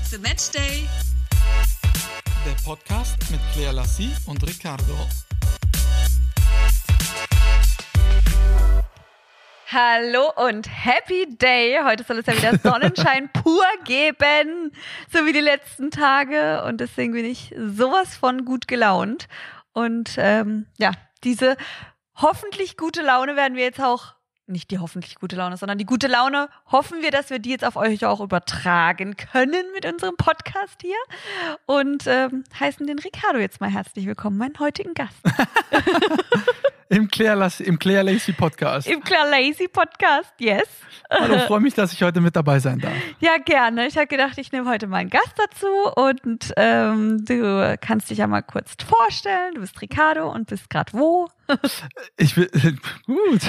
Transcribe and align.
It's 0.00 0.14
a 0.14 0.18
Match 0.18 0.50
Day. 0.52 0.88
Der 2.46 2.54
Podcast 2.64 3.16
mit 3.32 3.40
Claire 3.52 3.72
Lassie 3.72 4.12
und 4.26 4.40
Ricardo. 4.46 4.94
Hallo 9.66 10.30
und 10.36 10.68
Happy 10.68 11.26
Day. 11.36 11.80
Heute 11.82 12.04
soll 12.04 12.18
es 12.18 12.26
ja 12.26 12.36
wieder 12.36 12.58
Sonnenschein 12.58 13.28
pur 13.42 13.64
geben, 13.84 14.70
so 15.12 15.26
wie 15.26 15.32
die 15.32 15.40
letzten 15.40 15.90
Tage. 15.90 16.62
Und 16.62 16.80
deswegen 16.80 17.12
bin 17.12 17.24
ich 17.24 17.52
sowas 17.58 18.16
von 18.16 18.44
gut 18.44 18.68
gelaunt. 18.68 19.26
Und 19.72 20.14
ähm, 20.16 20.66
ja, 20.78 20.92
diese 21.24 21.56
hoffentlich 22.14 22.76
gute 22.76 23.02
Laune 23.02 23.34
werden 23.34 23.56
wir 23.56 23.64
jetzt 23.64 23.80
auch, 23.80 24.14
nicht 24.48 24.70
die 24.70 24.78
hoffentlich 24.78 25.16
gute 25.16 25.36
Laune, 25.36 25.56
sondern 25.56 25.78
die 25.78 25.84
gute 25.84 26.06
Laune, 26.06 26.48
hoffen 26.70 27.02
wir, 27.02 27.10
dass 27.10 27.30
wir 27.30 27.38
die 27.38 27.50
jetzt 27.50 27.64
auf 27.64 27.76
euch 27.76 28.04
auch 28.04 28.20
übertragen 28.20 29.16
können 29.16 29.64
mit 29.74 29.84
unserem 29.84 30.16
Podcast 30.16 30.80
hier. 30.80 30.96
Und 31.66 32.06
ähm, 32.06 32.44
heißen 32.58 32.86
den 32.86 32.98
Ricardo 32.98 33.38
jetzt 33.38 33.60
mal 33.60 33.70
herzlich 33.70 34.06
willkommen, 34.06 34.38
meinen 34.38 34.58
heutigen 34.58 34.94
Gast. 34.94 35.16
Im 36.90 37.08
Claire, 37.08 37.50
im 37.58 37.78
Claire 37.78 38.02
Lacey 38.02 38.32
Podcast. 38.32 38.88
Im 38.88 39.02
Claire 39.02 39.28
Lazy 39.28 39.68
Podcast, 39.68 40.32
yes. 40.38 40.66
Hallo, 41.10 41.38
freue 41.46 41.60
mich, 41.60 41.74
dass 41.74 41.92
ich 41.92 42.02
heute 42.02 42.22
mit 42.22 42.34
dabei 42.34 42.60
sein 42.60 42.78
darf. 42.78 42.94
Ja, 43.20 43.36
gerne. 43.36 43.86
Ich 43.86 43.98
habe 43.98 44.06
gedacht, 44.06 44.38
ich 44.38 44.52
nehme 44.52 44.70
heute 44.70 44.86
mal 44.86 44.96
einen 44.96 45.10
Gast 45.10 45.34
dazu 45.36 45.66
und 45.96 46.50
ähm, 46.56 47.26
du 47.26 47.76
kannst 47.78 48.08
dich 48.08 48.18
ja 48.18 48.26
mal 48.26 48.40
kurz 48.40 48.74
vorstellen. 48.82 49.54
Du 49.54 49.60
bist 49.60 49.78
Ricardo 49.82 50.32
und 50.32 50.48
bist 50.48 50.70
gerade 50.70 50.94
wo? 50.94 51.28
Ich 52.16 52.36
will, 52.36 52.50
gut. 53.06 53.42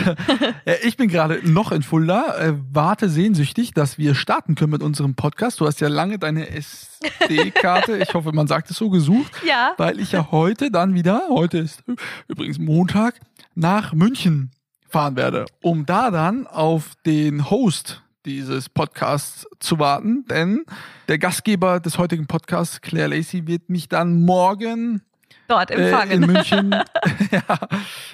Ja, 0.66 0.74
Ich 0.84 0.98
bin 0.98 1.10
gerade 1.10 1.42
noch 1.50 1.72
in 1.72 1.84
Fulda, 1.84 2.38
äh, 2.38 2.54
warte 2.72 3.10
sehnsüchtig, 3.10 3.74
dass 3.74 3.98
wir 3.98 4.16
starten 4.16 4.56
können 4.56 4.72
mit 4.72 4.84
unserem 4.84 5.16
Podcast. 5.16 5.60
Du 5.60 5.66
hast 5.66 5.82
ja 5.82 5.88
lange 5.88 6.20
deine 6.20 6.50
SD-Karte, 6.50 7.98
ich 7.98 8.14
hoffe, 8.14 8.32
man 8.32 8.48
sagt 8.48 8.70
es 8.72 8.78
so, 8.78 8.90
gesucht. 8.90 9.32
Ja. 9.46 9.74
Weil 9.78 10.00
ich 10.00 10.12
ja 10.12 10.32
heute 10.32 10.72
dann 10.72 10.94
wieder, 10.94 11.24
heute 11.30 11.60
ist 11.60 11.84
übrigens 12.28 12.60
Montag, 12.60 13.20
nach 13.56 13.94
München 13.94 14.52
fahren 14.88 15.16
werde, 15.16 15.46
um 15.62 15.86
da 15.86 16.12
dann 16.12 16.48
auf 16.48 16.94
den 17.06 17.50
Host 17.50 18.02
dieses 18.26 18.70
Podcasts 18.70 19.48
zu 19.60 19.80
warten, 19.80 20.26
denn 20.26 20.66
der 21.08 21.18
Gastgeber 21.18 21.80
des 21.80 21.98
heutigen 21.98 22.28
Podcasts, 22.28 22.82
Claire 22.82 23.08
Lacey, 23.08 23.48
wird 23.48 23.70
mich 23.70 23.88
dann 23.88 24.24
morgen 24.24 25.02
Dort 25.50 25.72
äh, 25.72 25.90
empfangen. 25.90 26.12
in 26.12 26.22
München 26.32 26.72
ja, 27.32 27.58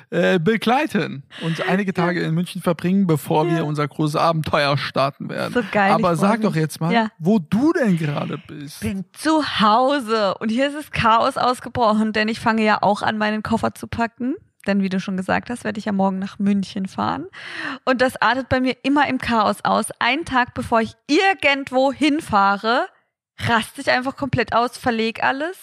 äh, 0.09 0.39
begleiten 0.39 1.23
und 1.44 1.61
einige 1.67 1.94
Tage 1.94 2.22
in 2.22 2.33
München 2.33 2.61
verbringen, 2.61 3.05
bevor 3.05 3.45
Ja. 3.45 3.58
wir 3.58 3.66
unser 3.66 3.88
großes 3.88 4.16
Abenteuer 4.16 4.77
starten 4.77 5.30
werden. 5.30 5.53
So 5.53 5.61
geil, 5.72 5.92
Aber 5.92 6.16
sag 6.16 6.42
doch 6.42 6.55
jetzt 6.55 6.80
mal, 6.81 6.92
Ja. 6.94 7.09
wo 7.19 7.39
du 7.39 7.73
denn 7.73 7.97
gerade 7.97 8.39
bist. 8.47 8.80
bin 8.80 9.05
zu 9.14 9.59
Hause 9.59 10.36
und 10.39 10.50
hier 10.50 10.67
ist 10.67 10.75
es 10.75 10.92
Chaos 10.92 11.38
ausgebrochen, 11.38 12.14
denn 12.14 12.27
ich 12.27 12.39
fange 12.39 12.64
ja 12.64 12.80
auch 12.81 13.02
an, 13.02 13.17
meinen 13.17 13.44
Koffer 13.44 13.75
zu 13.75 13.88
packen. 13.88 14.36
Denn 14.67 14.81
wie 14.81 14.89
du 14.89 14.99
schon 14.99 15.16
gesagt 15.16 15.52
hast, 15.52 15.64
werde 15.64 15.77
ich 15.77 15.86
ja 15.86 15.92
morgen 15.92 16.17
nach 16.17 16.39
München 16.39 16.88
fahren. 16.88 17.27
Und 17.83 18.02
das 18.02 18.20
artet 18.20 18.49
bei 18.49 18.59
mir 18.59 18.75
immer 18.81 19.08
im 19.08 19.20
Chaos 19.20 19.58
aus. 19.64 19.89
Einen 19.99 20.25
Tag 20.25 20.55
bevor 20.55 20.81
ich 20.81 20.94
irgendwo 21.08 21.92
hinfahre, 21.94 22.88
raste 23.39 23.81
ich 23.81 23.91
einfach 23.91 24.16
komplett 24.16 24.53
aus, 24.53 24.78
verleg 24.78 25.23
alles, 25.23 25.58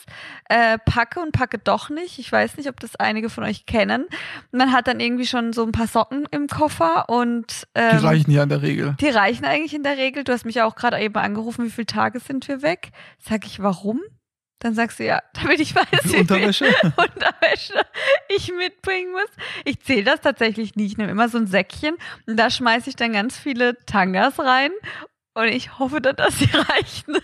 äh, 0.48 0.78
packe 0.78 1.20
und 1.20 1.32
packe 1.32 1.58
doch 1.58 1.88
nicht. 1.88 2.18
Ich 2.18 2.30
weiß 2.30 2.56
nicht, 2.56 2.68
ob 2.68 2.78
das 2.80 2.96
einige 2.96 3.30
von 3.30 3.44
euch 3.44 3.64
kennen. 3.66 4.06
Man 4.50 4.72
hat 4.72 4.88
dann 4.88 5.00
irgendwie 5.00 5.26
schon 5.26 5.52
so 5.52 5.64
ein 5.64 5.72
paar 5.72 5.86
Socken 5.86 6.26
im 6.30 6.48
Koffer 6.48 7.08
und 7.08 7.66
Die 7.76 7.80
ähm, 7.80 7.98
reichen 8.04 8.30
ja 8.30 8.42
in 8.42 8.48
der 8.50 8.62
Regel. 8.62 8.96
die 9.00 9.08
reichen 9.08 9.44
eigentlich 9.44 9.74
in 9.74 9.82
der 9.82 9.96
Regel. 9.96 10.24
Du 10.24 10.32
hast 10.32 10.44
mich 10.44 10.56
ja 10.56 10.66
auch 10.66 10.74
gerade 10.74 10.98
eben 11.00 11.14
angerufen, 11.16 11.64
wie 11.64 11.70
viele 11.70 11.86
Tage 11.86 12.20
sind 12.20 12.46
wir 12.48 12.62
weg? 12.62 12.90
Sag 13.18 13.46
ich, 13.46 13.62
warum? 13.62 14.00
Dann 14.58 14.74
sagst 14.74 15.00
du 15.00 15.04
ja, 15.04 15.20
damit 15.32 15.58
ich 15.58 15.74
weiß, 15.74 15.86
Wie 16.04 16.08
viel 16.10 16.20
Unterwäsche? 16.20 16.66
Unterwäsche 16.84 17.74
ich 18.28 18.52
mitbringen 18.52 19.10
muss. 19.12 19.28
Ich 19.64 19.80
zähle 19.80 20.04
das 20.04 20.20
tatsächlich 20.20 20.76
nicht. 20.76 20.92
Ich 20.92 20.98
nehme 20.98 21.10
immer 21.10 21.28
so 21.28 21.38
ein 21.38 21.46
Säckchen 21.48 21.96
und 22.26 22.36
da 22.36 22.48
schmeiße 22.50 22.90
ich 22.90 22.96
dann 22.96 23.12
ganz 23.12 23.36
viele 23.36 23.76
Tangas 23.86 24.38
rein. 24.38 24.70
Und 25.34 25.48
ich 25.48 25.78
hoffe 25.78 26.00
dann, 26.00 26.16
dass 26.16 26.38
sie 26.38 26.50
reichen. 26.52 27.16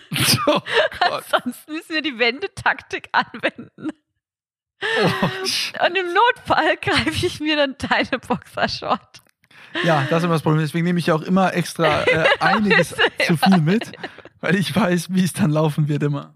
oh. 0.47 0.59
Ansonsten 0.99 1.71
müssen 1.73 1.93
wir 1.93 2.01
die 2.01 2.17
Wendetaktik 2.17 3.09
anwenden. 3.11 3.89
Oh. 4.81 5.85
Und 5.85 5.97
im 5.97 6.13
Notfall 6.13 6.77
greife 6.77 7.25
ich 7.25 7.39
mir 7.39 7.55
dann 7.57 7.75
deine 7.77 8.19
Boxershort. 8.19 9.21
Ja, 9.83 10.05
das 10.09 10.19
ist 10.19 10.23
immer 10.25 10.33
das 10.33 10.41
Problem. 10.41 10.61
Deswegen 10.61 10.85
nehme 10.85 10.99
ich 10.99 11.07
ja 11.07 11.15
auch 11.15 11.21
immer 11.21 11.53
extra 11.53 12.03
äh, 12.03 12.25
einiges 12.39 12.95
zu 13.27 13.37
viel 13.37 13.61
mit, 13.61 13.91
weil 14.41 14.55
ich 14.55 14.75
weiß, 14.75 15.13
wie 15.13 15.23
es 15.23 15.33
dann 15.33 15.51
laufen 15.51 15.87
wird 15.87 16.03
immer. 16.03 16.33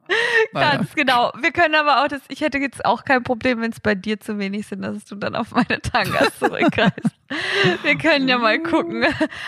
Naja. 0.54 0.78
Ganz 0.78 0.94
genau. 0.94 1.32
Wir 1.40 1.52
können 1.52 1.76
aber 1.76 2.04
auch 2.04 2.08
das, 2.08 2.22
ich 2.30 2.42
hätte 2.42 2.60
jetzt 2.60 2.86
auch 2.86 3.06
kein 3.06 3.24
Problem, 3.24 3.62
wenn 3.62 3.72
es 3.72 3.80
bei 3.80 3.96
dir 3.96 4.20
zu 4.20 4.38
wenig 4.38 4.68
sind, 4.68 4.84
dass 4.84 5.04
du 5.06 5.16
dann 5.16 5.36
auf 5.36 5.52
meine 5.52 5.82
Tangas 5.82 6.38
zurückgreifst. 6.38 7.10
Wir 7.82 7.98
können 7.98 8.28
ja 8.28 8.38
mal 8.38 8.60
gucken. 8.60 9.04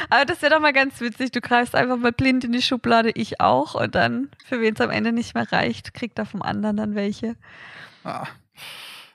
Aber 0.10 0.26
das 0.26 0.42
wäre 0.42 0.56
doch 0.56 0.60
mal 0.60 0.74
ganz 0.74 1.00
witzig. 1.02 1.32
Du 1.32 1.42
greifst 1.42 1.76
einfach 1.76 1.98
mal 1.98 2.12
blind 2.12 2.44
in 2.44 2.52
die 2.52 2.62
Schublade, 2.64 3.12
ich 3.14 3.40
auch. 3.40 3.76
Und 3.76 3.94
dann, 3.94 4.30
für 4.44 4.60
wen 4.62 4.74
es 4.74 4.82
am 4.82 4.90
Ende 4.90 5.12
nicht 5.12 5.36
mehr 5.36 5.52
reicht, 5.52 5.94
kriegt 5.94 6.18
er 6.18 6.26
vom 6.26 6.42
anderen 6.42 6.78
dann 6.78 6.96
welche. 6.96 7.36
Ah, 8.04 8.26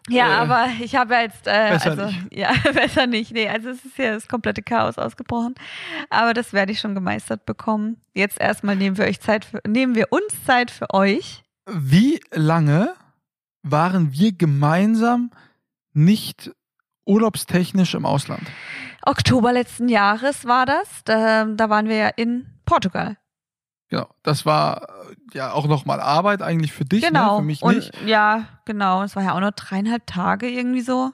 Ja, 0.09 0.29
Äh, 0.29 0.37
aber 0.39 0.69
ich 0.81 0.97
habe 0.97 1.15
jetzt, 1.15 1.47
äh, 1.47 1.71
besser 1.71 1.91
also, 1.91 2.07
nicht. 2.07 2.27
ja, 2.33 2.53
besser 2.73 3.07
nicht. 3.07 3.33
Nee, 3.33 3.49
also 3.49 3.69
es 3.69 3.85
ist 3.85 3.99
ja 3.99 4.13
das 4.13 4.29
komplette 4.29 4.63
Chaos 4.63 4.99
ausgebrochen. 4.99 5.55
Aber 6.09 6.35
das 6.35 6.53
werde 6.53 6.73
ich 6.73 6.81
schon 6.81 6.95
gemeistert 6.95 7.47
bekommen. 7.47 8.01
Jetzt 8.15 8.41
erstmal 8.41 8.77
nehmen 8.77 8.97
wir 8.97 9.05
euch 9.05 9.21
Zeit 9.21 9.45
für, 9.45 9.61
nehmen 9.67 9.95
wir 9.95 10.07
uns 10.11 10.45
Zeit 10.45 10.71
für 10.71 10.93
euch. 10.93 11.43
Wie 11.67 12.21
lange 12.33 12.95
waren 13.63 14.13
wir 14.13 14.33
gemeinsam 14.33 15.31
nicht 15.93 16.51
urlaubstechnisch 17.05 17.95
im 17.95 18.07
Ausland? 18.07 18.43
Oktober 19.03 19.53
letzten 19.53 19.89
Jahres 19.89 20.47
war 20.47 20.67
das. 20.67 21.05
Da, 21.05 21.45
da 21.45 21.71
waren 21.71 21.89
wir 21.89 21.97
ja 21.97 22.09
in 22.09 22.47
Portugal. 22.65 23.17
Genau, 23.89 24.09
das 24.23 24.47
war 24.47 24.87
ja 25.35 25.53
auch 25.53 25.67
nochmal 25.67 26.01
Arbeit 26.01 26.43
eigentlich 26.43 26.73
für 26.73 26.85
dich, 26.85 27.03
genau. 27.03 27.33
ne? 27.37 27.41
für 27.41 27.47
mich 27.47 27.63
und 27.63 27.77
nicht. 27.77 28.03
ja, 28.07 28.47
genau. 28.65 29.03
Es 29.03 29.17
war 29.17 29.23
ja 29.23 29.35
auch 29.35 29.41
nur 29.41 29.53
dreieinhalb 29.53 30.07
Tage 30.07 30.49
irgendwie 30.49 30.81
so. 30.81 31.11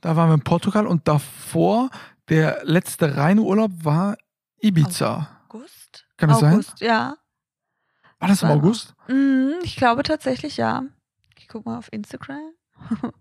Da 0.00 0.16
waren 0.16 0.30
wir 0.30 0.34
in 0.34 0.44
Portugal 0.44 0.86
und 0.86 1.06
davor, 1.08 1.90
der 2.28 2.60
letzte 2.64 3.16
reine 3.16 3.42
Urlaub 3.42 3.70
war 3.82 4.16
Ibiza. 4.60 5.28
August? 5.48 6.06
Kann 6.16 6.28
das 6.30 6.40
sein? 6.40 6.54
August, 6.54 6.80
ja. 6.80 7.16
War 8.18 8.28
das 8.28 8.42
im 8.42 8.48
war- 8.48 8.56
August? 8.56 8.94
Mhm, 9.08 9.54
ich 9.62 9.76
glaube 9.76 10.02
tatsächlich 10.02 10.56
ja. 10.56 10.82
Ich 11.38 11.48
guck 11.48 11.66
mal 11.66 11.78
auf 11.78 11.92
Instagram. 11.92 12.52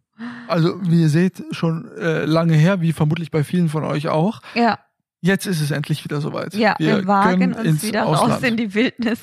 Also, 0.50 0.82
wie 0.82 1.00
ihr 1.04 1.08
seht, 1.10 1.42
schon 1.52 1.90
äh, 1.98 2.26
lange 2.26 2.54
her, 2.54 2.82
wie 2.82 2.92
vermutlich 2.92 3.32
bei 3.32 3.46
vielen 3.46 3.70
von 3.70 3.86
euch 3.86 4.10
auch. 4.10 4.42
Ja, 4.54 4.78
Jetzt 5.22 5.46
ist 5.46 5.60
es 5.62 5.72
endlich 5.72 6.04
wieder 6.04 6.22
soweit. 6.22 6.54
ja, 6.54 6.76
wir, 6.80 7.06
wagen 7.06 7.54
können 7.54 7.68
uns 7.68 7.84
wieder 7.84 8.06
Ausland. 8.06 8.34
raus 8.34 8.44
in 8.44 8.58
die 8.58 8.74
Wildnis. 8.74 9.20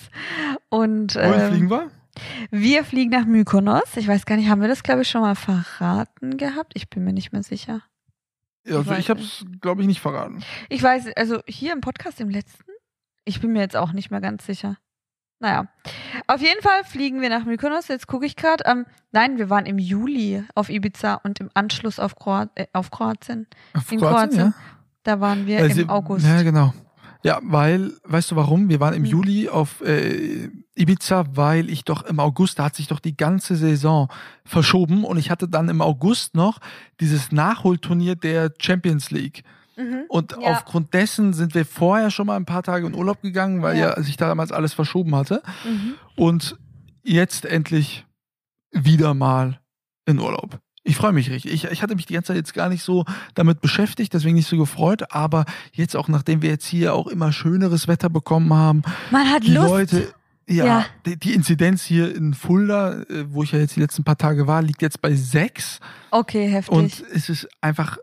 Und 0.69 1.15
Wohin 1.15 1.41
ähm, 1.41 1.51
fliegen 1.51 1.71
wir? 1.71 1.91
wir 2.51 2.85
fliegen 2.85 3.11
nach 3.11 3.25
Mykonos. 3.25 3.97
Ich 3.97 4.07
weiß 4.07 4.27
gar 4.27 4.37
nicht, 4.37 4.49
haben 4.49 4.61
wir 4.61 4.69
das, 4.69 4.83
glaube 4.83 5.03
ich, 5.03 5.09
schon 5.09 5.23
mal 5.23 5.35
verraten 5.35 6.37
gehabt? 6.37 6.73
Ich 6.75 6.91
bin 6.91 7.05
mir 7.05 7.13
nicht 7.13 7.33
mehr 7.33 7.43
sicher. 7.43 7.83
Ja, 8.67 8.79
also 8.79 8.91
weiß 8.91 8.99
ich 8.99 9.11
habe 9.11 9.21
es, 9.21 9.45
glaube 9.61 9.83
ich, 9.83 9.87
nicht 9.87 10.01
verraten. 10.01 10.43
Ich 10.69 10.83
weiß, 10.83 11.09
also 11.17 11.41
hier 11.47 11.73
im 11.73 11.81
Podcast 11.81 12.21
im 12.21 12.31
letzten, 12.31 12.73
ich 13.25 13.41
bin 13.41 13.53
mir 13.53 13.61
jetzt 13.61 13.77
auch 13.77 13.93
nicht 13.93 14.11
mehr 14.11 14.21
ganz 14.21 14.45
sicher. 14.45 14.77
Naja, 15.39 15.69
auf 16.29 16.41
jeden 16.41 16.63
Fall 16.63 16.83
fliegen 16.85 17.21
wir 17.21 17.29
nach 17.29 17.45
Mykonos. 17.45 17.89
Jetzt 17.89 18.07
gucke 18.07 18.25
ich 18.25 18.37
gerade. 18.37 18.65
Ähm, 18.67 18.87
nein, 19.13 19.37
wir 19.37 19.51
waren 19.51 19.67
im 19.67 19.79
Juli 19.79 20.43
auf 20.55 20.71
Ibiza 20.71 21.15
und 21.25 21.41
im 21.41 21.51
Anschluss 21.53 21.99
auf, 21.99 22.17
Kroat 22.17 22.51
äh, 22.55 22.67
auf 22.73 22.91
Kroatien. 22.91 23.47
Auf 23.75 23.93
In 23.93 24.01
Kroatien, 24.01 24.55
Da 25.07 25.21
waren 25.21 25.47
wir 25.47 25.61
Weil 25.61 25.79
im 25.79 25.89
August. 25.91 26.27
Ja, 26.27 26.43
genau. 26.43 26.75
Ja, 27.23 27.41
weil, 27.43 27.93
weißt 28.05 28.31
du 28.33 28.37
warum? 28.37 28.69
Wir 28.69 28.79
waren 28.81 28.95
im 28.95 29.05
Hm. 29.05 29.11
Juli 29.11 29.49
auf 29.49 29.81
äh, 29.83 30.49
Ibiza, 30.77 31.25
weil 31.35 31.71
ich 31.71 31.85
doch 31.85 32.03
im 32.05 32.21
August, 32.21 32.59
da 32.59 32.65
hat 32.65 32.77
sich 32.77 32.87
doch 32.89 33.01
die 33.01 33.17
ganze 33.17 33.57
Saison 33.57 34.09
verschoben 34.45 35.05
und 35.05 35.17
ich 35.17 35.31
hatte 35.31 35.49
dann 35.49 35.69
im 35.69 35.81
August 35.81 36.35
noch 36.35 36.59
dieses 37.01 37.33
Nachholturnier 37.33 38.15
der 38.17 38.53
Champions 38.61 39.11
League. 39.11 39.43
Mhm. 39.77 40.05
Und 40.09 40.33
Ja. 40.33 40.53
aufgrund 40.53 40.95
dessen 40.95 41.33
sind 41.33 41.55
wir 41.55 41.65
vorher 41.67 42.11
schon 42.11 42.27
mal 42.27 42.37
ein 42.37 42.45
paar 42.47 42.63
Tage 42.63 42.87
in 42.87 42.95
Urlaub 42.95 43.23
gegangen, 43.23 43.63
weil 43.63 43.77
ja, 43.77 43.97
Ja. 43.97 44.03
sich 44.03 44.17
damals 44.17 44.53
alles 44.53 44.75
verschoben 44.75 45.15
hatte. 45.15 45.43
Mhm. 45.65 45.95
Und 46.17 46.57
jetzt 47.03 47.45
endlich 47.45 48.07
wieder 48.73 49.15
mal 49.15 49.59
in 50.07 50.19
Urlaub. 50.19 50.59
Ich 50.87 50.97
freue 50.97 51.13
mich 51.13 51.31
richtig. 51.31 51.53
Ich, 51.53 51.65
ich 51.65 51.83
hatte 51.83 51.97
mich 51.97 52.07
die 52.07 52.15
ganze 52.15 52.29
Zeit 52.29 52.37
jetzt 52.37 52.55
gar 52.55 52.69
nicht 52.69 52.85
so 52.85 53.05
damit 53.35 53.61
beschäftigt, 53.61 54.15
deswegen 54.15 54.37
nicht 54.37 54.49
so 54.49 54.57
gefreut. 54.57 55.13
Aber 55.13 55.45
jetzt 55.73 55.97
auch, 55.97 56.07
nachdem 56.07 56.43
wir 56.43 56.51
jetzt 56.51 56.65
hier 56.67 56.95
auch 56.95 57.09
immer 57.09 57.33
schöneres 57.33 57.89
Wetter 57.89 58.09
bekommen 58.09 58.55
haben, 58.55 58.83
Man 59.11 59.29
hat 59.29 59.43
die 59.43 59.53
Lust. 59.53 59.69
Leute, 59.69 60.15
ja, 60.49 60.65
Ja. 60.65 60.87
Die, 61.05 61.19
die 61.19 61.35
Inzidenz 61.35 61.83
hier 61.83 62.15
in 62.15 62.35
Fulda, 62.35 63.01
äh, 63.03 63.25
wo 63.33 63.43
ich 63.43 63.51
ja 63.51 63.59
jetzt 63.59 63.75
die 63.75 63.81
letzten 63.81 64.05
paar 64.05 64.17
Tage 64.17 64.47
war, 64.47 64.63
liegt 64.63 64.81
jetzt 64.81 65.03
bei 65.03 65.13
sechs. 65.17 65.81
Okay, 66.13 66.49
heftig. 66.49 66.73
Und 66.73 67.03
es 67.13 67.29
ist 67.29 67.49
einfach, 67.61 67.99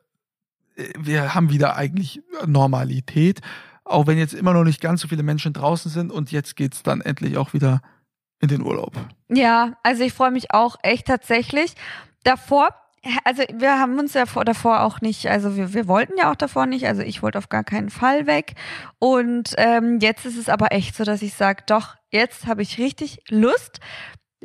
äh, 0.76 0.90
wir 1.00 1.34
haben 1.34 1.50
wieder 1.52 1.78
eigentlich 1.78 2.22
Normalität. 2.46 3.40
Auch 3.86 4.08
wenn 4.08 4.18
jetzt 4.18 4.34
immer 4.34 4.54
noch 4.54 4.66
nicht 4.66 4.82
ganz 4.82 5.00
so 5.00 5.08
viele 5.08 5.24
Menschen 5.24 5.54
draußen 5.54 5.90
sind 5.90 6.12
und 6.12 6.34
jetzt 6.34 6.58
geht's 6.58 6.84
dann 6.84 7.00
endlich 7.00 7.38
auch 7.38 7.54
wieder 7.54 7.82
in 8.42 8.50
den 8.50 8.62
Urlaub. 8.62 8.94
Ja, 9.30 9.78
also 9.84 10.04
ich 10.04 10.12
freue 10.12 10.32
mich 10.32 10.52
auch 10.52 10.76
echt 10.84 11.08
tatsächlich. 11.08 11.76
Davor, 12.24 12.70
also 13.26 13.44
wir 13.54 13.80
haben 13.80 14.00
uns 14.00 14.14
ja 14.14 14.26
vor, 14.26 14.46
davor 14.46 14.82
auch 14.82 15.02
nicht, 15.02 15.28
also 15.28 15.56
wir, 15.56 15.74
wir 15.74 15.88
wollten 15.88 16.14
ja 16.18 16.32
auch 16.32 16.36
davor 16.36 16.66
nicht, 16.66 16.88
also 16.88 17.02
ich 17.02 17.22
wollte 17.22 17.38
auf 17.38 17.50
gar 17.50 17.64
keinen 17.64 17.90
Fall 17.90 18.28
weg. 18.28 18.56
Und 19.00 19.54
ähm, 19.58 20.00
jetzt 20.02 20.26
ist 20.26 20.38
es 20.38 20.50
aber 20.50 20.72
echt 20.72 20.96
so, 20.96 21.04
dass 21.04 21.22
ich 21.22 21.34
sage, 21.34 21.64
doch, 21.68 21.96
jetzt 22.10 22.48
habe 22.48 22.62
ich 22.62 22.78
richtig 22.78 23.22
Lust 23.30 23.80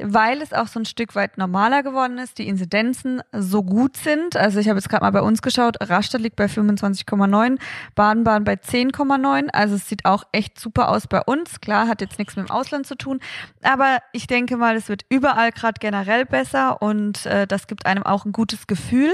weil 0.02 0.40
es 0.42 0.52
auch 0.52 0.68
so 0.68 0.80
ein 0.80 0.84
Stück 0.84 1.14
weit 1.14 1.38
normaler 1.38 1.82
geworden 1.82 2.18
ist, 2.18 2.38
die 2.38 2.48
Inzidenzen 2.48 3.20
so 3.32 3.62
gut 3.62 3.96
sind. 3.96 4.36
Also 4.36 4.58
ich 4.60 4.68
habe 4.68 4.78
jetzt 4.78 4.88
gerade 4.88 5.04
mal 5.04 5.10
bei 5.10 5.22
uns 5.22 5.42
geschaut, 5.42 5.76
Rastatt 5.80 6.20
liegt 6.20 6.36
bei 6.36 6.46
25,9, 6.46 7.58
Baden-Baden 7.94 8.44
bei 8.44 8.54
10,9. 8.54 9.48
Also 9.52 9.74
es 9.76 9.88
sieht 9.88 10.04
auch 10.04 10.24
echt 10.32 10.58
super 10.58 10.88
aus 10.88 11.06
bei 11.06 11.20
uns. 11.22 11.60
Klar, 11.60 11.88
hat 11.88 12.00
jetzt 12.00 12.18
nichts 12.18 12.36
mit 12.36 12.48
dem 12.48 12.50
Ausland 12.50 12.86
zu 12.86 12.96
tun, 12.96 13.20
aber 13.62 13.98
ich 14.12 14.26
denke 14.26 14.56
mal, 14.56 14.76
es 14.76 14.88
wird 14.88 15.02
überall 15.08 15.52
gerade 15.52 15.78
generell 15.80 16.24
besser 16.24 16.82
und 16.82 17.26
äh, 17.26 17.46
das 17.46 17.66
gibt 17.66 17.86
einem 17.86 18.02
auch 18.02 18.24
ein 18.24 18.32
gutes 18.32 18.66
Gefühl. 18.66 19.10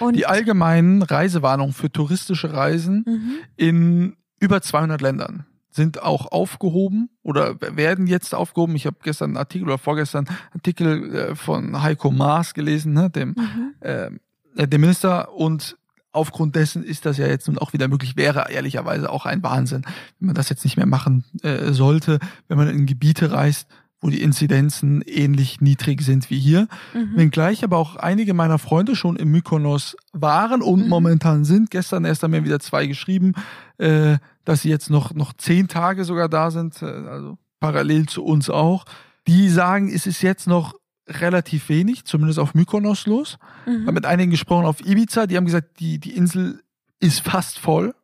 Und 0.00 0.16
die 0.16 0.26
allgemeinen 0.26 1.02
Reisewarnungen 1.02 1.74
für 1.74 1.92
touristische 1.92 2.52
Reisen 2.52 3.04
mhm. 3.06 3.34
in 3.56 4.16
über 4.40 4.62
200 4.62 5.00
Ländern 5.00 5.46
sind 5.74 6.02
auch 6.02 6.30
aufgehoben 6.30 7.10
oder 7.22 7.60
werden 7.60 8.06
jetzt 8.06 8.32
aufgehoben. 8.34 8.76
Ich 8.76 8.86
habe 8.86 8.96
gestern 9.02 9.30
einen 9.30 9.36
Artikel 9.38 9.66
oder 9.66 9.78
vorgestern 9.78 10.28
einen 10.28 10.38
Artikel 10.52 11.14
äh, 11.14 11.34
von 11.34 11.82
Heiko 11.82 12.12
Maas 12.12 12.54
gelesen, 12.54 12.92
ne, 12.92 13.10
dem, 13.10 13.34
mhm. 13.36 13.74
äh, 13.80 14.68
dem 14.68 14.80
Minister. 14.80 15.34
Und 15.34 15.76
aufgrund 16.12 16.54
dessen 16.54 16.84
ist 16.84 17.06
das 17.06 17.18
ja 17.18 17.26
jetzt 17.26 17.48
nun 17.48 17.58
auch 17.58 17.72
wieder 17.72 17.88
möglich, 17.88 18.16
wäre 18.16 18.52
ehrlicherweise 18.52 19.10
auch 19.10 19.26
ein 19.26 19.42
Wahnsinn, 19.42 19.82
wenn 20.20 20.26
man 20.26 20.36
das 20.36 20.48
jetzt 20.48 20.62
nicht 20.62 20.76
mehr 20.76 20.86
machen 20.86 21.24
äh, 21.42 21.72
sollte, 21.72 22.20
wenn 22.46 22.56
man 22.56 22.68
in 22.68 22.86
Gebiete 22.86 23.32
reist, 23.32 23.66
wo 24.04 24.10
die 24.10 24.20
Inzidenzen 24.20 25.00
ähnlich 25.06 25.62
niedrig 25.62 26.02
sind 26.02 26.28
wie 26.28 26.38
hier. 26.38 26.68
Mhm. 26.92 27.16
Wenngleich 27.16 27.64
aber 27.64 27.78
auch 27.78 27.96
einige 27.96 28.34
meiner 28.34 28.58
Freunde 28.58 28.96
schon 28.96 29.16
im 29.16 29.30
Mykonos 29.30 29.96
waren 30.12 30.60
und 30.60 30.82
mhm. 30.82 30.88
momentan 30.90 31.46
sind. 31.46 31.70
Gestern 31.70 32.04
erst 32.04 32.22
haben 32.22 32.32
mir 32.32 32.44
wieder 32.44 32.60
zwei 32.60 32.86
geschrieben, 32.86 33.32
äh, 33.78 34.18
dass 34.44 34.60
sie 34.60 34.68
jetzt 34.68 34.90
noch, 34.90 35.14
noch 35.14 35.32
zehn 35.32 35.68
Tage 35.68 36.04
sogar 36.04 36.28
da 36.28 36.50
sind, 36.50 36.82
äh, 36.82 36.84
also 36.84 37.38
parallel 37.60 38.04
zu 38.04 38.22
uns 38.22 38.50
auch. 38.50 38.84
Die 39.26 39.48
sagen, 39.48 39.90
es 39.90 40.06
ist 40.06 40.20
jetzt 40.20 40.46
noch 40.46 40.74
relativ 41.08 41.70
wenig, 41.70 42.04
zumindest 42.04 42.38
auf 42.38 42.52
Mykonos 42.52 43.06
los. 43.06 43.38
Mhm. 43.64 43.72
Ich 43.72 43.82
habe 43.84 43.92
mit 43.92 44.04
einigen 44.04 44.30
gesprochen 44.30 44.66
auf 44.66 44.84
Ibiza, 44.84 45.26
die 45.26 45.38
haben 45.38 45.46
gesagt, 45.46 45.80
die, 45.80 45.98
die 45.98 46.14
Insel 46.14 46.60
ist 47.00 47.20
fast 47.20 47.58
voll. 47.58 47.94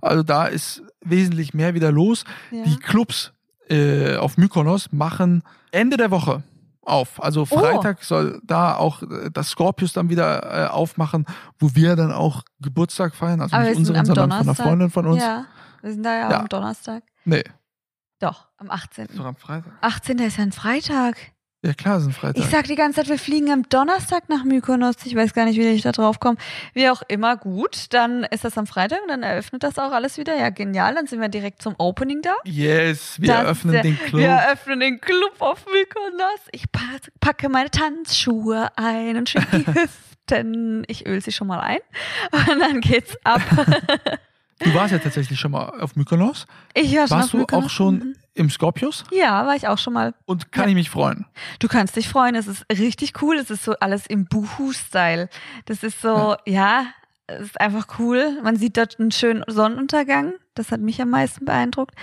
Also 0.00 0.24
da 0.24 0.46
ist 0.46 0.82
wesentlich 1.00 1.54
mehr 1.54 1.74
wieder 1.74 1.92
los. 1.92 2.24
Ja. 2.50 2.64
Die 2.64 2.76
Clubs 2.76 3.33
äh, 3.68 4.16
auf 4.16 4.36
Mykonos 4.36 4.92
machen 4.92 5.42
Ende 5.70 5.96
der 5.96 6.10
Woche 6.10 6.42
auf. 6.82 7.22
Also 7.22 7.42
oh. 7.42 7.44
Freitag 7.46 7.98
oh. 8.00 8.04
soll 8.04 8.40
da 8.44 8.76
auch 8.76 9.02
äh, 9.02 9.30
das 9.32 9.50
Scorpius 9.50 9.92
dann 9.92 10.08
wieder 10.08 10.66
äh, 10.66 10.68
aufmachen, 10.68 11.26
wo 11.58 11.74
wir 11.74 11.96
dann 11.96 12.12
auch 12.12 12.42
Geburtstag 12.60 13.14
feiern. 13.14 13.40
Also 13.40 13.56
Aber 13.56 13.64
nicht 13.64 13.76
unseren, 13.76 14.04
sondern 14.04 14.30
von 14.30 14.40
einer 14.40 14.54
Freundin 14.54 14.90
von 14.90 15.06
uns. 15.06 15.22
Ja. 15.22 15.46
Wir 15.82 15.92
sind 15.92 16.02
da 16.02 16.14
ja, 16.14 16.30
ja. 16.30 16.40
am 16.40 16.48
Donnerstag. 16.48 17.02
Nee. 17.24 17.44
Doch, 18.20 18.48
am 18.56 18.70
18. 18.70 19.06
Ist 19.06 19.18
doch 19.18 19.24
am 19.24 19.36
Freitag. 19.36 19.72
18. 19.80 20.18
ist 20.18 20.38
ja 20.38 20.44
ein 20.44 20.52
Freitag. 20.52 21.16
Ja, 21.64 21.72
klar, 21.72 21.96
ist 21.96 22.04
ein 22.04 22.12
Freitag. 22.12 22.44
Ich 22.44 22.50
sag 22.50 22.66
die 22.66 22.74
ganze 22.74 23.00
Zeit, 23.00 23.08
wir 23.08 23.18
fliegen 23.18 23.50
am 23.50 23.66
Donnerstag 23.66 24.28
nach 24.28 24.44
Mykonos. 24.44 24.96
Ich 25.06 25.14
weiß 25.16 25.32
gar 25.32 25.46
nicht, 25.46 25.58
wie 25.58 25.66
ich 25.68 25.80
da 25.80 25.92
drauf 25.92 26.20
komme. 26.20 26.36
Wie 26.74 26.90
auch 26.90 27.00
immer, 27.08 27.38
gut. 27.38 27.86
Dann 27.94 28.24
ist 28.24 28.44
das 28.44 28.58
am 28.58 28.66
Freitag 28.66 29.00
und 29.00 29.08
dann 29.08 29.22
eröffnet 29.22 29.62
das 29.62 29.78
auch 29.78 29.92
alles 29.92 30.18
wieder. 30.18 30.36
Ja, 30.36 30.50
genial. 30.50 30.94
Dann 30.94 31.06
sind 31.06 31.22
wir 31.22 31.30
direkt 31.30 31.62
zum 31.62 31.74
Opening 31.78 32.20
da. 32.20 32.34
Yes, 32.44 33.18
wir 33.18 33.28
das 33.28 33.44
eröffnen 33.44 33.80
den 33.80 33.98
Club. 33.98 34.20
Wir 34.20 34.28
eröffnen 34.28 34.80
den 34.80 35.00
Club 35.00 35.36
auf 35.38 35.64
Mykonos. 35.64 36.40
Ich 36.52 36.66
packe 37.20 37.48
meine 37.48 37.70
Tanzschuhe 37.70 38.68
ein 38.76 39.16
und 39.16 39.30
schicke 39.30 39.58
die 39.60 39.66
Hüften. 39.74 40.84
Ich 40.86 41.06
öl 41.06 41.22
sie 41.22 41.32
schon 41.32 41.46
mal 41.46 41.60
ein. 41.60 41.78
Und 42.30 42.60
dann 42.60 42.82
geht's 42.82 43.16
ab. 43.24 43.40
Du 44.58 44.74
warst 44.74 44.92
ja 44.92 44.98
tatsächlich 44.98 45.40
schon 45.40 45.52
mal 45.52 45.80
auf 45.80 45.96
Mykonos. 45.96 46.46
Ich 46.74 46.94
war 46.94 47.08
schon 47.08 47.16
Warst 47.16 47.34
auf 47.34 47.40
Mykonos. 47.40 47.62
du 47.62 47.66
auch 47.66 47.70
schon 47.70 47.94
mhm. 47.94 48.16
Im 48.34 48.50
Skorpius? 48.50 49.04
Ja, 49.10 49.46
war 49.46 49.56
ich 49.56 49.68
auch 49.68 49.78
schon 49.78 49.92
mal. 49.92 50.14
Und 50.26 50.52
kann 50.52 50.64
ja. 50.64 50.70
ich 50.70 50.74
mich 50.74 50.90
freuen? 50.90 51.26
Du 51.60 51.68
kannst 51.68 51.96
dich 51.96 52.08
freuen. 52.08 52.34
Es 52.34 52.46
ist 52.46 52.64
richtig 52.70 53.22
cool. 53.22 53.36
Es 53.36 53.50
ist 53.50 53.64
so 53.64 53.74
alles 53.80 54.06
im 54.06 54.26
Buhu-Style. 54.26 55.28
Das 55.66 55.82
ist 55.82 56.00
so, 56.00 56.36
ja. 56.44 56.82
ja, 56.82 56.86
es 57.26 57.42
ist 57.42 57.60
einfach 57.60 57.98
cool. 57.98 58.40
Man 58.42 58.56
sieht 58.56 58.76
dort 58.76 58.98
einen 58.98 59.12
schönen 59.12 59.44
Sonnenuntergang. 59.46 60.34
Das 60.54 60.70
hat 60.70 60.80
mich 60.80 61.00
am 61.00 61.10
meisten 61.10 61.44
beeindruckt. 61.44 61.94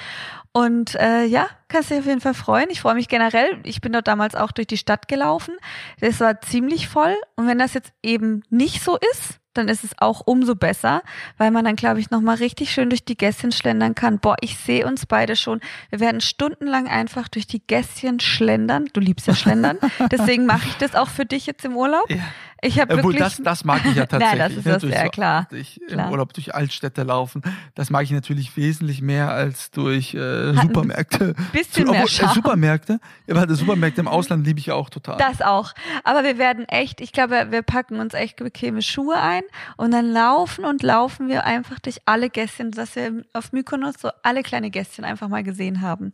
Und 0.54 0.96
äh, 0.96 1.26
ja, 1.26 1.48
kannst 1.68 1.92
dich 1.92 2.00
auf 2.00 2.06
jeden 2.06 2.22
Fall 2.22 2.34
freuen. 2.34 2.70
Ich 2.70 2.82
freue 2.82 2.96
mich 2.96 3.08
generell. 3.08 3.60
Ich 3.64 3.82
bin 3.82 3.94
dort 3.94 4.08
damals 4.08 4.36
auch 4.36 4.52
durch 4.52 4.68
die 4.68 4.78
Stadt 4.78 5.08
gelaufen. 5.08 5.56
Das 6.00 6.20
war 6.20 6.42
ziemlich 6.42 6.88
voll. 6.88 7.16
Und 7.36 7.48
wenn 7.48 7.60
das 7.60 7.74
jetzt 7.74 7.94
eben 8.04 8.44
nicht 8.50 8.84
so 8.84 8.98
ist, 8.98 9.41
dann 9.54 9.68
ist 9.68 9.84
es 9.84 9.92
auch 9.98 10.22
umso 10.26 10.56
besser, 10.56 11.02
weil 11.38 11.52
man 11.52 11.66
dann, 11.66 11.76
glaube 11.76 12.00
ich, 12.00 12.10
nochmal 12.10 12.36
richtig 12.38 12.72
schön 12.72 12.90
durch 12.90 13.04
die 13.04 13.18
Gässchen 13.18 13.52
schlendern 13.52 13.96
kann. 13.96 14.20
Boah, 14.20 14.36
ich 14.42 14.58
sehe 14.58 14.86
uns 14.86 15.06
beide 15.06 15.36
schon. 15.36 15.60
Wir 15.90 16.00
werden 16.00 16.22
stundenlang 16.22 16.88
einfach 16.88 17.28
durch 17.28 17.48
die 17.48 17.62
Gässchen 17.66 18.20
schlendern. 18.20 18.86
Du 18.94 19.00
liebst 19.00 19.28
ja 19.28 19.36
schlendern. 19.36 19.78
Deswegen 20.12 20.46
mache 20.46 20.68
ich 20.68 20.76
das 20.76 20.96
auch 20.96 21.10
für 21.10 21.26
dich 21.26 21.46
jetzt 21.46 21.66
im 21.66 21.76
Urlaub. 21.76 22.10
Ja. 22.10 22.18
Ich 22.64 22.80
habe 22.80 22.96
wirklich. 22.96 23.18
Das, 23.18 23.38
das 23.38 23.66
mag 23.66 23.82
ich 23.86 23.96
ja 23.96 24.06
tatsächlich. 24.06 24.40
Nein, 24.40 24.64
das 24.64 24.84
ist 24.84 24.84
das, 24.84 24.92
ja, 24.92 25.10
klar. 25.10 25.48
Durch, 25.50 25.82
klar. 25.88 26.06
Im 26.06 26.12
Urlaub 26.12 26.32
durch 26.34 26.54
Altstädte 26.54 27.02
laufen. 27.02 27.42
Das 27.74 27.90
mag 27.90 28.04
ich 28.04 28.12
natürlich 28.12 28.56
wesentlich 28.56 29.02
mehr 29.02 29.32
als 29.32 29.72
durch 29.72 30.14
äh, 30.14 30.54
Supermärkte. 30.54 31.34
Bisschen 31.52 31.90
mehr 31.90 32.04
Obwohl, 32.04 32.26
äh, 32.26 32.34
Supermärkte. 32.34 33.00
Ja, 33.26 33.36
weil 33.36 33.50
Supermärkte 33.50 34.02
im 34.02 34.08
Ausland 34.08 34.46
liebe 34.46 34.60
ich 34.60 34.68
ja 34.68 34.76
auch 34.76 34.92
total. 34.92 35.18
Das 35.18 35.42
auch. 35.42 35.74
Aber 36.04 36.24
wir 36.24 36.38
werden 36.38 36.66
echt, 36.68 37.02
ich 37.02 37.12
glaube, 37.12 37.48
wir 37.50 37.64
packen 37.64 38.00
uns 38.00 38.14
echt 38.14 38.38
bequeme 38.38 38.84
Schuhe 38.84 39.20
ein 39.20 39.42
und 39.78 39.92
dann 39.92 40.12
laufen 40.12 40.64
und 40.64 40.84
laufen 40.84 41.30
wir 41.30 41.46
einfach 41.46 41.80
durch 41.80 41.98
alle 42.06 42.30
Gässchen, 42.30 42.72
dass 42.72 42.96
wir 42.96 43.24
auf 43.34 43.54
Mykonos 43.54 43.96
so 44.00 44.10
alle 44.22 44.44
kleine 44.44 44.70
Gässchen 44.70 45.04
einfach 45.04 45.30
mal 45.30 45.44
gesehen 45.44 45.82
haben. 45.82 46.14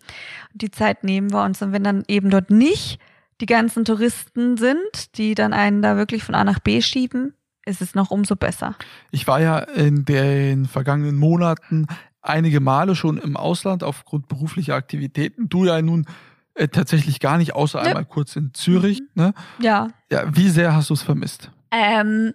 Und 0.54 0.62
die 0.62 0.72
Zeit 0.72 1.04
nehmen 1.04 1.34
wir 1.34 1.44
uns 1.44 1.62
und 1.62 1.74
wenn 1.74 1.84
dann 1.84 2.04
eben 2.08 2.30
dort 2.30 2.50
nicht 2.52 3.00
die 3.42 3.46
ganzen 3.46 3.86
Touristen 3.86 4.58
sind, 4.58 5.18
die 5.18 5.36
dann 5.36 5.54
einen 5.54 5.82
da 5.82 5.98
wirklich 5.98 6.24
von 6.24 6.36
A 6.36 6.44
nach 6.44 6.60
B 6.60 6.82
schieben, 6.82 7.34
ist 7.66 7.82
es 7.82 7.96
noch 7.96 8.12
umso 8.12 8.36
besser. 8.36 8.76
Ich 9.12 9.28
war 9.28 9.42
ja 9.42 9.60
in 9.60 10.06
den 10.06 10.66
vergangenen 10.66 11.18
Monaten 11.18 11.88
einige 12.22 12.60
Male 12.60 12.96
schon 12.96 13.18
im 13.18 13.38
Ausland 13.38 13.84
aufgrund 13.84 14.28
beruflicher 14.28 14.76
Aktivitäten. 14.76 15.50
Du 15.50 15.66
ja 15.66 15.82
nun 15.82 16.06
äh, 16.56 16.68
tatsächlich 16.68 17.20
gar 17.20 17.38
nicht, 17.38 17.54
außer 17.54 17.82
ne. 17.82 17.90
einmal 17.90 18.06
kurz 18.06 18.36
in 18.36 18.54
Zürich. 18.54 19.02
Mhm. 19.02 19.08
Ne? 19.24 19.34
Ja. 19.60 19.90
Ja, 20.12 20.36
wie 20.36 20.50
sehr 20.50 20.76
hast 20.76 20.90
du 20.90 20.94
es 20.94 21.04
vermisst? 21.04 21.52
Ähm, 21.72 22.34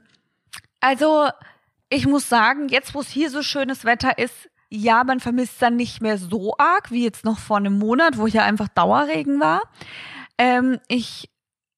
also 0.81 1.29
ich 1.89 2.07
muss 2.07 2.29
sagen, 2.29 2.69
jetzt 2.69 2.95
wo 2.95 3.01
es 3.01 3.09
hier 3.09 3.31
so 3.31 3.43
schönes 3.43 3.85
Wetter 3.85 4.19
ist, 4.19 4.49
ja, 4.75 5.05
man 5.05 5.21
vermisst 5.21 5.61
dann 5.61 5.77
nicht 5.77 6.01
mehr 6.01 6.17
so 6.17 6.55
arg 6.57 6.91
wie 6.91 7.05
jetzt 7.05 7.27
noch 7.27 7.39
vor 7.39 7.59
einem 7.59 7.79
Monat, 7.79 8.17
wo 8.17 8.27
hier 8.27 8.43
einfach 8.43 8.69
Dauerregen 8.69 9.39
war. 9.39 9.61
Ähm, 10.39 10.79
ich 10.89 11.31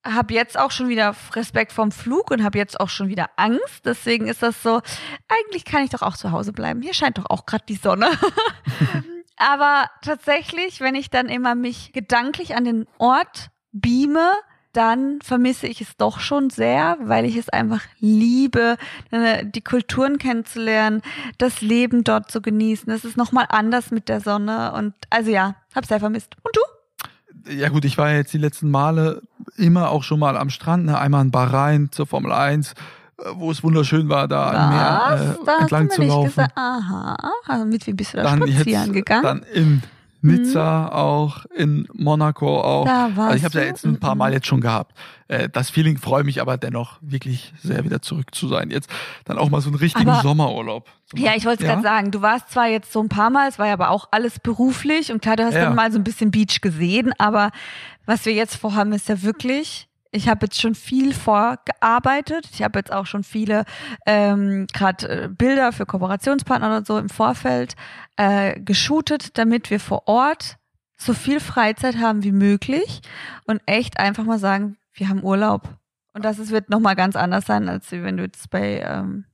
habe 0.04 0.34
jetzt 0.34 0.58
auch 0.58 0.70
schon 0.70 0.88
wieder 0.88 1.14
Respekt 1.32 1.72
vom 1.72 1.90
Flug 1.90 2.30
und 2.30 2.44
habe 2.44 2.58
jetzt 2.58 2.78
auch 2.78 2.90
schon 2.90 3.08
wieder 3.08 3.30
Angst. 3.36 3.84
Deswegen 3.84 4.28
ist 4.28 4.42
das 4.42 4.62
so, 4.62 4.80
eigentlich 5.28 5.64
kann 5.64 5.82
ich 5.82 5.90
doch 5.90 6.02
auch 6.02 6.16
zu 6.16 6.30
Hause 6.30 6.52
bleiben. 6.52 6.82
Hier 6.82 6.94
scheint 6.94 7.18
doch 7.18 7.30
auch 7.30 7.46
gerade 7.46 7.64
die 7.66 7.76
Sonne. 7.76 8.10
Aber 9.36 9.90
tatsächlich, 10.02 10.80
wenn 10.80 10.94
ich 10.94 11.10
dann 11.10 11.28
immer 11.28 11.54
mich 11.54 11.92
gedanklich 11.92 12.54
an 12.54 12.64
den 12.64 12.86
Ort 12.98 13.50
beame, 13.72 14.32
dann 14.72 15.20
vermisse 15.22 15.66
ich 15.66 15.80
es 15.80 15.96
doch 15.96 16.18
schon 16.20 16.50
sehr, 16.50 16.98
weil 17.00 17.24
ich 17.24 17.36
es 17.36 17.48
einfach 17.48 17.82
liebe, 18.00 18.76
äh, 19.10 19.46
die 19.46 19.62
Kulturen 19.62 20.18
kennenzulernen, 20.18 21.00
das 21.38 21.60
Leben 21.60 22.04
dort 22.04 22.30
zu 22.30 22.42
genießen. 22.42 22.92
Es 22.92 23.04
ist 23.04 23.16
nochmal 23.16 23.46
anders 23.48 23.90
mit 23.90 24.08
der 24.08 24.20
Sonne 24.20 24.72
und 24.72 24.94
also 25.10 25.30
ja, 25.30 25.54
hab's 25.74 25.88
sehr 25.88 26.00
vermisst. 26.00 26.36
Und 26.42 26.56
du? 26.56 26.60
Ja 27.48 27.68
gut, 27.68 27.84
ich 27.84 27.98
war 27.98 28.10
ja 28.10 28.16
jetzt 28.16 28.32
die 28.32 28.38
letzten 28.38 28.70
Male 28.70 29.22
immer 29.56 29.90
auch 29.90 30.02
schon 30.02 30.18
mal 30.18 30.36
am 30.36 30.50
Strand, 30.50 30.86
ne? 30.86 30.98
einmal 30.98 31.22
in 31.22 31.30
Bahrain 31.30 31.90
zur 31.92 32.06
Formel 32.06 32.32
1, 32.32 32.72
äh, 32.72 33.24
wo 33.34 33.50
es 33.50 33.62
wunderschön 33.62 34.08
war, 34.08 34.28
da 34.28 34.46
Was? 34.46 34.56
am 34.56 34.70
Meer 34.70 35.36
äh, 35.58 35.62
entlang 35.62 35.90
zu 35.90 36.02
laufen. 36.02 36.28
Gesagt, 36.28 36.52
aha, 36.56 37.64
mit 37.66 37.86
wem 37.86 37.96
bist 37.96 38.14
du 38.14 38.18
da 38.18 38.22
dann 38.24 38.48
spazieren 38.48 38.86
jetzt, 38.86 38.92
gegangen? 38.92 39.22
Dann 39.22 39.42
in 39.42 39.82
Nizza, 40.24 40.88
mhm. 40.90 40.96
auch 40.96 41.44
in 41.54 41.86
Monaco 41.92 42.60
auch. 42.60 42.86
Da 42.86 43.10
also 43.16 43.36
ich 43.36 43.44
habe 43.44 43.58
ja 43.58 43.64
jetzt 43.64 43.84
ein 43.84 44.00
paar 44.00 44.14
Mal 44.14 44.32
jetzt 44.32 44.46
schon 44.46 44.60
gehabt. 44.60 44.96
Äh, 45.28 45.48
das 45.48 45.70
Feeling 45.70 45.98
freue 45.98 46.24
mich 46.24 46.40
aber 46.40 46.56
dennoch 46.56 46.98
wirklich 47.02 47.52
sehr 47.62 47.84
wieder 47.84 48.00
zurück 48.00 48.34
zu 48.34 48.48
sein. 48.48 48.70
Jetzt 48.70 48.90
dann 49.24 49.38
auch 49.38 49.50
mal 49.50 49.60
so 49.60 49.68
einen 49.68 49.76
richtigen 49.76 50.08
aber, 50.08 50.22
Sommerurlaub. 50.22 50.88
Ja, 51.14 51.34
ich 51.36 51.44
wollte 51.44 51.64
es 51.64 51.68
ja? 51.68 51.74
gerade 51.74 51.86
sagen, 51.86 52.10
du 52.10 52.22
warst 52.22 52.50
zwar 52.50 52.68
jetzt 52.68 52.92
so 52.92 53.00
ein 53.00 53.08
paar 53.08 53.30
Mal, 53.30 53.48
es 53.48 53.58
war 53.58 53.66
ja 53.66 53.74
aber 53.74 53.90
auch 53.90 54.08
alles 54.10 54.40
beruflich 54.40 55.12
und 55.12 55.20
klar, 55.20 55.36
du 55.36 55.44
hast 55.44 55.54
ja. 55.54 55.64
dann 55.64 55.74
mal 55.74 55.92
so 55.92 55.98
ein 55.98 56.04
bisschen 56.04 56.30
Beach 56.30 56.60
gesehen, 56.60 57.12
aber 57.18 57.50
was 58.06 58.24
wir 58.24 58.32
jetzt 58.32 58.56
vorhaben, 58.56 58.92
ist 58.92 59.08
ja 59.08 59.22
wirklich 59.22 59.88
ich 60.14 60.28
habe 60.28 60.46
jetzt 60.46 60.60
schon 60.60 60.76
viel 60.76 61.12
vorgearbeitet. 61.12 62.48
Ich 62.52 62.62
habe 62.62 62.78
jetzt 62.78 62.92
auch 62.92 63.06
schon 63.06 63.24
viele 63.24 63.64
ähm, 64.06 64.66
gerade 64.72 65.24
äh, 65.24 65.28
Bilder 65.28 65.72
für 65.72 65.86
Kooperationspartner 65.86 66.68
oder 66.68 66.84
so 66.84 66.98
im 66.98 67.08
Vorfeld 67.08 67.74
äh, 68.16 68.60
geshootet, 68.60 69.36
damit 69.36 69.70
wir 69.70 69.80
vor 69.80 70.06
Ort 70.06 70.56
so 70.96 71.14
viel 71.14 71.40
Freizeit 71.40 71.98
haben 71.98 72.22
wie 72.22 72.32
möglich 72.32 73.00
und 73.46 73.60
echt 73.66 73.98
einfach 73.98 74.22
mal 74.24 74.38
sagen, 74.38 74.76
wir 74.92 75.08
haben 75.08 75.22
Urlaub. 75.24 75.68
Und 76.12 76.24
das 76.24 76.38
ist, 76.38 76.52
wird 76.52 76.70
nochmal 76.70 76.94
ganz 76.94 77.16
anders 77.16 77.46
sein, 77.46 77.68
als 77.68 77.90
wenn 77.90 78.16
du 78.16 78.22
jetzt 78.22 78.48
bei, 78.50 78.84
ähm, 78.86 79.24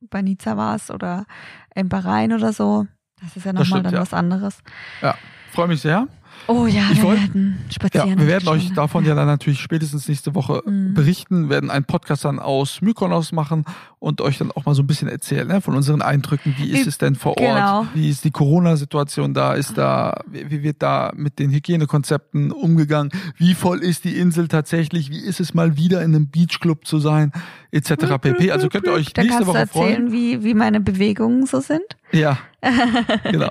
bei 0.00 0.22
Nizza 0.22 0.56
warst 0.56 0.92
oder 0.92 1.26
in 1.74 1.88
Bahrain 1.88 2.32
oder 2.32 2.52
so. 2.52 2.86
Das 3.20 3.36
ist 3.36 3.44
ja 3.44 3.52
nochmal 3.52 3.82
dann 3.82 3.94
ja. 3.94 4.00
was 4.00 4.14
anderes. 4.14 4.62
Ja, 5.02 5.16
freue 5.50 5.66
mich 5.66 5.80
sehr. 5.80 6.06
Oh 6.46 6.66
ja, 6.66 6.82
Ich 6.90 6.96
wir 6.98 7.02
wollt- 7.04 7.20
werden 7.20 7.58
Ja, 7.68 7.72
spazieren. 7.74 8.18
wir 8.18 8.26
werden 8.26 8.48
euch 8.48 8.72
davon 8.74 9.04
ja 9.04 9.14
dann 9.14 9.26
natürlich 9.26 9.60
spätestens 9.60 10.08
nächste 10.08 10.34
Woche 10.34 10.62
Mhm. 10.66 10.94
berichten, 10.94 11.48
werden 11.48 11.70
einen 11.70 11.84
Podcast 11.84 12.24
dann 12.24 12.38
aus 12.40 12.80
Mykonos 12.80 13.30
machen 13.32 13.64
und 14.00 14.20
euch 14.20 14.38
dann 14.38 14.50
auch 14.50 14.64
mal 14.66 14.74
so 14.74 14.82
ein 14.82 14.86
bisschen 14.86 15.08
erzählen 15.08 15.46
ne, 15.46 15.60
von 15.60 15.74
unseren 15.76 16.02
Eindrücken. 16.02 16.54
Wie 16.58 16.70
ist 16.70 16.86
es 16.86 16.98
denn 16.98 17.14
vor 17.14 17.34
genau. 17.36 17.80
Ort? 17.80 17.88
Wie 17.94 18.08
ist 18.08 18.24
die 18.24 18.30
Corona-Situation 18.32 19.32
da? 19.34 19.54
Ist 19.54 19.78
da, 19.78 20.20
wie 20.26 20.62
wird 20.62 20.82
da 20.82 21.12
mit 21.14 21.38
den 21.38 21.50
Hygienekonzepten 21.50 22.50
umgegangen? 22.52 23.10
Wie 23.36 23.54
voll 23.54 23.78
ist 23.80 24.04
die 24.04 24.16
Insel 24.18 24.48
tatsächlich? 24.48 25.10
Wie 25.10 25.20
ist 25.20 25.38
es 25.40 25.54
mal 25.54 25.76
wieder 25.76 26.02
in 26.02 26.14
einem 26.14 26.28
Beachclub 26.28 26.86
zu 26.86 26.98
sein? 26.98 27.30
Etc. 27.72 27.94
pp. 28.20 28.50
Also 28.50 28.68
könnt 28.68 28.86
ihr 28.86 28.92
euch 28.92 29.12
da 29.12 29.22
nächste 29.22 29.44
kannst 29.44 29.48
du 29.48 29.54
Woche 29.54 29.66
freuen. 29.68 29.88
erzählen, 29.90 30.12
wie, 30.12 30.42
wie 30.42 30.54
meine 30.54 30.80
Bewegungen 30.80 31.46
so 31.46 31.60
sind. 31.60 31.82
Ja, 32.10 32.38
genau. 33.30 33.50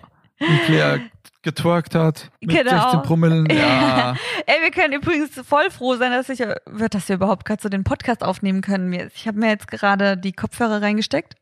Claire 0.66 1.00
getwerkt 1.42 1.96
hat 1.96 2.30
mit 2.42 2.50
Genau. 2.56 2.82
16 2.82 3.02
Promillen. 3.04 3.48
Ja. 3.52 4.16
Ey, 4.46 4.62
wir 4.62 4.72
können 4.72 4.94
übrigens 4.94 5.32
voll 5.48 5.70
froh 5.72 5.96
sein, 5.96 6.12
dass, 6.12 6.30
ich, 6.30 6.40
dass 6.90 7.08
wir 7.10 7.16
überhaupt 7.16 7.46
gerade 7.46 7.62
so 7.62 7.70
den 7.70 7.84
Podcast 7.84 8.24
aufnehmen 8.24 8.62
können. 8.62 8.92
Ich 9.14 9.28
habe 9.28 9.40
mir 9.40 9.50
jetzt 9.50 9.68
gerade 9.68 10.18
die 10.18 10.34
Kopfhörer 10.34 10.82
reingesteckt 10.82 11.36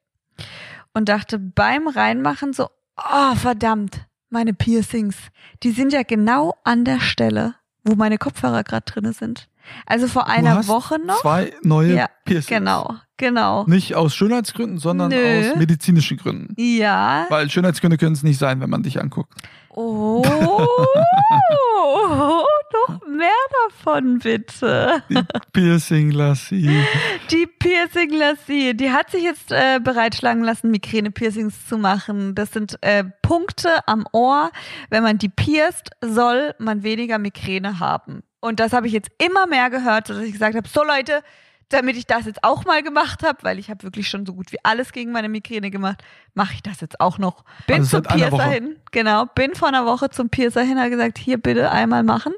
und 0.94 1.10
dachte 1.10 1.40
beim 1.40 1.88
Reinmachen 1.88 2.54
so, 2.54 2.70
oh 2.98 3.36
verdammt, 3.36 4.02
meine 4.30 4.54
Piercings, 4.54 5.16
die 5.64 5.72
sind 5.72 5.94
ja 5.94 6.04
genau 6.04 6.56
an 6.64 6.84
der 6.86 7.00
Stelle, 7.00 7.56
wo 7.84 7.96
meine 7.96 8.18
Kopfhörer 8.18 8.64
gerade 8.64 8.86
drinne 8.86 9.14
sind. 9.14 9.48
Also 9.86 10.08
vor 10.08 10.28
einer 10.28 10.68
Woche 10.68 10.98
noch. 11.00 11.22
Zwei 11.22 11.54
neue 11.64 11.96
Ja, 11.96 12.08
Piercings. 12.26 12.48
Genau, 12.48 12.96
genau. 13.18 13.66
Nicht 13.66 13.96
aus 13.96 14.16
Schönheitsgründen, 14.16 14.78
sondern 14.78 15.10
Nö. 15.10 15.52
aus 15.52 15.58
medizinischen 15.58 16.18
Gründen. 16.18 16.54
Ja. 16.58 17.26
Weil 17.30 17.50
Schönheitsgründe 17.50 17.98
können 17.98 18.14
es 18.14 18.24
nicht 18.24 18.40
sein, 18.40 18.62
wenn 18.62 18.70
man 18.70 18.84
dich 18.84 19.02
anguckt. 19.02 19.34
Oh, 19.70 20.24
noch 22.88 23.08
mehr 23.08 23.30
davon 23.68 24.20
bitte. 24.20 25.04
Die 25.10 25.20
Piercing 25.54 26.12
Lassie. 26.12 26.84
Die 27.32 27.46
Piercing 27.46 28.12
Lassie, 28.12 28.76
die 28.76 28.92
hat 28.92 29.12
sich 29.12 29.24
jetzt 29.24 29.52
äh, 29.52 29.80
bereitschlagen 29.80 30.44
lassen, 30.44 30.72
Migräne-Piercings 30.72 31.68
zu 31.68 31.78
machen. 31.78 32.36
Das 32.36 32.52
sind 32.52 32.78
äh, 32.82 33.04
Punkte 33.22 33.88
am 33.88 34.06
Ohr. 34.14 34.52
Wenn 34.90 35.04
man 35.04 35.18
die 35.18 35.30
pierst, 35.30 35.92
soll 36.02 36.54
man 36.58 36.84
weniger 36.84 37.20
Migräne 37.20 37.80
haben. 37.80 38.24
Und 38.40 38.60
das 38.60 38.74
habe 38.74 38.88
ich 38.88 38.94
jetzt 38.94 39.10
immer 39.18 39.48
mehr 39.48 39.70
gehört, 39.70 40.10
dass 40.10 40.20
ich 40.20 40.32
gesagt 40.32 40.56
habe, 40.56 40.68
so 40.68 40.84
Leute, 40.84 41.24
damit 41.70 41.98
ich 41.98 42.06
das 42.06 42.26
jetzt 42.26 42.44
auch 42.44 42.64
mal 42.66 42.82
gemacht 42.82 43.24
habe, 43.24 43.40
weil 43.42 43.60
ich 43.60 43.70
habe 43.70 43.84
wirklich 43.84 44.08
schon 44.08 44.26
so 44.26 44.34
gut 44.34 44.52
wie 44.52 44.58
alles 44.64 44.94
gegen 44.94 45.12
meine 45.12 45.28
Migräne 45.28 45.70
gemacht, 45.70 46.02
mache 46.34 46.54
ich 46.54 46.64
das 46.64 46.80
jetzt 46.82 47.00
auch 47.02 47.18
noch. 47.18 47.44
Bin 47.68 47.82
Also 47.82 48.02
zum 48.02 48.18
Piercer 48.18 48.46
hin, 48.46 48.78
genau, 48.92 49.26
bin 49.26 49.54
vor 49.54 49.68
einer 49.68 49.86
Woche 49.86 50.10
zum 50.10 50.30
Piercer 50.30 50.62
hin, 50.62 50.80
hat 50.80 50.90
gesagt, 50.90 51.18
hier 51.18 51.38
bitte 51.38 51.72
einmal 51.72 52.04
machen. 52.04 52.34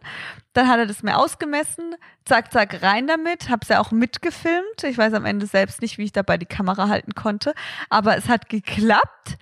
Dann 0.54 0.68
hat 0.68 0.80
er 0.80 0.88
das 0.88 1.04
mir 1.04 1.18
ausgemessen, 1.18 1.96
zack, 2.26 2.52
zack, 2.52 2.82
rein 2.82 3.06
damit, 3.06 3.50
hab's 3.50 3.70
ja 3.70 3.80
auch 3.80 3.92
mitgefilmt. 3.92 4.84
Ich 4.84 4.98
weiß 4.98 5.14
am 5.14 5.26
Ende 5.26 5.46
selbst 5.46 5.82
nicht, 5.82 6.00
wie 6.00 6.06
ich 6.06 6.12
dabei 6.12 6.38
die 6.38 6.48
Kamera 6.48 6.88
halten 6.88 7.14
konnte, 7.14 7.54
aber 7.90 8.18
es 8.18 8.28
hat 8.28 8.50
geklappt. 8.50 9.38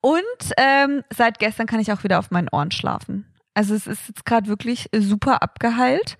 Und 0.00 0.22
ähm, 0.56 1.02
seit 1.14 1.38
gestern 1.38 1.66
kann 1.66 1.80
ich 1.80 1.92
auch 1.92 2.04
wieder 2.04 2.18
auf 2.18 2.30
meinen 2.30 2.48
Ohren 2.50 2.70
schlafen. 2.70 3.26
Also 3.54 3.74
es 3.74 3.86
ist 3.86 4.08
jetzt 4.08 4.24
gerade 4.24 4.48
wirklich 4.48 4.88
super 4.94 5.42
abgeheilt. 5.42 6.16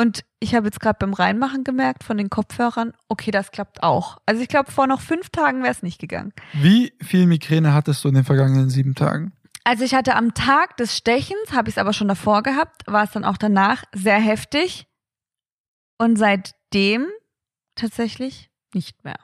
Und 0.00 0.24
ich 0.38 0.54
habe 0.54 0.66
jetzt 0.66 0.80
gerade 0.80 0.96
beim 0.98 1.12
Reinmachen 1.12 1.62
gemerkt 1.62 2.04
von 2.04 2.16
den 2.16 2.30
Kopfhörern, 2.30 2.92
okay, 3.08 3.30
das 3.30 3.50
klappt 3.50 3.82
auch. 3.82 4.16
Also 4.24 4.40
ich 4.40 4.48
glaube, 4.48 4.72
vor 4.72 4.86
noch 4.86 5.00
fünf 5.00 5.28
Tagen 5.28 5.62
wäre 5.62 5.72
es 5.72 5.82
nicht 5.82 5.98
gegangen. 6.00 6.32
Wie 6.54 6.94
viel 7.02 7.26
Migräne 7.26 7.74
hattest 7.74 8.02
du 8.02 8.08
in 8.08 8.14
den 8.14 8.24
vergangenen 8.24 8.70
sieben 8.70 8.94
Tagen? 8.94 9.32
Also 9.64 9.84
ich 9.84 9.94
hatte 9.94 10.16
am 10.16 10.32
Tag 10.32 10.78
des 10.78 10.96
Stechens, 10.96 11.52
habe 11.52 11.68
ich 11.68 11.74
es 11.74 11.78
aber 11.78 11.92
schon 11.92 12.08
davor 12.08 12.42
gehabt, 12.42 12.82
war 12.86 13.04
es 13.04 13.10
dann 13.10 13.24
auch 13.26 13.36
danach 13.36 13.84
sehr 13.94 14.18
heftig. 14.18 14.86
Und 15.98 16.16
seitdem 16.16 17.06
tatsächlich 17.74 18.48
nicht 18.72 19.04
mehr. 19.04 19.18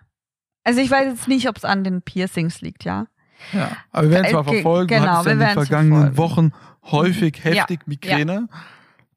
Also 0.64 0.80
ich 0.80 0.90
weiß 0.90 1.06
jetzt 1.06 1.28
nicht, 1.28 1.48
ob 1.48 1.56
es 1.56 1.64
an 1.64 1.84
den 1.84 2.02
Piercings 2.02 2.60
liegt, 2.60 2.84
ja. 2.84 3.06
Ja, 3.52 3.76
aber 3.92 4.04
wir 4.08 4.10
werden 4.10 4.24
es 4.26 4.30
Äh, 4.32 4.34
mal 4.34 4.44
ge- 4.44 4.54
verfolgen. 4.62 4.88
genau, 4.88 5.22
ja 5.24 5.30
in 5.32 5.38
wir 5.38 5.46
den 5.46 5.54
vergangenen 5.54 6.14
verfolgen. 6.14 6.16
Wochen 6.18 6.52
häufig 6.90 7.36
Ja, 7.38 7.52
heftig 7.52 7.86
Migräne. 7.86 8.48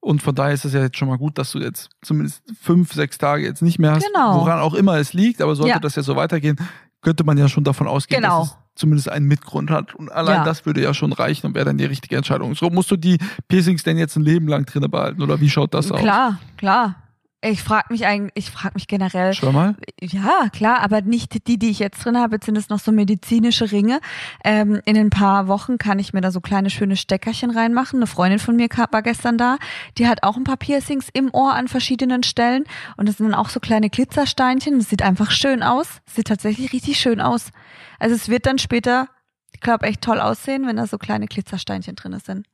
Und 0.01 0.21
von 0.23 0.33
daher 0.33 0.53
ist 0.53 0.63
es 0.65 0.73
ja 0.73 0.81
jetzt 0.81 0.97
schon 0.97 1.09
mal 1.09 1.17
gut, 1.17 1.37
dass 1.37 1.51
du 1.51 1.59
jetzt 1.59 1.89
zumindest 2.01 2.41
fünf, 2.61 2.93
sechs 2.93 3.17
Tage 3.17 3.43
jetzt 3.43 3.61
nicht 3.61 3.79
mehr 3.79 3.91
hast. 3.91 4.05
Genau. 4.05 4.35
Woran 4.39 4.59
auch 4.59 4.73
immer 4.73 4.97
es 4.97 5.13
liegt, 5.13 5.41
aber 5.41 5.55
sollte 5.55 5.71
Ja. 5.71 5.79
das 5.79 5.95
ja 5.95 6.03
so 6.03 6.15
weitergehen, 6.15 6.55
könnte 7.01 7.23
man 7.23 7.37
ja 7.37 7.49
schon 7.49 7.63
davon 7.63 7.87
ausgehen, 7.87 8.21
Genau. 8.21 8.39
dass 8.39 8.49
es 8.51 8.57
zumindest 8.75 9.09
einen 9.09 9.27
Mitgrund 9.27 9.69
hat. 9.71 9.93
Und 9.95 10.09
allein 10.11 10.37
Ja. 10.37 10.43
das 10.45 10.65
würde 10.65 10.81
ja 10.81 10.93
schon 10.93 11.11
reichen 11.11 11.47
und 11.47 11.53
wäre 11.55 11.65
dann 11.65 11.77
die 11.77 11.85
richtige 11.85 12.15
Entscheidung. 12.15 12.55
So 12.55 12.69
musst 12.69 12.89
du 12.91 12.95
die 12.95 13.17
Piercings 13.49 13.83
denn 13.83 13.97
jetzt 13.97 14.15
ein 14.15 14.23
Leben 14.23 14.47
lang 14.47 14.65
drinne 14.65 14.87
behalten 14.87 15.21
oder 15.21 15.41
wie 15.41 15.49
schaut 15.49 15.73
das 15.73 15.91
aus? 15.91 15.99
Klar, 15.99 16.39
klar. 16.57 16.95
Ich 17.41 17.63
frage 17.63 17.87
mich 17.91 18.05
eigentlich, 18.05 18.31
ich 18.35 18.51
frage 18.51 18.73
mich 18.75 18.87
generell, 18.87 19.33
Schau 19.33 19.53
mal. 19.53 19.75
Ja, 20.01 20.49
klar, 20.51 20.81
aber 20.81 21.01
nicht 21.01 21.47
die, 21.47 21.57
die 21.57 21.69
ich 21.69 21.79
jetzt 21.79 22.03
drin 22.03 22.17
habe. 22.17 22.35
Jetzt 22.35 22.47
sind 22.47 22.57
es 22.57 22.67
noch 22.67 22.79
so 22.79 22.91
medizinische 22.91 23.71
Ringe. 23.71 24.01
Ähm, 24.43 24.81
in 24.83 24.97
ein 24.97 25.09
paar 25.09 25.47
Wochen 25.47 25.77
kann 25.77 25.99
ich 25.99 26.11
mir 26.11 26.19
da 26.19 26.31
so 26.31 26.41
kleine 26.41 26.69
schöne 26.69 26.97
Steckerchen 26.97 27.51
reinmachen. 27.51 27.99
Eine 27.99 28.07
Freundin 28.07 28.39
von 28.39 28.57
mir 28.57 28.67
war 28.91 29.01
gestern 29.01 29.37
da. 29.37 29.57
Die 29.97 30.09
hat 30.09 30.23
auch 30.23 30.35
ein 30.35 30.43
paar 30.43 30.57
Piercings 30.57 31.07
im 31.13 31.33
Ohr 31.33 31.53
an 31.53 31.69
verschiedenen 31.69 32.23
Stellen. 32.23 32.65
Und 32.97 33.07
das 33.07 33.17
sind 33.17 33.29
dann 33.29 33.39
auch 33.39 33.49
so 33.49 33.61
kleine 33.61 33.89
Glitzersteinchen. 33.89 34.77
Das 34.77 34.89
sieht 34.89 35.01
einfach 35.01 35.31
schön 35.31 35.63
aus. 35.63 36.01
Sieht 36.07 36.27
tatsächlich 36.27 36.73
richtig 36.73 36.99
schön 36.99 37.21
aus. 37.21 37.51
Also 37.99 38.15
es 38.15 38.27
wird 38.27 38.47
dann 38.47 38.57
später, 38.57 39.07
ich 39.53 39.61
glaube, 39.61 39.85
echt 39.85 40.01
toll 40.01 40.19
aussehen, 40.19 40.67
wenn 40.67 40.75
da 40.75 40.87
so 40.87 40.97
kleine 40.97 41.27
Glitzersteinchen 41.27 41.95
drin 41.95 42.19
sind. 42.19 42.45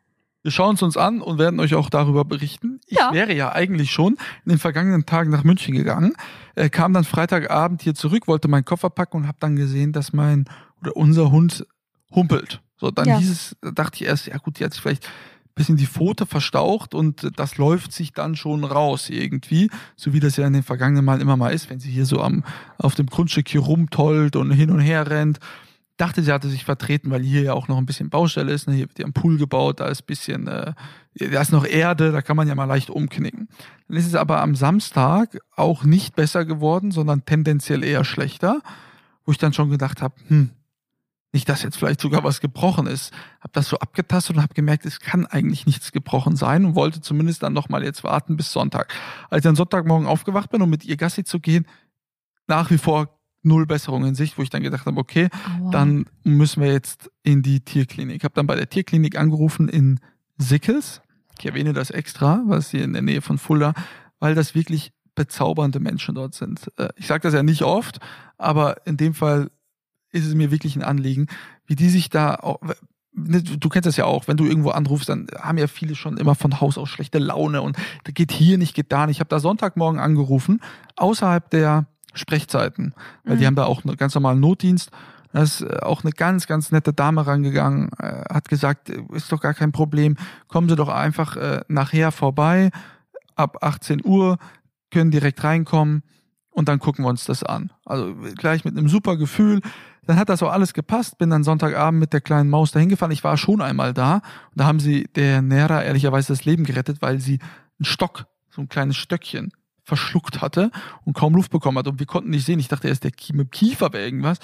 Wir 0.46 0.52
schauen 0.52 0.76
es 0.76 0.84
uns 0.84 0.96
an 0.96 1.22
und 1.22 1.40
werden 1.40 1.60
euch 1.60 1.74
auch 1.74 1.90
darüber 1.90 2.24
berichten. 2.24 2.80
Ich 2.86 3.00
Ja. 3.00 3.12
wäre 3.12 3.34
ja 3.34 3.52
eigentlich 3.52 3.90
schon 3.90 4.14
in 4.46 4.50
den 4.50 4.60
vergangenen 4.60 5.08
Tagen 5.08 5.32
nach 5.32 5.44
München 5.44 5.74
gegangen, 5.74 6.14
äh, 6.54 6.70
kam 6.70 6.94
dann 6.94 7.04
Freitagabend 7.04 7.82
hier 7.82 7.96
zurück, 7.96 8.28
wollte 8.28 8.48
meinen 8.48 8.64
Koffer 8.64 8.92
packen 8.92 9.18
und 9.18 9.28
habe 9.28 9.40
dann 9.40 9.56
gesehen, 9.56 9.92
dass 9.92 10.14
mein 10.14 10.46
oder 10.82 10.96
unser 10.96 11.32
Hund 11.32 11.66
humpelt. 12.14 12.62
So, 12.78 12.92
dann 12.92 13.08
Ja. 13.08 13.18
hieß 13.18 13.32
es, 13.32 13.56
da 13.60 13.72
dachte 13.72 13.96
ich 14.04 14.08
erst, 14.08 14.28
ja 14.28 14.38
gut, 14.38 14.60
die 14.60 14.66
hat 14.66 14.74
sich 14.74 14.84
vielleicht 14.84 15.08
ein 15.08 15.56
bisschen 15.56 15.78
die 15.78 15.88
Pfote 15.88 16.28
verstaucht 16.28 16.94
und 16.94 17.32
das 17.38 17.58
läuft 17.58 17.92
sich 17.92 18.14
dann 18.14 18.36
schon 18.36 18.66
raus 18.66 19.10
irgendwie, 19.10 19.72
so 19.96 20.14
wie 20.14 20.20
das 20.20 20.38
ja 20.38 20.46
in 20.46 20.54
den 20.54 20.62
vergangenen 20.62 21.06
Malen 21.06 21.22
immer 21.22 21.38
mal 21.38 21.54
ist, 21.56 21.72
wenn 21.72 21.80
sie 21.80 21.90
hier 21.90 22.06
so 22.06 22.22
am 22.22 22.44
auf 22.78 22.94
dem 22.94 23.08
Grundstück 23.08 23.50
hier 23.50 23.62
rumtollt 23.62 24.36
und 24.36 24.52
hin 24.52 24.70
und 24.70 24.80
her 24.82 25.10
rennt 25.10 25.40
dachte, 25.98 26.24
sie 26.24 26.32
hatte 26.32 26.50
sich 26.50 26.66
vertreten, 26.66 27.10
weil 27.12 27.22
hier 27.22 27.42
ja 27.42 27.54
auch 27.54 27.68
noch 27.68 27.78
ein 27.78 27.86
bisschen 27.86 28.10
Baustelle 28.10 28.52
ist. 28.52 28.68
Ne? 28.68 28.76
Hier 28.76 28.88
wird 28.90 29.00
ja 29.00 29.06
ein 29.06 29.14
Pool 29.14 29.38
gebaut, 29.38 29.80
da 29.80 29.88
ist 29.88 30.04
bisschen, 30.04 30.48
äh, 30.48 30.74
da 31.16 31.42
ist 31.42 31.52
noch 31.52 31.66
Erde, 31.66 32.12
da 32.12 32.22
kann 32.22 32.36
man 32.36 32.48
ja 32.48 32.56
mal 32.56 32.66
leicht 32.66 32.90
umknicken. 32.90 33.48
Dann 33.88 33.98
ist 33.98 34.08
es 34.08 34.16
aber 34.16 34.42
am 34.42 34.56
Samstag 34.56 35.38
auch 35.56 35.84
nicht 35.84 36.16
besser 36.16 36.46
geworden, 36.46 36.92
sondern 36.92 37.26
tendenziell 37.26 37.84
eher 37.84 38.04
schlechter, 38.04 38.62
wo 39.26 39.32
ich 39.32 39.38
dann 39.38 39.54
schon 39.54 39.70
gedacht 39.70 40.02
habe, 40.02 40.16
hm, 40.28 40.52
nicht, 41.36 41.50
dass 41.50 41.64
jetzt 41.64 41.78
vielleicht 41.78 42.00
sogar 42.00 42.24
was 42.24 42.40
gebrochen 42.40 42.88
ist. 42.88 43.12
Hab 43.42 43.52
das 43.52 43.68
so 43.68 43.78
abgetastet 43.78 44.38
und 44.38 44.42
habe 44.42 44.54
gemerkt, 44.54 44.86
es 44.86 45.02
kann 45.02 45.26
eigentlich 45.26 45.66
nichts 45.66 45.92
gebrochen 45.92 46.38
sein 46.38 46.64
und 46.64 46.76
wollte 46.76 47.02
zumindest 47.02 47.44
dann 47.44 47.52
nochmal 47.52 47.84
jetzt 47.84 48.06
warten 48.06 48.38
bis 48.38 48.54
Sonntag. 48.54 48.94
Als 49.30 49.40
ich 49.40 49.44
dann 49.44 49.58
Sonntagmorgen 49.58 50.08
aufgewacht 50.08 50.50
bin, 50.50 50.62
um 50.62 50.70
mit 50.70 50.86
ihr 50.86 50.96
Gassi 50.96 51.26
zu 51.26 51.42
gehen, 51.42 51.68
nach 52.48 52.72
wie 52.72 52.78
vor 52.78 53.15
null 53.46 53.66
Besserung 53.66 54.06
in 54.06 54.16
Sicht, 54.16 54.38
wo 54.38 54.42
ich 54.42 54.50
dann 54.50 54.64
gedacht 54.64 54.86
habe, 54.86 55.00
okay, 55.00 55.30
Aua. 55.60 55.72
dann 55.72 56.06
müssen 56.24 56.62
wir 56.62 56.72
jetzt 56.72 57.10
in 57.24 57.42
die 57.42 57.60
Tierklinik. 57.62 58.18
Ich 58.18 58.24
habe 58.24 58.34
dann 58.34 58.48
bei 58.48 58.56
der 58.56 58.70
Tierklinik 58.70 59.18
angerufen 59.18 59.70
in 59.70 60.00
Sickels. 60.38 61.02
Ich 61.40 61.46
erwähne 61.46 61.74
das 61.74 61.90
extra, 61.90 62.42
was 62.46 62.72
hier 62.72 62.84
in 62.84 62.94
der 62.94 63.02
Nähe 63.02 63.22
von 63.22 63.38
Fulda, 63.38 63.74
weil 64.20 64.36
das 64.36 64.56
wirklich 64.56 64.94
bezaubernde 65.16 65.80
Menschen 65.80 66.16
dort 66.16 66.34
sind. 66.34 66.72
Äh, 66.78 66.90
Ich 66.98 67.08
sage 67.08 67.22
das 67.22 67.34
ja 67.34 67.44
nicht 67.44 67.62
oft, 67.64 68.00
aber 68.38 68.86
in 68.86 68.98
dem 68.98 69.14
Fall 69.14 69.50
ist 70.12 70.26
es 70.26 70.34
mir 70.36 70.52
wirklich 70.52 70.76
ein 70.76 70.84
Anliegen, 70.84 71.28
wie 71.68 71.76
die 71.76 71.90
sich 71.90 72.10
da 72.10 72.36
auch, 72.36 72.60
ne, 73.14 73.42
du 73.42 73.70
kennst 73.70 73.86
das 73.86 73.98
ja 73.98 74.06
auch, 74.06 74.28
wenn 74.28 74.38
du 74.38 74.46
irgendwo 74.46 74.70
anrufst, 74.70 75.10
dann 75.10 75.28
haben 75.38 75.58
ja 75.58 75.68
viele 75.68 75.96
schon 75.96 76.18
immer 76.18 76.36
von 76.36 76.60
Haus 76.62 76.78
aus 76.78 76.90
schlechte 76.90 77.20
Laune 77.20 77.62
und 77.62 77.78
da 78.04 78.12
geht 78.12 78.32
hier 78.32 78.58
nicht, 78.58 78.76
geht 78.76 78.92
da 78.92 79.08
nicht. 79.08 79.18
Ich 79.18 79.20
habe 79.20 79.30
da 79.30 79.40
Sonntagmorgen 79.40 80.00
angerufen, 80.00 80.62
außerhalb 80.96 81.50
der 81.50 81.88
Sprechzeiten, 82.16 82.94
weil 83.24 83.38
die 83.38 83.44
Mhm. 83.44 83.48
haben 83.48 83.56
da 83.56 83.66
auch 83.66 83.86
einen 83.86 83.96
ganz 83.98 84.16
normalen 84.16 84.40
Notdienst. 84.40 84.90
Da 85.32 85.42
ist 85.44 85.62
äh, 85.62 85.80
auch 85.82 86.04
eine 86.04 86.12
ganz, 86.12 86.48
ganz 86.48 86.72
nette 86.72 86.94
Dame 86.94 87.28
rangegangen, 87.28 87.90
äh, 88.00 88.24
hat 88.34 88.48
gesagt, 88.50 88.90
äh, 88.90 89.02
ist 89.14 89.32
doch 89.32 89.42
gar 89.42 89.54
kein 89.54 89.72
Problem, 89.72 90.18
kommen 90.48 90.70
Sie 90.70 90.76
doch 90.76 90.90
einfach 90.90 91.38
nachher 91.68 92.12
vorbei, 92.12 92.72
ab 93.36 93.58
18 93.62 94.02
Uhr, 94.06 94.38
können 94.92 95.12
direkt 95.12 95.44
reinkommen 95.44 96.04
und 96.52 96.70
dann 96.70 96.80
gucken 96.80 97.04
wir 97.04 97.10
uns 97.10 97.26
das 97.26 97.44
an. 97.44 97.72
Also 97.86 98.16
gleich 98.36 98.64
mit 98.64 98.78
einem 98.78 98.88
super 98.88 99.18
Gefühl. 99.18 99.60
Dann 100.08 100.18
hat 100.18 100.30
das 100.30 100.42
auch 100.44 100.52
alles 100.52 100.74
gepasst. 100.74 101.18
Bin 101.18 101.32
dann 101.32 101.44
Sonntagabend 101.44 102.00
mit 102.00 102.14
der 102.14 102.22
kleinen 102.22 102.50
Maus 102.50 102.72
dahin 102.72 102.88
gefahren. 102.90 103.12
Ich 103.12 103.24
war 103.24 103.36
schon 103.38 103.60
einmal 103.60 103.94
da. 103.94 104.16
Und 104.16 104.22
da 104.54 104.66
haben 104.66 104.80
sie 104.80 105.06
der 105.16 105.42
Nera 105.42 105.84
ehrlicherweise 105.84 106.32
das 106.32 106.46
Leben 106.46 106.64
gerettet, 106.64 107.02
weil 107.02 107.20
sie 107.20 107.40
einen 107.80 107.86
Stock, 107.86 108.28
so 108.52 108.62
ein 108.62 108.70
kleines 108.70 108.96
Stöckchen 108.96 109.52
verschluckt 109.86 110.42
hatte 110.42 110.72
und 111.06 111.14
kaum 111.14 111.36
Luft 111.36 111.52
bekommen 111.52 111.78
hat. 111.78 111.88
Und 111.88 112.00
wir 112.00 112.06
konnten 112.06 112.32
nicht 112.32 112.46
sehen. 112.46 112.60
Ich 112.60 112.68
dachte 112.68 112.88
erst, 112.88 113.04
der 113.04 113.12
mit 113.34 113.48
dem 113.48 113.52
Kiefer 113.52 113.94
wäre 113.94 114.04
irgendwas. 114.06 114.40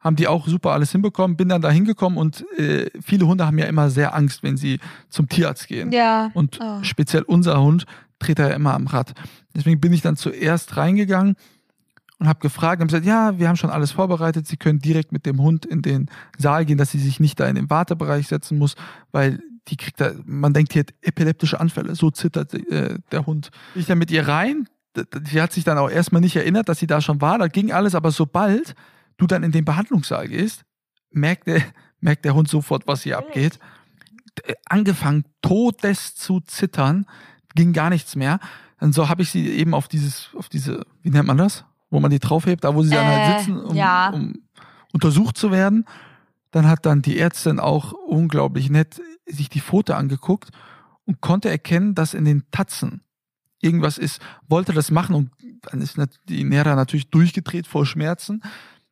Haben 0.00 0.16
die 0.16 0.28
auch 0.28 0.46
super 0.48 0.72
alles 0.72 0.92
hinbekommen. 0.92 1.36
Bin 1.36 1.48
dann 1.48 1.62
da 1.62 1.70
hingekommen 1.70 2.18
und 2.18 2.44
äh, 2.58 2.90
viele 3.02 3.26
Hunde 3.26 3.46
haben 3.46 3.58
ja 3.58 3.66
immer 3.66 3.90
sehr 3.90 4.14
Angst, 4.14 4.42
wenn 4.42 4.56
sie 4.56 4.80
zum 5.08 5.28
Tierarzt 5.28 5.68
gehen. 5.68 5.92
Ja. 5.92 6.30
Und 6.34 6.58
Oh. 6.60 6.82
speziell 6.82 7.22
unser 7.22 7.60
Hund 7.60 7.86
dreht 8.18 8.38
er 8.38 8.50
ja 8.50 8.54
immer 8.56 8.74
am 8.74 8.86
Rad. 8.86 9.14
Deswegen 9.54 9.80
bin 9.80 9.92
ich 9.92 10.00
dann 10.02 10.16
zuerst 10.16 10.76
reingegangen 10.76 11.36
und 12.18 12.28
habe 12.28 12.40
gefragt 12.40 12.82
und 12.82 12.88
gesagt, 12.88 13.06
ja, 13.06 13.38
wir 13.38 13.48
haben 13.48 13.56
schon 13.56 13.70
alles 13.70 13.92
vorbereitet. 13.92 14.46
Sie 14.46 14.56
können 14.56 14.78
direkt 14.78 15.12
mit 15.12 15.24
dem 15.26 15.40
Hund 15.40 15.64
in 15.66 15.82
den 15.82 16.08
Saal 16.36 16.64
gehen, 16.66 16.78
dass 16.78 16.90
sie 16.90 16.98
sich 16.98 17.20
nicht 17.20 17.38
da 17.40 17.46
in 17.46 17.54
den 17.54 17.70
Wartebereich 17.70 18.26
setzen 18.26 18.58
muss, 18.58 18.74
weil 19.12 19.40
die 19.68 19.76
kriegt 19.76 20.00
da, 20.00 20.12
man 20.24 20.52
denkt, 20.54 20.74
die 20.74 20.80
hat 20.80 20.90
epileptische 21.02 21.60
Anfälle. 21.60 21.94
So 21.94 22.10
zittert 22.10 22.54
äh, 22.54 22.98
der 23.12 23.26
Hund. 23.26 23.50
Bin 23.74 23.82
ich 23.82 23.86
dann 23.86 23.98
mit 23.98 24.10
ihr 24.10 24.26
rein. 24.26 24.66
Sie 25.24 25.40
hat 25.40 25.52
sich 25.52 25.64
dann 25.64 25.78
auch 25.78 25.88
erstmal 25.90 26.20
nicht 26.20 26.36
erinnert, 26.36 26.68
dass 26.68 26.78
sie 26.78 26.86
da 26.86 27.00
schon 27.00 27.20
war. 27.20 27.38
Da 27.38 27.46
ging 27.48 27.72
alles, 27.72 27.94
aber 27.94 28.10
sobald 28.10 28.74
du 29.18 29.26
dann 29.26 29.42
in 29.44 29.52
den 29.52 29.64
Behandlungssaal 29.64 30.28
gehst, 30.28 30.62
merkt 31.10 31.46
der, 31.46 31.62
merkt 32.00 32.24
der 32.24 32.34
Hund 32.34 32.48
sofort, 32.48 32.86
was 32.86 33.02
hier 33.02 33.18
abgeht. 33.18 33.58
D- 34.38 34.54
Angefangen, 34.66 35.24
todes 35.42 36.14
zu 36.16 36.40
zittern, 36.40 37.06
ging 37.54 37.72
gar 37.72 37.90
nichts 37.90 38.16
mehr. 38.16 38.40
Und 38.80 38.94
so 38.94 39.08
habe 39.08 39.22
ich 39.22 39.30
sie 39.30 39.48
eben 39.50 39.74
auf 39.74 39.88
dieses, 39.88 40.30
auf 40.36 40.48
diese, 40.48 40.84
wie 41.02 41.10
nennt 41.10 41.26
man 41.26 41.36
das? 41.36 41.64
Wo 41.90 42.00
man 42.00 42.10
die 42.10 42.18
draufhebt, 42.20 42.64
da 42.64 42.74
wo 42.74 42.82
sie 42.82 42.90
dann 42.90 43.06
Äh, 43.06 43.24
halt 43.26 43.38
sitzen, 43.40 43.58
um, 43.60 43.74
ja. 43.76 44.10
um 44.10 44.34
untersucht 44.92 45.36
zu 45.36 45.50
werden. 45.50 45.84
Dann 46.50 46.66
hat 46.66 46.86
dann 46.86 47.02
die 47.02 47.18
Ärztin 47.18 47.60
auch 47.60 47.92
unglaublich 47.92 48.70
nett 48.70 49.00
sich 49.26 49.48
die 49.48 49.60
Pfote 49.60 49.94
angeguckt 49.96 50.50
und 51.04 51.20
konnte 51.20 51.48
erkennen, 51.48 51.94
dass 51.94 52.14
in 52.14 52.24
den 52.24 52.44
Tatzen 52.50 53.02
irgendwas 53.60 53.98
ist, 53.98 54.20
wollte 54.48 54.72
das 54.72 54.90
machen 54.90 55.14
und 55.14 55.30
dann 55.62 55.80
ist 55.80 55.98
die 56.28 56.44
Nera 56.44 56.74
natürlich 56.74 57.10
durchgedreht 57.10 57.66
vor 57.66 57.84
Schmerzen. 57.86 58.42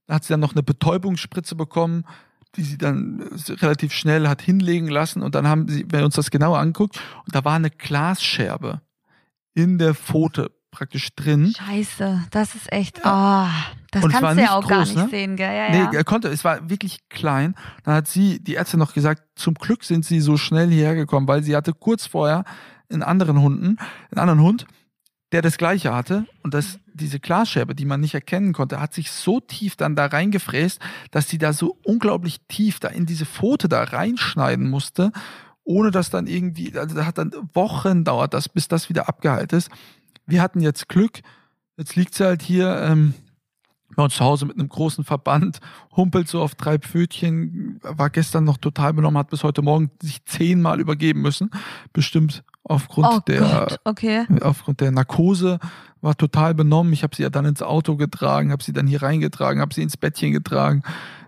Da 0.06 0.14
hat 0.16 0.24
sie 0.24 0.32
dann 0.32 0.40
noch 0.40 0.52
eine 0.52 0.62
Betäubungsspritze 0.62 1.54
bekommen, 1.54 2.04
die 2.56 2.62
sie 2.62 2.78
dann 2.78 3.20
äh, 3.20 3.52
relativ 3.52 3.92
schnell 3.92 4.28
hat 4.28 4.42
hinlegen 4.42 4.88
lassen 4.88 5.22
und 5.22 5.34
dann 5.34 5.46
haben 5.46 5.68
sie, 5.68 5.84
wenn 5.90 6.00
wir 6.00 6.04
uns 6.06 6.14
das 6.14 6.30
genauer 6.30 6.58
anguckt, 6.58 7.00
und 7.26 7.34
da 7.34 7.44
war 7.44 7.54
eine 7.54 7.70
Glasscherbe 7.70 8.80
in 9.54 9.78
der 9.78 9.94
Pfote 9.94 10.50
praktisch 10.70 11.14
drin. 11.14 11.52
Scheiße, 11.56 12.24
das 12.30 12.54
ist 12.54 12.72
echt. 12.72 13.00
Oh, 13.04 13.46
das 13.90 14.04
Und 14.04 14.12
kannst 14.12 14.38
du 14.38 14.42
ja 14.42 14.52
auch 14.52 14.66
gar 14.66 14.80
groß, 14.80 14.88
nicht 14.94 15.04
ne? 15.04 15.08
sehen, 15.10 15.36
gell? 15.36 15.54
Ja, 15.54 15.70
Nee, 15.70 15.78
ja. 15.78 15.92
er 15.92 16.04
konnte, 16.04 16.28
es 16.28 16.44
war 16.44 16.68
wirklich 16.68 17.08
klein. 17.08 17.54
Dann 17.84 17.94
hat 17.94 18.08
sie, 18.08 18.38
die 18.42 18.54
Ärztin 18.54 18.78
noch 18.78 18.94
gesagt, 18.94 19.22
zum 19.34 19.54
Glück 19.54 19.82
sind 19.82 20.04
sie 20.04 20.20
so 20.20 20.36
schnell 20.36 20.68
hierher 20.70 20.94
gekommen, 20.94 21.26
weil 21.26 21.42
sie 21.42 21.56
hatte 21.56 21.72
kurz 21.72 22.06
vorher 22.06 22.44
einen 22.90 23.02
anderen 23.02 23.40
Hunden, 23.40 23.78
einen 24.10 24.18
anderen 24.18 24.40
Hund, 24.40 24.66
der 25.32 25.42
das 25.42 25.58
gleiche 25.58 25.94
hatte 25.94 26.26
und 26.42 26.54
das, 26.54 26.80
diese 26.94 27.20
Glasscherbe, 27.20 27.74
die 27.74 27.84
man 27.84 28.00
nicht 28.00 28.14
erkennen 28.14 28.52
konnte, 28.52 28.80
hat 28.80 28.94
sich 28.94 29.10
so 29.10 29.40
tief 29.40 29.76
dann 29.76 29.94
da 29.94 30.06
reingefräst, 30.06 30.80
dass 31.10 31.28
sie 31.28 31.38
da 31.38 31.52
so 31.52 31.76
unglaublich 31.84 32.40
tief 32.48 32.80
da 32.80 32.88
in 32.88 33.04
diese 33.04 33.26
Pfote 33.26 33.68
da 33.68 33.84
reinschneiden 33.84 34.70
musste, 34.70 35.12
ohne 35.64 35.90
dass 35.90 36.08
dann 36.08 36.26
irgendwie, 36.26 36.76
also 36.78 36.96
da 36.96 37.04
hat 37.04 37.18
dann 37.18 37.32
Wochen 37.52 38.04
dauert 38.04 38.32
das, 38.32 38.48
bis 38.48 38.68
das 38.68 38.88
wieder 38.88 39.08
abgeheilt 39.08 39.52
ist. 39.52 39.70
Wir 40.24 40.40
hatten 40.40 40.60
jetzt 40.60 40.88
Glück, 40.88 41.20
jetzt 41.76 41.94
liegt 41.94 42.14
sie 42.14 42.24
halt 42.24 42.40
hier, 42.40 42.80
ähm, 42.80 43.12
bei 43.96 44.04
uns 44.04 44.14
zu 44.14 44.24
Hause 44.24 44.46
mit 44.46 44.56
einem 44.56 44.68
großen 44.68 45.04
Verband, 45.04 45.58
humpelt 45.96 46.28
so 46.28 46.40
auf 46.40 46.54
drei 46.54 46.78
Pfötchen, 46.78 47.80
war 47.82 48.10
gestern 48.10 48.44
noch 48.44 48.58
total 48.58 48.92
benommen, 48.92 49.18
hat 49.18 49.30
bis 49.30 49.42
heute 49.42 49.62
Morgen 49.62 49.90
sich 50.00 50.24
zehnmal 50.24 50.78
übergeben 50.78 51.20
müssen. 51.20 51.50
Bestimmt 51.92 52.44
aufgrund 52.68 53.08
Oh 53.10 53.18
der 53.26 53.40
Gott, 53.40 53.80
okay. 53.84 54.26
aufgrund 54.42 54.80
der 54.80 54.90
Narkose, 54.90 55.58
war 56.00 56.16
total 56.16 56.54
benommen. 56.54 56.92
Ich 56.92 57.02
habe 57.02 57.14
sie 57.16 57.22
ja 57.22 57.30
dann 57.30 57.44
ins 57.44 57.62
Auto 57.62 57.96
getragen, 57.96 58.52
habe 58.52 58.62
sie 58.62 58.72
dann 58.72 58.86
hier 58.86 59.02
reingetragen, 59.02 59.60
habe 59.60 59.74
sie 59.74 59.82
ins 59.82 59.96
Bettchen 59.96 60.32
getragen. 60.32 60.82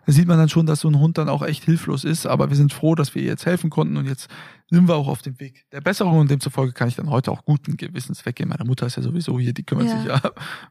Da 0.07 0.13
sieht 0.13 0.27
man 0.27 0.39
dann 0.39 0.49
schon, 0.49 0.67
dass 0.67 0.81
so 0.81 0.89
ein 0.89 0.99
Hund 0.99 1.19
dann 1.19 1.29
auch 1.29 1.43
echt 1.43 1.65
hilflos 1.65 2.05
ist, 2.05 2.27
aber 2.27 2.49
wir 2.49 2.57
sind 2.57 2.73
froh, 2.73 2.95
dass 2.95 3.15
wir 3.15 3.23
ihr 3.23 3.29
jetzt 3.29 3.47
helfen 3.47 3.71
konnten 3.71 3.97
und 3.97 4.07
jetzt 4.07 4.29
sind 4.71 4.89
wir 4.89 4.95
auch 4.95 5.09
auf 5.09 5.21
dem 5.21 5.39
Weg 5.41 5.65
der 5.73 5.81
Besserung 5.81 6.19
und 6.19 6.31
demzufolge 6.31 6.73
kann 6.73 6.89
ich 6.89 6.97
dann 6.97 7.11
heute 7.11 7.31
auch 7.33 7.45
guten 7.45 7.77
Gewissens 7.77 8.25
weggehen. 8.25 8.49
Meine 8.49 8.65
Mutter 8.65 8.87
ist 8.87 8.97
ja 8.97 9.03
sowieso 9.03 9.39
hier, 9.39 9.53
die 9.53 9.63
kümmert 9.65 9.89
Ja. 9.89 9.97
sich 9.99 10.07
ja 10.07 10.21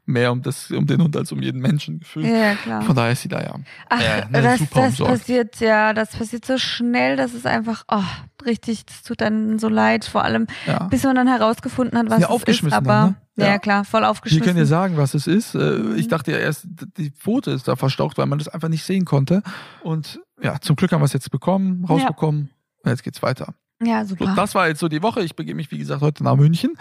mehr 0.06 0.32
um 0.32 0.42
das, 0.42 0.72
um 0.72 0.88
den 0.88 1.02
Hund 1.04 1.16
als 1.16 1.32
um 1.32 1.42
jeden 1.42 1.62
Menschen 1.62 2.00
gefühlt. 2.00 2.26
Ja, 2.26 2.56
klar. 2.56 2.82
Von 2.82 2.96
daher 2.96 3.12
ist 3.12 3.22
sie 3.22 3.28
da 3.30 3.42
ja. 3.42 3.56
Ach, 3.90 4.02
äh, 4.02 4.26
ne, 4.30 4.42
das, 4.42 4.60
super 4.60 4.80
das 4.82 4.90
umsorgt. 4.92 5.12
passiert, 5.12 5.60
ja, 5.60 5.94
das 5.94 6.16
passiert 6.16 6.46
so 6.46 6.58
schnell, 6.58 7.16
das 7.18 7.34
ist 7.34 7.46
einfach, 7.46 7.84
oh, 7.90 8.04
richtig, 8.46 8.86
das 8.86 9.04
tut 9.04 9.22
dann 9.22 9.60
so 9.60 9.68
leid, 9.70 10.06
vor 10.06 10.24
allem, 10.24 10.48
ja. 10.66 10.84
bis 10.86 11.04
man 11.04 11.16
dann 11.16 11.28
herausgefunden 11.28 11.98
hat, 11.98 12.06
was 12.10 12.20
Ja, 12.20 12.26
es 12.26 12.30
ist, 12.30 12.30
aufgeschmissen 12.30 12.78
aber, 12.78 12.88
dann, 12.88 13.10
ne? 13.10 13.16
Ja. 13.40 13.48
Ja. 13.54 13.60
klar, 13.60 13.86
voll 13.86 14.02
Wir 14.02 14.10
aufgeschmissen. 14.10 14.46
können 14.46 14.58
dir 14.58 14.66
sagen, 14.66 14.98
was 14.98 15.14
es 15.14 15.28
ist. 15.28 15.56
Äh, 15.56 15.78
Mhm. 15.80 15.96
Ich 15.98 16.08
dachte 16.08 16.32
ja 16.32 16.38
erst, 16.38 16.66
die 16.98 17.12
Pfote 17.12 17.52
ist 17.52 17.68
da 17.68 17.76
verstaucht, 17.76 18.18
weil 18.18 18.26
man 18.26 18.40
das 18.40 18.48
einfach 18.48 18.70
nicht 18.70 18.84
sehen 18.84 19.06
konnte. 19.06 19.42
Und 19.84 20.20
ja, 20.42 20.60
zum 20.62 20.76
Glück 20.76 20.92
haben 20.92 21.02
wir 21.02 21.06
es 21.06 21.14
jetzt 21.14 21.32
bekommen, 21.32 21.86
rausbekommen. 21.86 22.50
Und 22.84 22.90
jetzt 22.90 23.04
geht's 23.04 23.22
weiter. 23.22 23.54
ja, 23.82 24.04
So, 24.06 24.16
super. 24.16 24.34
das 24.36 24.56
war 24.56 24.68
jetzt 24.68 24.80
so 24.80 24.88
die 24.88 25.02
Woche. 25.04 25.22
Ich 25.22 25.36
begebe 25.36 25.56
mich, 25.58 25.72
wie 25.72 25.78
gesagt, 25.78 26.02
heute 26.02 26.24
nach 26.24 26.36
München. 26.36 26.74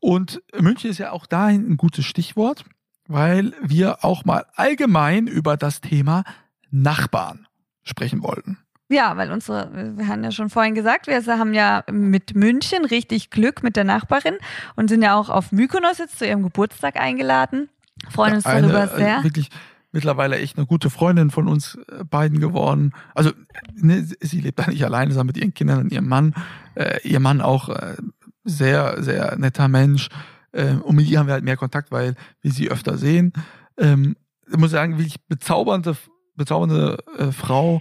Und 0.00 0.42
München 0.58 0.90
ist 0.90 0.98
ja 0.98 1.12
auch 1.12 1.26
dahin 1.26 1.70
ein 1.70 1.76
gutes 1.76 2.04
Stichwort, 2.04 2.64
weil 3.08 3.52
wir 3.62 4.04
auch 4.04 4.24
mal 4.24 4.44
allgemein 4.54 5.26
über 5.26 5.56
das 5.56 5.80
Thema 5.80 6.24
Nachbarn 6.70 7.46
sprechen 7.82 8.22
wollten. 8.22 8.58
Ja, 8.90 9.16
weil 9.16 9.30
unsere, 9.32 9.96
wir 9.96 10.08
haben 10.08 10.22
ja 10.22 10.30
schon 10.30 10.50
vorhin 10.50 10.74
gesagt, 10.74 11.06
wir 11.06 11.24
haben 11.26 11.54
ja 11.54 11.84
mit 11.90 12.34
München 12.36 12.84
richtig 12.84 13.30
Glück 13.30 13.62
mit 13.62 13.76
der 13.76 13.84
Nachbarin 13.84 14.34
und 14.76 14.88
sind 14.88 15.02
ja 15.02 15.16
auch 15.16 15.30
auf 15.30 15.52
Mykonos 15.52 15.98
jetzt 15.98 16.18
zu 16.18 16.26
ihrem 16.26 16.42
Geburtstag 16.42 16.96
eingeladen. 17.00 17.70
Freuen 18.10 18.34
uns 18.34 18.44
Eine, 18.46 18.68
darüber 18.68 18.92
äh, 18.92 18.96
sehr. 18.96 19.24
Wirklich 19.24 19.48
mittlerweile 19.92 20.36
echt 20.36 20.58
eine 20.58 20.66
gute 20.66 20.90
Freundin 20.90 21.30
von 21.30 21.48
uns 21.48 21.78
äh, 21.88 22.04
beiden 22.04 22.40
geworden. 22.40 22.92
Also 23.14 23.30
ne, 23.74 24.06
sie- 24.20 24.40
lebt 24.40 24.58
da 24.58 24.66
nicht 24.66 24.84
alleine, 24.84 25.12
sondern 25.12 25.28
mit 25.28 25.38
ihren 25.38 25.54
Kindern 25.54 25.78
und 25.80 25.92
ihrem 25.92 26.08
Mann. 26.08 26.34
Äh, 26.74 26.98
ihr 27.08 27.20
Mann 27.20 27.40
auch 27.40 27.70
äh, 27.70 27.96
sehr, 28.44 29.02
sehr 29.02 29.36
netter 29.38 29.68
Mensch. 29.68 30.08
Äh, 30.52 30.74
und 30.74 30.96
mit 30.96 31.08
ihr 31.08 31.18
haben 31.20 31.26
wir 31.26 31.32
halt 31.34 31.44
mehr 31.44 31.56
Kontakt, 31.56 31.90
weil 31.90 32.16
wir 32.42 32.50
sie 32.52 32.70
öfter 32.70 32.98
sehen. 32.98 33.32
Ähm, 33.78 34.16
ich 34.50 34.58
muss 34.58 34.72
sagen, 34.72 34.98
wirklich 34.98 35.24
bezaubernde, 35.26 35.96
bezaubernde 36.36 36.98
äh, 37.16 37.32
Frau, 37.32 37.80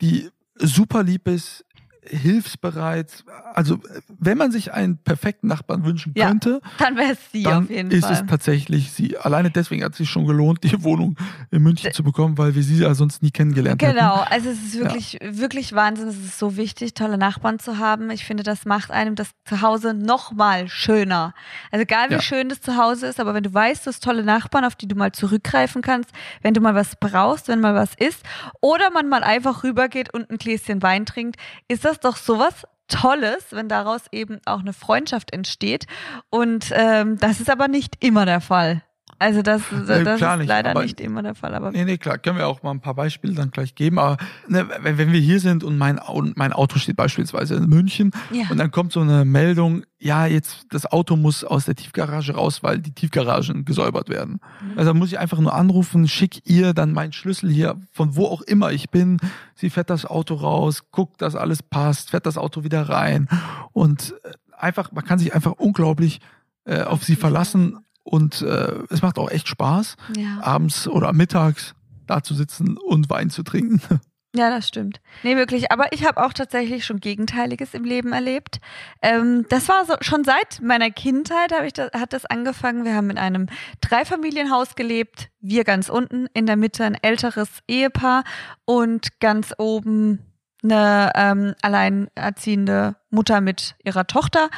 die 0.00 0.30
super 0.56 1.02
lieb 1.02 1.28
ist, 1.28 1.64
hilfsbereit. 2.08 3.24
Also 3.54 3.78
wenn 4.18 4.36
man 4.38 4.52
sich 4.52 4.72
einen 4.72 4.98
perfekten 4.98 5.46
Nachbarn 5.48 5.84
wünschen 5.84 6.12
Ja, 6.16 6.28
könnte, 6.28 6.60
Dann 6.78 6.96
wäre 6.96 7.12
es 7.12 7.18
sie 7.32 7.42
dann 7.44 7.64
auf 7.64 7.70
jeden 7.70 7.90
ist 7.90 8.04
Fall. 8.04 8.12
es 8.14 8.26
tatsächlich 8.26 8.90
sie. 8.92 9.16
Alleine 9.18 9.50
deswegen 9.50 9.84
hat 9.84 9.92
es 9.92 9.98
sich 9.98 10.10
schon 10.10 10.26
gelohnt, 10.26 10.62
die 10.64 10.82
Wohnung 10.82 11.16
in 11.50 11.62
München 11.62 11.92
zu 11.92 12.02
bekommen, 12.02 12.36
weil 12.38 12.54
wir 12.54 12.62
sie 12.62 12.76
ja 12.78 12.94
sonst 12.94 13.22
nie 13.22 13.30
kennengelernt 13.30 13.82
hätten. 13.82 13.96
Genau, 13.96 14.20
also 14.30 14.50
es 14.50 14.62
ist 14.62 14.78
wirklich, 14.78 15.18
wirklich 15.22 15.72
Wahnsinn. 15.74 16.08
Es 16.08 16.16
ist 16.16 16.38
so 16.38 16.56
wichtig, 16.56 16.94
tolle 16.94 17.18
Nachbarn 17.18 17.58
zu 17.58 17.78
haben. 17.78 18.10
Ich 18.10 18.24
finde, 18.24 18.42
das 18.42 18.64
macht 18.64 18.90
einem 18.90 19.14
das 19.14 19.30
Zuhause 19.44 19.94
noch 19.94 20.32
mal 20.32 20.68
schöner. 20.68 21.34
Also 21.70 21.82
egal 21.82 22.10
wie 22.10 22.14
Ja. 22.14 22.20
schön 22.22 22.48
das 22.48 22.60
Zuhause 22.60 23.06
ist, 23.06 23.20
aber 23.20 23.34
wenn 23.34 23.42
du 23.42 23.52
weißt, 23.52 23.86
du 23.86 23.90
hast 23.90 24.02
tolle 24.02 24.24
Nachbarn, 24.24 24.64
auf 24.64 24.74
die 24.76 24.88
du 24.88 24.94
mal 24.96 25.12
zurückgreifen 25.12 25.82
kannst, 25.82 26.10
wenn 26.42 26.54
du 26.54 26.60
mal 26.60 26.74
was 26.74 26.96
brauchst, 26.96 27.48
wenn 27.48 27.60
mal 27.60 27.74
was 27.74 27.94
ist, 27.94 28.22
oder 28.60 28.90
man 28.90 29.08
mal 29.08 29.22
einfach 29.24 29.64
rübergeht 29.64 30.12
und 30.12 30.30
ein 30.30 30.38
Gläschen 30.38 30.82
Wein 30.82 31.06
trinkt, 31.06 31.36
ist 31.68 31.84
das 31.84 31.93
doch 31.98 32.16
sowas 32.16 32.66
Tolles, 32.88 33.46
wenn 33.50 33.68
daraus 33.68 34.02
eben 34.12 34.40
auch 34.44 34.60
eine 34.60 34.72
Freundschaft 34.72 35.32
entsteht. 35.32 35.86
Und 36.30 36.70
ähm, 36.72 37.18
das 37.18 37.40
ist 37.40 37.50
aber 37.50 37.66
nicht 37.68 38.04
immer 38.04 38.26
der 38.26 38.40
Fall. 38.40 38.82
Also 39.18 39.42
das, 39.42 39.62
das 39.70 40.18
klar 40.18 40.34
ist 40.34 40.38
nicht, 40.40 40.48
leider 40.48 40.74
nicht 40.82 41.00
immer 41.00 41.22
der 41.22 41.34
Fall. 41.34 41.54
Aber 41.54 41.70
Nee, 41.70 41.84
nee, 41.84 41.98
klar, 41.98 42.18
können 42.18 42.38
wir 42.38 42.48
auch 42.48 42.62
mal 42.62 42.70
ein 42.70 42.80
paar 42.80 42.94
Beispiele 42.94 43.34
dann 43.34 43.50
gleich 43.50 43.74
geben. 43.74 43.98
Aber 43.98 44.16
ne, 44.48 44.68
wenn, 44.80 45.12
wir 45.12 45.20
hier 45.20 45.40
sind 45.40 45.64
und 45.64 45.78
mein, 45.78 46.00
mein 46.36 46.52
Auto 46.52 46.78
steht 46.78 46.96
beispielsweise 46.96 47.54
in 47.56 47.66
München 47.68 48.10
ja. 48.32 48.44
und 48.50 48.58
dann 48.58 48.70
kommt 48.70 48.92
so 48.92 49.00
eine 49.00 49.24
Meldung, 49.24 49.84
ja, 49.98 50.26
jetzt 50.26 50.66
das 50.70 50.86
Auto 50.86 51.16
muss 51.16 51.44
aus 51.44 51.64
der 51.64 51.74
Tiefgarage 51.74 52.34
raus, 52.34 52.62
weil 52.62 52.78
die 52.78 52.92
Tiefgaragen 52.92 53.64
gesäubert 53.64 54.08
werden. 54.08 54.40
Mhm. 54.62 54.78
Also 54.78 54.94
muss 54.94 55.08
ich 55.08 55.18
einfach 55.18 55.38
nur 55.38 55.54
anrufen, 55.54 56.08
schick 56.08 56.42
ihr 56.48 56.74
dann 56.74 56.92
meinen 56.92 57.12
Schlüssel 57.12 57.50
hier, 57.50 57.76
von 57.90 58.16
wo 58.16 58.26
auch 58.26 58.42
immer 58.42 58.72
ich 58.72 58.90
bin. 58.90 59.18
Sie 59.54 59.70
fährt 59.70 59.90
das 59.90 60.04
Auto 60.04 60.34
raus, 60.34 60.90
guckt, 60.90 61.22
dass 61.22 61.36
alles 61.36 61.62
passt, 61.62 62.10
fährt 62.10 62.26
das 62.26 62.36
Auto 62.36 62.64
wieder 62.64 62.88
rein 62.88 63.28
und 63.72 64.14
äh, 64.24 64.32
einfach, 64.58 64.92
man 64.92 65.04
kann 65.04 65.18
sich 65.18 65.34
einfach 65.34 65.52
unglaublich 65.52 66.20
äh, 66.64 66.82
auf 66.82 67.04
sie 67.04 67.16
verlassen 67.16 67.78
und 68.04 68.42
äh, 68.42 68.74
es 68.90 69.02
macht 69.02 69.18
auch 69.18 69.30
echt 69.30 69.48
Spaß, 69.48 69.96
ja. 70.16 70.38
abends 70.40 70.86
oder 70.86 71.12
mittags 71.12 71.74
da 72.06 72.22
zu 72.22 72.34
sitzen 72.34 72.76
und 72.76 73.10
Wein 73.10 73.30
zu 73.30 73.42
trinken. 73.42 73.80
Ja, 74.36 74.50
das 74.50 74.66
stimmt. 74.66 75.00
Nee, 75.22 75.36
wirklich. 75.36 75.70
Aber 75.70 75.92
ich 75.92 76.04
habe 76.04 76.24
auch 76.24 76.32
tatsächlich 76.32 76.84
schon 76.84 76.98
Gegenteiliges 76.98 77.72
im 77.72 77.84
Leben 77.84 78.12
erlebt. 78.12 78.60
Ähm, 79.00 79.46
das 79.48 79.68
war 79.68 79.84
so, 79.84 79.94
schon 80.00 80.24
seit 80.24 80.60
meiner 80.60 80.90
Kindheit 80.90 81.52
habe 81.52 81.66
ich 81.66 81.72
das, 81.72 81.92
hat 81.92 82.12
das 82.12 82.26
angefangen. 82.26 82.84
Wir 82.84 82.96
haben 82.96 83.10
in 83.10 83.18
einem 83.18 83.46
Dreifamilienhaus 83.80 84.74
gelebt. 84.74 85.30
Wir 85.40 85.62
ganz 85.62 85.88
unten, 85.88 86.26
in 86.34 86.46
der 86.46 86.56
Mitte 86.56 86.84
ein 86.84 86.98
älteres 87.00 87.48
Ehepaar 87.68 88.24
und 88.64 89.20
ganz 89.20 89.54
oben 89.56 90.18
eine 90.64 91.12
ähm, 91.14 91.54
alleinerziehende 91.62 92.96
Mutter 93.10 93.40
mit 93.40 93.76
ihrer 93.84 94.08
Tochter. 94.08 94.50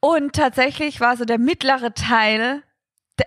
Und 0.00 0.34
tatsächlich 0.34 1.00
war 1.00 1.16
so 1.16 1.24
der 1.24 1.38
mittlere 1.38 1.92
Teil 1.94 2.62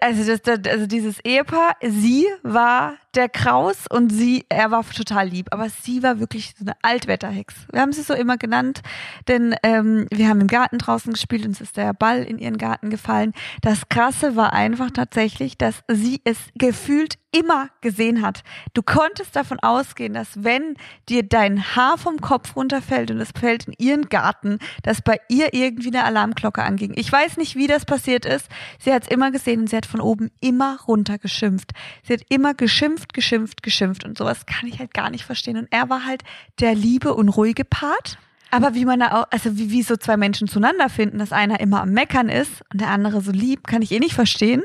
also, 0.02 0.36
das, 0.36 0.60
also 0.68 0.88
dieses 0.88 1.20
Ehepaar, 1.24 1.76
sie 1.82 2.28
war 2.42 2.98
der 3.15 3.30
Kraus 3.30 3.86
und 3.89 4.12
sie, 4.12 4.45
er 4.49 4.71
war 4.71 4.84
total 4.89 5.28
lieb, 5.28 5.47
aber 5.52 5.69
sie 5.69 6.04
war 6.04 6.19
wirklich 6.19 6.54
so 6.58 6.65
eine 6.65 6.76
Altwetterhex. 6.82 7.56
Wir 7.71 7.82
haben 7.82 7.93
sie 7.93 8.02
so 8.02 8.13
immer 8.13 8.38
genannt, 8.38 8.82
denn 9.28 9.56
ähm, 9.63 10.08
wir 10.12 10.28
haben 10.28 10.41
im 10.41 10.47
Garten 10.47 10.78
draußen 10.78 11.13
gespielt 11.13 11.45
und 11.45 11.52
es 11.52 11.62
ist 11.62 11.78
der 11.78 11.93
Ball 11.93 12.23
in 12.23 12.39
ihren 12.39 12.58
Garten 12.58 12.89
gefallen. 12.89 13.34
Das 13.62 13.89
Krasse 13.89 14.36
war 14.36 14.54
einfach 14.54 14.91
tatsächlich, 14.91 15.58
dass 15.58 15.82
sie 15.89 16.21
es 16.23 16.38
gefühlt 16.56 17.17
immer 17.34 17.69
gesehen 17.82 18.21
hat. 18.21 18.43
Du 18.73 18.84
konntest 18.84 19.36
davon 19.36 19.60
ausgehen, 19.60 20.13
dass 20.13 20.43
wenn 20.43 20.76
dir 21.10 21.23
dein 21.23 21.76
Haar 21.76 21.97
vom 21.97 22.21
Kopf 22.21 22.56
runterfällt 22.56 23.12
und 23.12 23.19
es 23.19 23.32
fällt 23.32 23.67
in 23.67 23.73
ihren 23.78 24.10
Garten, 24.10 24.60
dass 24.84 25.02
bei 25.02 25.19
ihr 25.30 25.54
irgendwie 25.54 25.88
eine 25.88 26.06
Alarmglocke 26.06 26.62
anging. 26.62 26.93
Ich 26.95 27.12
weiß 27.12 27.38
nicht, 27.38 27.56
wie 27.56 27.67
das 27.67 27.86
passiert 27.86 28.26
ist. 28.26 28.47
Sie 28.80 28.93
hat 28.93 29.04
es 29.04 29.10
immer 29.10 29.32
gesehen 29.32 29.62
und 29.62 29.69
sie 29.69 29.76
hat 29.76 29.88
von 29.88 29.99
oben 29.99 30.30
immer 30.39 30.80
runter 30.88 31.17
geschimpft. 31.17 31.71
Sie 32.04 32.13
hat 32.13 32.21
immer 32.30 32.54
geschimpft, 32.54 33.03
geschimpft, 33.12 33.63
geschimpft 33.63 34.06
und 34.06 34.18
sowas 34.18 34.46
kann 34.46 34.70
ich 34.70 34.80
halt 34.80 34.94
gar 34.94 35.10
nicht 35.10 35.26
verstehen. 35.26 35.58
Und 35.58 35.68
er 35.72 35.89
war 35.89 36.06
halt 36.06 36.24
der 36.60 36.76
liebe 36.76 37.13
und 37.13 37.30
ruhige 37.30 37.66
Part. 37.66 38.18
Aber 38.54 38.76
wie 38.76 38.86
man 38.86 39.00
da 39.00 39.20
auch, 39.20 39.26
also 39.32 39.58
wie, 39.58 39.72
wie 39.72 39.82
so 39.82 39.98
zwei 39.98 40.16
Menschen 40.16 40.48
zueinander 40.48 40.88
finden, 40.88 41.18
dass 41.18 41.32
einer 41.32 41.60
immer 41.60 41.82
am 41.82 41.89
Meckern 41.89 42.30
ist 42.30 42.62
und 42.72 42.82
der 42.82 42.89
andere 42.89 43.22
so 43.22 43.32
lieb, 43.32 43.66
kann 43.66 43.82
ich 43.82 43.92
eh 43.92 43.98
nicht 43.98 44.13
verstehen. 44.13 44.62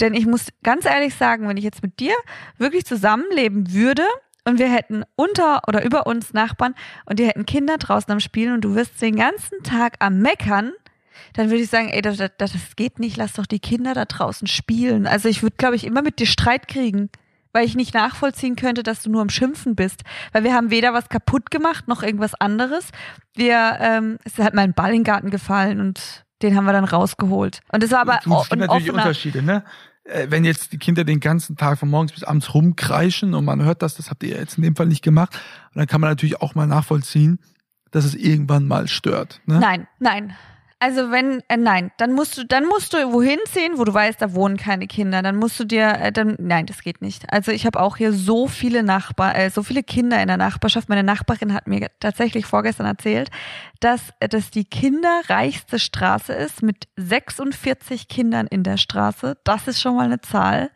Denn 0.00 0.14
ich 0.14 0.26
muss 0.26 0.48
ganz 0.64 0.84
ehrlich 0.84 1.14
sagen, 1.14 1.46
wenn 1.46 1.56
ich 1.56 1.62
jetzt 1.62 1.80
mit 1.80 2.00
dir 2.00 2.12
wirklich 2.58 2.84
zusammenleben 2.84 3.72
würde 3.72 4.02
und 4.44 4.58
wir 4.58 4.68
hätten 4.68 5.04
unter 5.14 5.62
oder 5.68 5.84
über 5.84 6.08
uns 6.08 6.32
Nachbarn 6.32 6.74
und 7.04 7.20
die 7.20 7.26
hätten 7.26 7.46
Kinder 7.46 7.78
draußen 7.78 8.12
am 8.12 8.18
Spielen 8.18 8.52
und 8.52 8.62
du 8.62 8.74
wirst 8.74 9.00
den 9.00 9.14
ganzen 9.14 9.62
Tag 9.62 9.94
am 10.00 10.18
Meckern, 10.18 10.72
dann 11.34 11.50
würde 11.50 11.62
ich 11.62 11.70
sagen, 11.70 11.88
ey, 11.88 12.02
das, 12.02 12.16
das, 12.16 12.32
das 12.36 12.74
geht 12.74 12.98
nicht, 12.98 13.16
lass 13.16 13.34
doch 13.34 13.46
die 13.46 13.60
Kinder 13.60 13.94
da 13.94 14.06
draußen 14.06 14.48
spielen. 14.48 15.06
Also 15.06 15.28
ich 15.28 15.42
würde, 15.42 15.54
glaube 15.56 15.76
ich, 15.76 15.84
immer 15.84 16.02
mit 16.02 16.18
dir 16.18 16.26
Streit 16.26 16.66
kriegen 16.66 17.10
weil 17.52 17.66
ich 17.66 17.74
nicht 17.76 17.94
nachvollziehen 17.94 18.56
könnte, 18.56 18.82
dass 18.82 19.02
du 19.02 19.10
nur 19.10 19.22
am 19.22 19.30
Schimpfen 19.30 19.74
bist. 19.74 20.02
Weil 20.32 20.44
wir 20.44 20.54
haben 20.54 20.70
weder 20.70 20.92
was 20.92 21.08
kaputt 21.08 21.50
gemacht 21.50 21.88
noch 21.88 22.02
irgendwas 22.02 22.34
anderes. 22.34 22.90
Wir, 23.34 23.76
ähm, 23.80 24.18
es 24.24 24.38
hat 24.38 24.54
mal 24.54 24.62
ein 24.62 24.74
Ball 24.74 24.90
in 24.90 24.98
den 24.98 25.04
Garten 25.04 25.30
gefallen 25.30 25.80
und 25.80 26.24
den 26.42 26.56
haben 26.56 26.64
wir 26.64 26.72
dann 26.72 26.84
rausgeholt. 26.84 27.60
Und 27.72 27.82
es 27.82 27.90
war 27.90 28.00
aber 28.00 28.18
es 28.18 28.48
gibt 28.48 28.60
natürlich 28.60 28.92
Unterschiede, 28.92 29.42
ne? 29.42 29.64
Äh, 30.04 30.28
wenn 30.30 30.44
jetzt 30.44 30.72
die 30.72 30.78
Kinder 30.78 31.04
den 31.04 31.20
ganzen 31.20 31.56
Tag 31.56 31.78
von 31.78 31.90
morgens 31.90 32.12
bis 32.12 32.24
abends 32.24 32.54
rumkreischen 32.54 33.34
und 33.34 33.44
man 33.44 33.62
hört 33.62 33.82
das, 33.82 33.94
das 33.94 34.10
habt 34.10 34.22
ihr 34.22 34.36
jetzt 34.36 34.56
in 34.56 34.64
dem 34.64 34.74
Fall 34.74 34.86
nicht 34.86 35.02
gemacht, 35.02 35.34
und 35.74 35.78
dann 35.78 35.86
kann 35.86 36.00
man 36.00 36.10
natürlich 36.10 36.40
auch 36.40 36.54
mal 36.54 36.66
nachvollziehen, 36.66 37.38
dass 37.90 38.04
es 38.04 38.14
irgendwann 38.14 38.66
mal 38.66 38.88
stört. 38.88 39.40
Ne? 39.46 39.60
Nein, 39.60 39.86
nein. 39.98 40.34
Also 40.82 41.10
wenn, 41.10 41.42
äh, 41.48 41.58
nein, 41.58 41.92
dann 41.98 42.12
musst 42.12 42.38
du, 42.38 42.44
dann 42.46 42.64
musst 42.64 42.94
du 42.94 43.12
wohin 43.12 43.38
ziehen, 43.52 43.74
wo 43.76 43.84
du 43.84 43.92
weißt, 43.92 44.22
da 44.22 44.32
wohnen 44.32 44.56
keine 44.56 44.86
Kinder. 44.86 45.20
Dann 45.20 45.36
musst 45.36 45.60
du 45.60 45.64
dir, 45.64 45.88
äh, 46.00 46.10
dann, 46.10 46.36
nein, 46.38 46.64
das 46.64 46.82
geht 46.82 47.02
nicht. 47.02 47.30
Also 47.30 47.52
ich 47.52 47.66
habe 47.66 47.78
auch 47.78 47.98
hier 47.98 48.14
so 48.14 48.48
viele 48.48 48.82
Nachbar, 48.82 49.36
äh, 49.36 49.50
so 49.50 49.62
viele 49.62 49.82
Kinder 49.82 50.22
in 50.22 50.28
der 50.28 50.38
Nachbarschaft. 50.38 50.88
Meine 50.88 51.02
Nachbarin 51.02 51.52
hat 51.52 51.66
mir 51.66 51.90
tatsächlich 52.00 52.46
vorgestern 52.46 52.86
erzählt, 52.86 53.30
dass 53.80 54.00
dass 54.20 54.50
die 54.50 54.64
kinderreichste 54.64 55.78
Straße 55.78 56.32
ist 56.32 56.62
mit 56.62 56.88
46 56.96 58.08
Kindern 58.08 58.46
in 58.46 58.62
der 58.62 58.78
Straße. 58.78 59.36
Das 59.44 59.68
ist 59.68 59.82
schon 59.82 59.96
mal 59.96 60.06
eine 60.06 60.22
Zahl. 60.22 60.70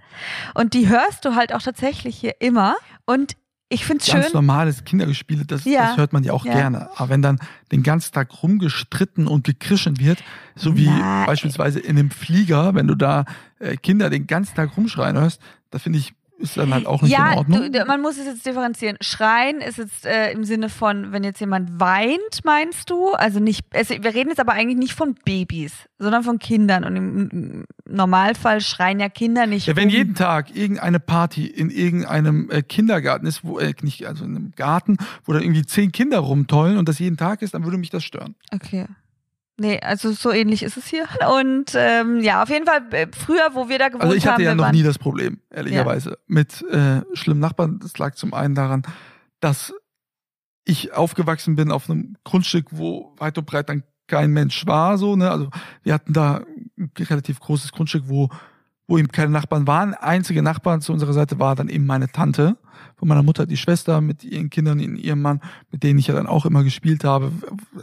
Und 0.54 0.74
die 0.74 0.88
hörst 0.88 1.24
du 1.24 1.34
halt 1.34 1.54
auch 1.54 1.62
tatsächlich 1.62 2.16
hier 2.16 2.40
immer. 2.40 2.76
Und 3.06 3.36
ich 3.74 3.84
finde 3.84 4.02
es 4.02 4.10
schön. 4.10 4.20
Ganz 4.20 4.32
normales 4.32 4.84
Kindergespiele, 4.84 5.44
das, 5.44 5.64
ja. 5.64 5.88
das 5.88 5.96
hört 5.96 6.12
man 6.12 6.24
ja 6.24 6.32
auch 6.32 6.46
ja. 6.46 6.54
gerne. 6.54 6.88
Aber 6.96 7.08
wenn 7.08 7.22
dann 7.22 7.38
den 7.72 7.82
ganzen 7.82 8.12
Tag 8.12 8.42
rumgestritten 8.42 9.26
und 9.26 9.44
gekrischen 9.44 9.98
wird, 9.98 10.22
so 10.54 10.76
wie 10.76 10.86
Nein. 10.86 11.26
beispielsweise 11.26 11.80
in 11.80 11.98
einem 11.98 12.10
Flieger, 12.10 12.74
wenn 12.74 12.86
du 12.86 12.94
da 12.94 13.24
äh, 13.58 13.76
Kinder 13.76 14.10
den 14.10 14.26
ganzen 14.26 14.54
Tag 14.54 14.76
rumschreien 14.76 15.18
hörst, 15.18 15.40
da 15.70 15.78
finde 15.78 15.98
ich 15.98 16.14
ist 16.38 16.56
dann 16.56 16.74
halt 16.74 16.86
auch 16.86 17.02
nicht 17.02 17.12
ja, 17.12 17.32
in 17.32 17.38
Ordnung. 17.38 17.72
Ja, 17.72 17.84
man 17.84 18.00
muss 18.00 18.18
es 18.18 18.26
jetzt 18.26 18.44
differenzieren. 18.44 18.96
Schreien 19.00 19.60
ist 19.60 19.78
jetzt 19.78 20.04
äh, 20.04 20.32
im 20.32 20.44
Sinne 20.44 20.68
von, 20.68 21.12
wenn 21.12 21.24
jetzt 21.24 21.40
jemand 21.40 21.80
weint, 21.80 22.44
meinst 22.44 22.90
du? 22.90 23.12
Also 23.12 23.40
nicht, 23.40 23.64
also 23.72 23.94
wir 23.94 24.14
reden 24.14 24.30
jetzt 24.30 24.40
aber 24.40 24.52
eigentlich 24.52 24.78
nicht 24.78 24.94
von 24.94 25.14
Babys, 25.24 25.72
sondern 25.98 26.22
von 26.24 26.38
Kindern. 26.38 26.84
Und 26.84 26.96
im 26.96 27.64
Normalfall 27.88 28.60
schreien 28.60 29.00
ja 29.00 29.08
Kinder 29.08 29.46
nicht. 29.46 29.66
Ja, 29.66 29.76
wenn 29.76 29.88
um. 29.88 29.94
jeden 29.94 30.14
Tag 30.14 30.54
irgendeine 30.54 31.00
Party 31.00 31.46
in 31.46 31.70
irgendeinem 31.70 32.50
äh, 32.50 32.62
Kindergarten 32.62 33.26
ist, 33.26 33.44
wo, 33.44 33.58
äh, 33.58 33.74
nicht, 33.82 34.06
also 34.06 34.24
in 34.24 34.36
einem 34.36 34.52
Garten, 34.56 34.96
wo 35.24 35.32
da 35.32 35.40
irgendwie 35.40 35.64
zehn 35.64 35.92
Kinder 35.92 36.18
rumtollen 36.18 36.78
und 36.78 36.88
das 36.88 36.98
jeden 36.98 37.16
Tag 37.16 37.42
ist, 37.42 37.54
dann 37.54 37.64
würde 37.64 37.78
mich 37.78 37.90
das 37.90 38.04
stören. 38.04 38.34
Okay. 38.52 38.86
Nee, 39.56 39.78
also 39.80 40.10
so 40.10 40.32
ähnlich 40.32 40.64
ist 40.64 40.76
es 40.76 40.86
hier. 40.86 41.06
Und 41.38 41.72
ähm, 41.76 42.20
ja, 42.20 42.42
auf 42.42 42.48
jeden 42.48 42.66
Fall 42.66 42.82
äh, 42.90 43.06
früher, 43.16 43.50
wo 43.52 43.68
wir 43.68 43.78
da 43.78 43.88
gewohnt 43.88 44.02
haben. 44.02 44.08
Also 44.08 44.16
ich 44.16 44.26
hatte 44.26 44.34
haben, 44.34 44.42
ja 44.42 44.54
noch 44.54 44.72
nie 44.72 44.82
das 44.82 44.98
Problem, 44.98 45.38
ehrlicherweise, 45.50 46.10
ja. 46.10 46.16
mit 46.26 46.62
äh, 46.62 47.02
schlimmen 47.12 47.40
Nachbarn. 47.40 47.78
Das 47.78 47.96
lag 47.98 48.14
zum 48.16 48.34
einen 48.34 48.56
daran, 48.56 48.82
dass 49.38 49.72
ich 50.64 50.92
aufgewachsen 50.92 51.54
bin 51.54 51.70
auf 51.70 51.88
einem 51.88 52.16
Grundstück, 52.24 52.66
wo 52.70 53.14
weit 53.18 53.38
und 53.38 53.46
breit 53.46 53.68
dann 53.68 53.84
kein 54.06 54.32
Mensch 54.32 54.66
war, 54.66 54.98
so, 54.98 55.14
ne? 55.14 55.30
Also 55.30 55.50
wir 55.82 55.94
hatten 55.94 56.12
da 56.12 56.42
ein 56.78 56.90
relativ 56.98 57.38
großes 57.40 57.72
Grundstück, 57.72 58.04
wo, 58.06 58.30
wo 58.88 58.98
eben 58.98 59.08
keine 59.08 59.30
Nachbarn 59.30 59.66
waren. 59.66 59.94
Einzige 59.94 60.42
Nachbarn 60.42 60.80
zu 60.80 60.92
unserer 60.92 61.12
Seite 61.12 61.38
war 61.38 61.54
dann 61.54 61.68
eben 61.68 61.86
meine 61.86 62.08
Tante 62.08 62.56
von 63.04 63.08
meiner 63.10 63.22
Mutter, 63.22 63.44
die 63.44 63.58
Schwester 63.58 64.00
mit 64.00 64.24
ihren 64.24 64.48
Kindern, 64.48 64.80
ihrem 64.80 65.20
Mann, 65.20 65.42
mit 65.70 65.82
denen 65.82 65.98
ich 65.98 66.06
ja 66.06 66.14
dann 66.14 66.26
auch 66.26 66.46
immer 66.46 66.64
gespielt 66.64 67.04
habe. 67.04 67.30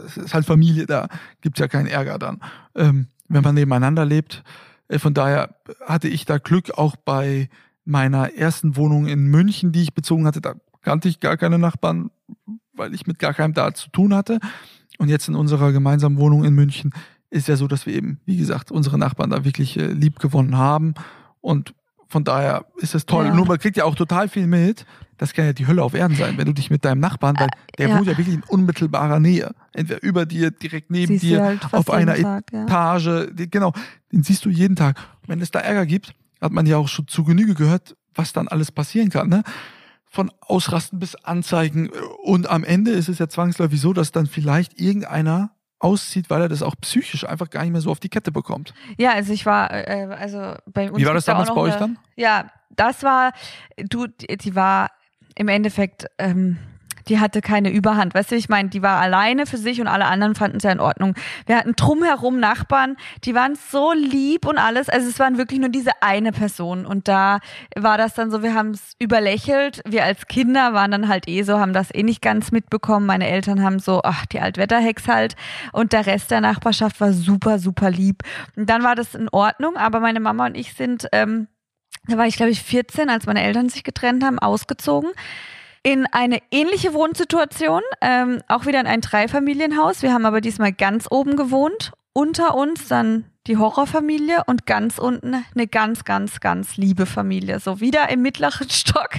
Es 0.04 0.16
ist 0.16 0.34
halt 0.34 0.44
Familie, 0.44 0.84
da 0.84 1.06
gibt's 1.42 1.60
ja 1.60 1.68
keinen 1.68 1.86
Ärger 1.86 2.18
dann, 2.18 2.40
ähm, 2.74 3.06
wenn 3.28 3.44
man 3.44 3.54
nebeneinander 3.54 4.04
lebt. 4.04 4.42
Äh, 4.88 4.98
von 4.98 5.14
daher 5.14 5.54
hatte 5.86 6.08
ich 6.08 6.24
da 6.24 6.38
Glück 6.38 6.76
auch 6.76 6.96
bei 6.96 7.48
meiner 7.84 8.34
ersten 8.34 8.74
Wohnung 8.74 9.06
in 9.06 9.26
München, 9.26 9.70
die 9.70 9.82
ich 9.82 9.94
bezogen 9.94 10.26
hatte. 10.26 10.40
Da 10.40 10.54
kannte 10.80 11.08
ich 11.08 11.20
gar 11.20 11.36
keine 11.36 11.60
Nachbarn, 11.60 12.10
weil 12.72 12.92
ich 12.92 13.06
mit 13.06 13.20
gar 13.20 13.32
keinem 13.32 13.54
da 13.54 13.72
zu 13.74 13.90
tun 13.90 14.16
hatte. 14.16 14.40
Und 14.98 15.08
jetzt 15.08 15.28
in 15.28 15.36
unserer 15.36 15.70
gemeinsamen 15.70 16.18
Wohnung 16.18 16.42
in 16.42 16.54
München 16.54 16.92
ist 17.30 17.46
ja 17.46 17.54
so, 17.54 17.68
dass 17.68 17.86
wir 17.86 17.94
eben, 17.94 18.18
wie 18.24 18.38
gesagt, 18.38 18.72
unsere 18.72 18.98
Nachbarn 18.98 19.30
da 19.30 19.44
wirklich 19.44 19.78
äh, 19.78 19.86
lieb 19.86 20.18
gewonnen 20.18 20.56
haben. 20.56 20.94
Und 21.40 21.74
von 22.12 22.24
daher 22.24 22.66
ist 22.76 22.94
es 22.94 23.06
toll. 23.06 23.24
Ja. 23.24 23.34
Nur 23.34 23.46
man 23.46 23.58
kriegt 23.58 23.78
ja 23.78 23.84
auch 23.84 23.94
total 23.94 24.28
viel 24.28 24.46
mit. 24.46 24.84
Das 25.16 25.32
kann 25.32 25.46
ja 25.46 25.54
die 25.54 25.66
Hölle 25.66 25.82
auf 25.82 25.94
Erden 25.94 26.14
sein, 26.14 26.36
wenn 26.36 26.44
du 26.44 26.52
dich 26.52 26.68
mit 26.68 26.84
deinem 26.84 27.00
Nachbarn, 27.00 27.36
weil 27.38 27.48
der 27.78 27.88
ja. 27.88 27.96
wohnt 27.96 28.06
ja 28.06 28.18
wirklich 28.18 28.34
in 28.34 28.42
unmittelbarer 28.42 29.18
Nähe. 29.18 29.54
Entweder 29.72 30.02
über 30.02 30.26
dir, 30.26 30.50
direkt 30.50 30.90
neben 30.90 31.14
siehst 31.14 31.24
dir, 31.24 31.42
halt 31.42 31.72
auf 31.72 31.88
einer 31.88 32.14
Tag, 32.16 32.52
Etage. 32.52 33.06
Ja. 33.06 33.46
Genau, 33.50 33.72
den 34.12 34.22
siehst 34.22 34.44
du 34.44 34.50
jeden 34.50 34.76
Tag. 34.76 35.00
Wenn 35.26 35.40
es 35.40 35.50
da 35.50 35.60
Ärger 35.60 35.86
gibt, 35.86 36.14
hat 36.40 36.52
man 36.52 36.66
ja 36.66 36.76
auch 36.76 36.88
schon 36.88 37.08
zu 37.08 37.24
Genüge 37.24 37.54
gehört, 37.54 37.96
was 38.14 38.34
dann 38.34 38.46
alles 38.46 38.70
passieren 38.70 39.08
kann. 39.08 39.30
Ne? 39.30 39.42
Von 40.04 40.30
Ausrasten 40.40 40.98
bis 40.98 41.14
Anzeigen. 41.14 41.88
Und 42.24 42.50
am 42.50 42.62
Ende 42.62 42.90
ist 42.90 43.08
es 43.08 43.18
ja 43.18 43.28
zwangsläufig 43.28 43.80
so, 43.80 43.94
dass 43.94 44.12
dann 44.12 44.26
vielleicht 44.26 44.78
irgendeiner 44.78 45.52
auszieht, 45.82 46.30
weil 46.30 46.42
er 46.42 46.48
das 46.48 46.62
auch 46.62 46.74
psychisch 46.80 47.26
einfach 47.26 47.50
gar 47.50 47.62
nicht 47.62 47.72
mehr 47.72 47.80
so 47.80 47.90
auf 47.90 48.00
die 48.00 48.08
Kette 48.08 48.32
bekommt. 48.32 48.72
Ja, 48.98 49.12
also 49.12 49.32
ich 49.32 49.44
war, 49.46 49.70
äh, 49.72 50.08
also 50.18 50.54
bei 50.66 50.90
uns. 50.90 50.98
Wie 50.98 51.06
war 51.06 51.14
das 51.14 51.24
damals 51.24 51.48
bei 51.48 51.60
euch 51.60 51.74
dann? 51.74 51.98
Ja, 52.16 52.50
das 52.70 53.02
war, 53.02 53.32
du, 53.76 54.06
die 54.06 54.54
war 54.54 54.90
im 55.34 55.48
Endeffekt, 55.48 56.06
ähm, 56.18 56.58
die 57.08 57.20
hatte 57.20 57.40
keine 57.40 57.70
Überhand. 57.70 58.14
Weißt 58.14 58.30
du, 58.30 58.36
ich 58.36 58.48
meine, 58.48 58.68
die 58.68 58.82
war 58.82 59.00
alleine 59.00 59.46
für 59.46 59.56
sich 59.56 59.80
und 59.80 59.86
alle 59.86 60.06
anderen 60.06 60.34
fanden 60.34 60.58
es 60.58 60.62
ja 60.62 60.72
in 60.72 60.80
Ordnung. 60.80 61.14
Wir 61.46 61.56
hatten 61.56 61.74
drumherum 61.74 62.38
Nachbarn, 62.38 62.96
die 63.24 63.34
waren 63.34 63.54
so 63.70 63.92
lieb 63.92 64.46
und 64.46 64.58
alles. 64.58 64.88
Also 64.88 65.08
es 65.08 65.18
waren 65.18 65.38
wirklich 65.38 65.60
nur 65.60 65.68
diese 65.68 65.90
eine 66.00 66.32
Person. 66.32 66.86
Und 66.86 67.08
da 67.08 67.40
war 67.76 67.98
das 67.98 68.14
dann 68.14 68.30
so, 68.30 68.42
wir 68.42 68.54
haben 68.54 68.70
es 68.70 68.94
überlächelt. 68.98 69.82
Wir 69.86 70.04
als 70.04 70.26
Kinder 70.26 70.74
waren 70.74 70.90
dann 70.90 71.08
halt 71.08 71.28
eh 71.28 71.42
so, 71.42 71.58
haben 71.58 71.72
das 71.72 71.92
eh 71.94 72.02
nicht 72.02 72.22
ganz 72.22 72.52
mitbekommen. 72.52 73.06
Meine 73.06 73.28
Eltern 73.28 73.62
haben 73.62 73.78
so, 73.78 74.00
ach, 74.04 74.26
die 74.26 74.40
Altwetterhex 74.40 75.08
halt. 75.08 75.36
Und 75.72 75.92
der 75.92 76.06
Rest 76.06 76.30
der 76.30 76.40
Nachbarschaft 76.40 77.00
war 77.00 77.12
super, 77.12 77.58
super 77.58 77.90
lieb. 77.90 78.22
Und 78.56 78.68
dann 78.68 78.82
war 78.82 78.94
das 78.94 79.14
in 79.14 79.28
Ordnung, 79.30 79.76
aber 79.76 80.00
meine 80.00 80.20
Mama 80.20 80.46
und 80.46 80.56
ich 80.56 80.74
sind, 80.74 81.08
ähm, 81.12 81.48
da 82.08 82.18
war 82.18 82.26
ich 82.26 82.36
glaube 82.36 82.50
ich 82.50 82.62
14, 82.62 83.10
als 83.10 83.26
meine 83.26 83.42
Eltern 83.42 83.68
sich 83.68 83.84
getrennt 83.84 84.24
haben, 84.24 84.38
ausgezogen 84.38 85.10
in 85.82 86.06
eine 86.06 86.38
ähnliche 86.50 86.94
Wohnsituation, 86.94 87.82
ähm, 88.00 88.40
auch 88.48 88.66
wieder 88.66 88.80
in 88.80 88.86
ein 88.86 89.00
Dreifamilienhaus. 89.00 90.02
Wir 90.02 90.12
haben 90.12 90.26
aber 90.26 90.40
diesmal 90.40 90.72
ganz 90.72 91.06
oben 91.10 91.36
gewohnt. 91.36 91.92
Unter 92.14 92.54
uns 92.54 92.88
dann 92.88 93.24
die 93.46 93.56
Horrorfamilie 93.56 94.44
und 94.46 94.66
ganz 94.66 94.98
unten 94.98 95.44
eine 95.54 95.66
ganz, 95.66 96.04
ganz, 96.04 96.38
ganz 96.38 96.76
liebe 96.76 97.06
Familie. 97.06 97.58
So 97.58 97.80
wieder 97.80 98.08
im 98.10 98.22
mittleren 98.22 98.68
Stock. 98.70 99.14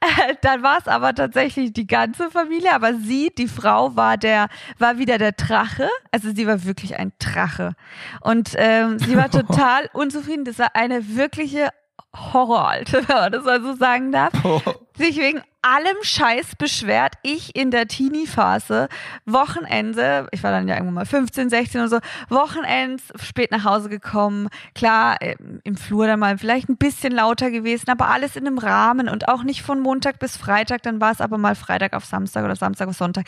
Äh, 0.00 0.34
dann 0.40 0.62
war 0.62 0.78
es 0.78 0.88
aber 0.88 1.14
tatsächlich 1.14 1.72
die 1.72 1.86
ganze 1.86 2.30
Familie, 2.30 2.74
aber 2.74 2.94
sie, 2.94 3.30
die 3.36 3.46
Frau, 3.46 3.94
war 3.94 4.16
der, 4.16 4.48
war 4.78 4.98
wieder 4.98 5.18
der 5.18 5.32
Drache. 5.32 5.88
Also 6.10 6.32
sie 6.34 6.46
war 6.46 6.64
wirklich 6.64 6.98
ein 6.98 7.12
Drache. 7.18 7.74
Und 8.22 8.54
ähm, 8.56 8.98
sie 8.98 9.16
war 9.16 9.30
total 9.30 9.88
unzufrieden. 9.92 10.44
Das 10.44 10.58
war 10.58 10.74
eine 10.74 11.14
wirkliche 11.14 11.68
Horroralte, 12.14 13.06
wenn 13.06 13.16
man 13.16 13.32
das 13.32 13.44
mal 13.44 13.62
so 13.62 13.74
sagen 13.74 14.10
darf. 14.10 14.32
Sich 14.96 15.16
wegen 15.16 15.42
allem 15.62 15.96
Scheiß 16.02 16.56
beschwert. 16.56 17.14
Ich 17.22 17.54
in 17.54 17.70
der 17.70 17.86
Teenie-Phase, 17.86 18.88
Wochenende, 19.24 20.26
ich 20.32 20.42
war 20.42 20.50
dann 20.50 20.66
ja 20.66 20.74
irgendwann 20.74 20.94
mal 20.94 21.06
15, 21.06 21.50
16 21.50 21.80
oder 21.80 21.88
so, 21.88 21.98
Wochenends, 22.28 23.04
spät 23.22 23.52
nach 23.52 23.64
Hause 23.64 23.88
gekommen. 23.88 24.48
Klar, 24.74 25.18
im 25.62 25.76
Flur 25.76 26.08
dann 26.08 26.18
mal 26.18 26.36
vielleicht 26.36 26.68
ein 26.68 26.76
bisschen 26.76 27.12
lauter 27.12 27.50
gewesen, 27.50 27.90
aber 27.90 28.08
alles 28.08 28.34
in 28.34 28.46
einem 28.46 28.58
Rahmen 28.58 29.08
und 29.08 29.28
auch 29.28 29.44
nicht 29.44 29.62
von 29.62 29.80
Montag 29.80 30.18
bis 30.18 30.36
Freitag. 30.36 30.82
Dann 30.82 31.00
war 31.00 31.12
es 31.12 31.20
aber 31.20 31.38
mal 31.38 31.54
Freitag 31.54 31.92
auf 31.94 32.04
Samstag 32.04 32.44
oder 32.44 32.56
Samstag 32.56 32.88
auf 32.88 32.96
Sonntag. 32.96 33.26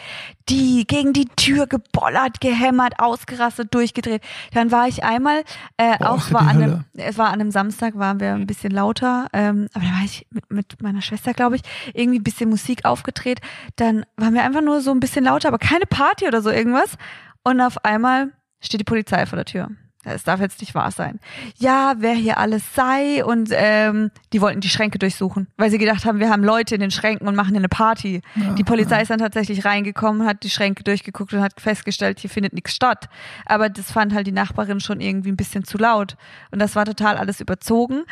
Die 0.48 0.86
gegen 0.86 1.12
die 1.12 1.26
Tür 1.36 1.68
gebollert, 1.68 2.40
gehämmert, 2.40 2.94
ausgerastet, 2.98 3.72
durchgedreht. 3.72 4.22
Dann 4.52 4.72
war 4.72 4.88
ich 4.88 5.04
einmal, 5.04 5.44
äh, 5.76 5.96
Boah, 5.98 6.10
auch 6.10 6.32
war 6.32 6.42
an 6.42 6.62
einem, 6.62 6.84
es 6.94 7.16
war 7.16 7.28
an 7.28 7.34
einem 7.34 7.52
Samstag, 7.52 7.96
waren 7.96 8.18
wir 8.18 8.32
ein 8.32 8.46
bisschen 8.46 8.72
lauter, 8.72 9.28
ähm, 9.32 9.68
aber 9.72 9.84
da 9.84 9.90
war 9.92 10.04
ich 10.04 10.26
mit, 10.30 10.50
mit 10.50 10.82
meiner 10.82 11.00
Schwester, 11.00 11.32
glaube 11.32 11.53
ich, 11.56 11.62
irgendwie 11.92 12.18
bisschen 12.18 12.50
Musik 12.50 12.84
aufgedreht. 12.84 13.40
Dann 13.76 14.04
waren 14.16 14.34
wir 14.34 14.42
einfach 14.42 14.62
nur 14.62 14.80
so 14.80 14.90
ein 14.90 15.00
bisschen 15.00 15.24
lauter, 15.24 15.48
aber 15.48 15.58
keine 15.58 15.86
Party 15.86 16.26
oder 16.26 16.42
so 16.42 16.50
irgendwas. 16.50 16.96
Und 17.42 17.60
auf 17.60 17.84
einmal 17.84 18.32
steht 18.60 18.80
die 18.80 18.84
Polizei 18.84 19.26
vor 19.26 19.36
der 19.36 19.44
Tür. 19.44 19.68
Es 20.04 20.22
darf 20.22 20.40
jetzt 20.40 20.60
nicht 20.60 20.74
wahr 20.74 20.90
sein. 20.90 21.18
Ja, 21.56 21.94
wer 21.98 22.14
hier 22.14 22.38
alles 22.38 22.62
sei 22.74 23.24
und 23.24 23.48
ähm, 23.52 24.10
die 24.32 24.40
wollten 24.40 24.60
die 24.60 24.68
Schränke 24.68 24.98
durchsuchen, 24.98 25.48
weil 25.56 25.70
sie 25.70 25.78
gedacht 25.78 26.04
haben, 26.04 26.20
wir 26.20 26.28
haben 26.28 26.44
Leute 26.44 26.74
in 26.74 26.80
den 26.80 26.90
Schränken 26.90 27.26
und 27.26 27.34
machen 27.34 27.50
hier 27.50 27.58
eine 27.58 27.68
Party. 27.68 28.20
Ja, 28.34 28.52
die 28.52 28.64
Polizei 28.64 28.96
ja. 28.96 29.02
ist 29.02 29.10
dann 29.10 29.18
tatsächlich 29.18 29.64
reingekommen, 29.64 30.26
hat 30.26 30.42
die 30.42 30.50
Schränke 30.50 30.84
durchgeguckt 30.84 31.32
und 31.32 31.40
hat 31.40 31.58
festgestellt, 31.58 32.20
hier 32.20 32.30
findet 32.30 32.52
nichts 32.52 32.74
statt. 32.74 33.08
Aber 33.46 33.70
das 33.70 33.90
fand 33.90 34.12
halt 34.12 34.26
die 34.26 34.32
Nachbarin 34.32 34.80
schon 34.80 35.00
irgendwie 35.00 35.32
ein 35.32 35.36
bisschen 35.36 35.64
zu 35.64 35.78
laut 35.78 36.16
und 36.50 36.58
das 36.58 36.76
war 36.76 36.84
total 36.84 37.16
alles 37.16 37.40
überzogen. 37.40 38.04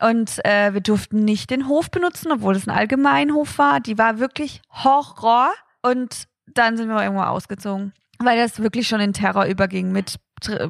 Und 0.00 0.44
äh, 0.44 0.74
wir 0.74 0.80
durften 0.80 1.24
nicht 1.24 1.50
den 1.50 1.68
Hof 1.68 1.90
benutzen, 1.90 2.30
obwohl 2.32 2.54
es 2.54 2.66
ein 2.66 2.76
Allgemeinhof 2.76 3.58
war. 3.58 3.80
Die 3.80 3.98
war 3.98 4.18
wirklich 4.18 4.60
Horror. 4.70 5.52
Und 5.82 6.24
dann 6.46 6.76
sind 6.76 6.88
wir 6.88 7.02
irgendwo 7.02 7.22
ausgezogen, 7.22 7.92
weil 8.18 8.38
das 8.38 8.60
wirklich 8.60 8.88
schon 8.88 9.00
in 9.00 9.12
Terror 9.12 9.44
überging 9.44 9.92
mit 9.92 10.16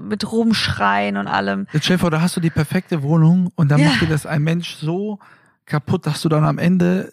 mit 0.00 0.30
Rumschreien 0.30 1.16
und 1.16 1.26
allem. 1.26 1.66
Jetzt 1.72 1.90
vor, 1.98 2.10
da 2.10 2.20
hast 2.20 2.36
du 2.36 2.40
die 2.40 2.50
perfekte 2.50 3.02
Wohnung 3.02 3.50
und 3.56 3.68
dann 3.68 3.80
ja. 3.80 3.88
macht 3.88 4.02
dir 4.02 4.06
das 4.06 4.24
ein 4.24 4.42
Mensch 4.42 4.76
so 4.76 5.18
kaputt, 5.64 6.06
dass 6.06 6.22
du 6.22 6.28
dann 6.28 6.44
am 6.44 6.58
Ende 6.58 7.10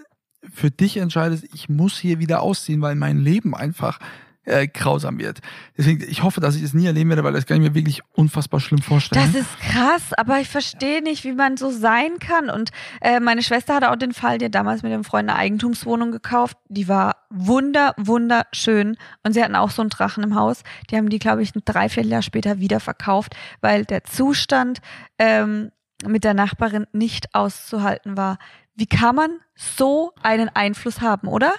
für 0.54 0.70
dich 0.70 0.98
entscheidest, 0.98 1.46
ich 1.54 1.70
muss 1.70 1.98
hier 1.98 2.20
wieder 2.20 2.42
ausziehen, 2.42 2.82
weil 2.82 2.96
mein 2.96 3.18
Leben 3.18 3.56
einfach 3.56 4.00
äh, 4.46 4.68
grausam 4.68 5.20
wird. 5.20 5.40
Deswegen, 5.78 6.04
ich 6.04 6.24
hoffe, 6.24 6.42
dass 6.42 6.56
ich 6.56 6.64
es 6.64 6.74
nie 6.74 6.86
erleben 6.86 7.10
werde, 7.10 7.24
weil 7.24 7.34
das 7.34 7.46
kann 7.46 7.58
ich 7.58 7.70
mir 7.70 7.76
wirklich 7.76 8.02
unfassbar 8.14 8.60
schlimm 8.60 8.82
vorstellen. 8.82 9.32
Das 9.34 9.42
ist 9.42 9.60
krass, 9.60 10.14
aber 10.18 10.40
ich 10.40 10.50
verstehe 10.50 11.02
nicht, 11.02 11.24
wie 11.24 11.32
man 11.34 11.58
so 11.58 11.72
sein 11.72 12.20
kann. 12.20 12.50
Und 12.50 12.72
äh, 13.02 13.20
meine 13.20 13.44
Schwester 13.44 13.76
hatte 13.76 13.92
auch 13.92 13.96
den 13.96 14.14
Fall, 14.14 14.38
die 14.38 14.46
hat 14.46 14.56
damals 14.56 14.84
mit 14.84 14.92
dem 14.92 15.04
Freund 15.04 15.30
eine 15.30 15.40
Eigentumswohnung 15.40 16.12
gekauft. 16.12 16.58
Die 16.68 16.88
war 16.88 17.16
wunder, 17.30 17.94
wunderschön. 17.98 18.98
Und 19.24 19.34
sie 19.34 19.44
hatten 19.44 19.56
auch 19.56 19.72
so 19.72 19.82
einen 19.82 19.90
Drachen 19.90 20.24
im 20.24 20.36
Haus. 20.36 20.64
Die 20.90 20.98
haben 20.98 21.10
die, 21.10 21.20
glaube 21.20 21.42
ich, 21.42 21.56
ein 21.56 21.62
Dreivierteljahr 21.64 22.22
später 22.22 22.60
wieder 22.60 22.80
verkauft, 22.80 23.36
weil 23.62 23.86
der 23.86 24.04
Zustand 24.04 24.80
ähm, 25.18 25.72
mit 26.06 26.24
der 26.24 26.34
Nachbarin 26.34 26.86
nicht 26.92 27.34
auszuhalten 27.34 28.18
war. 28.18 28.38
Wie 28.76 28.88
kann 28.88 29.16
man 29.16 29.32
so 29.56 30.14
einen 30.22 30.50
Einfluss 30.50 31.02
haben, 31.02 31.28
oder? 31.28 31.54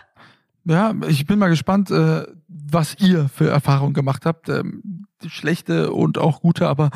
Ja, 0.65 0.95
ich 1.09 1.27
bin 1.27 1.39
mal 1.39 1.49
gespannt, 1.49 1.91
äh, 1.91 2.27
was 2.49 2.97
ihr 2.99 3.29
für 3.29 3.49
Erfahrungen 3.49 3.95
gemacht 3.95 4.25
habt. 4.25 4.49
Ähm, 4.49 5.07
schlechte 5.27 5.93
und 5.93 6.19
auch 6.19 6.41
gute, 6.41 6.69
aber 6.69 6.91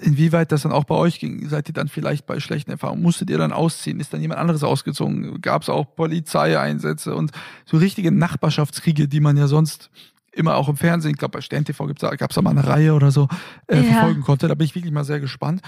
inwieweit 0.00 0.52
das 0.52 0.62
dann 0.62 0.72
auch 0.72 0.84
bei 0.84 0.94
euch 0.94 1.18
ging. 1.20 1.48
Seid 1.48 1.68
ihr 1.68 1.74
dann 1.74 1.88
vielleicht 1.88 2.26
bei 2.26 2.40
schlechten 2.40 2.70
Erfahrungen? 2.70 3.02
Musstet 3.02 3.30
ihr 3.30 3.38
dann 3.38 3.52
ausziehen? 3.52 4.00
Ist 4.00 4.12
dann 4.12 4.20
jemand 4.20 4.40
anderes 4.40 4.64
ausgezogen? 4.64 5.40
Gab 5.40 5.62
es 5.62 5.68
auch 5.68 5.94
Polizeieinsätze 5.94 7.14
und 7.14 7.30
so 7.64 7.76
richtige 7.76 8.10
Nachbarschaftskriege, 8.10 9.08
die 9.08 9.20
man 9.20 9.36
ja 9.36 9.46
sonst 9.46 9.90
immer 10.32 10.56
auch 10.56 10.68
im 10.68 10.76
Fernsehen, 10.76 11.12
ich 11.12 11.18
glaube 11.18 11.32
bei 11.32 11.40
Stern 11.42 11.64
TV 11.64 11.86
gab 11.86 12.30
es 12.30 12.34
da 12.34 12.42
mal 12.42 12.50
eine 12.50 12.66
Reihe 12.66 12.94
oder 12.94 13.10
so, 13.10 13.28
äh, 13.66 13.76
ja. 13.76 13.82
verfolgen 13.82 14.22
konnte. 14.22 14.48
Da 14.48 14.54
bin 14.54 14.64
ich 14.64 14.74
wirklich 14.74 14.92
mal 14.92 15.04
sehr 15.04 15.20
gespannt. 15.20 15.60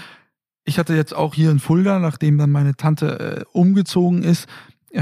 Ich 0.63 0.79
hatte 0.79 0.95
jetzt 0.95 1.13
auch 1.15 1.35
hier 1.35 1.51
in 1.51 1.59
Fulda, 1.59 1.99
nachdem 1.99 2.39
dann 2.39 2.51
meine 2.51 2.75
Tante 2.75 3.19
äh, 3.19 3.43
umgezogen 3.51 4.23
ist, 4.23 4.47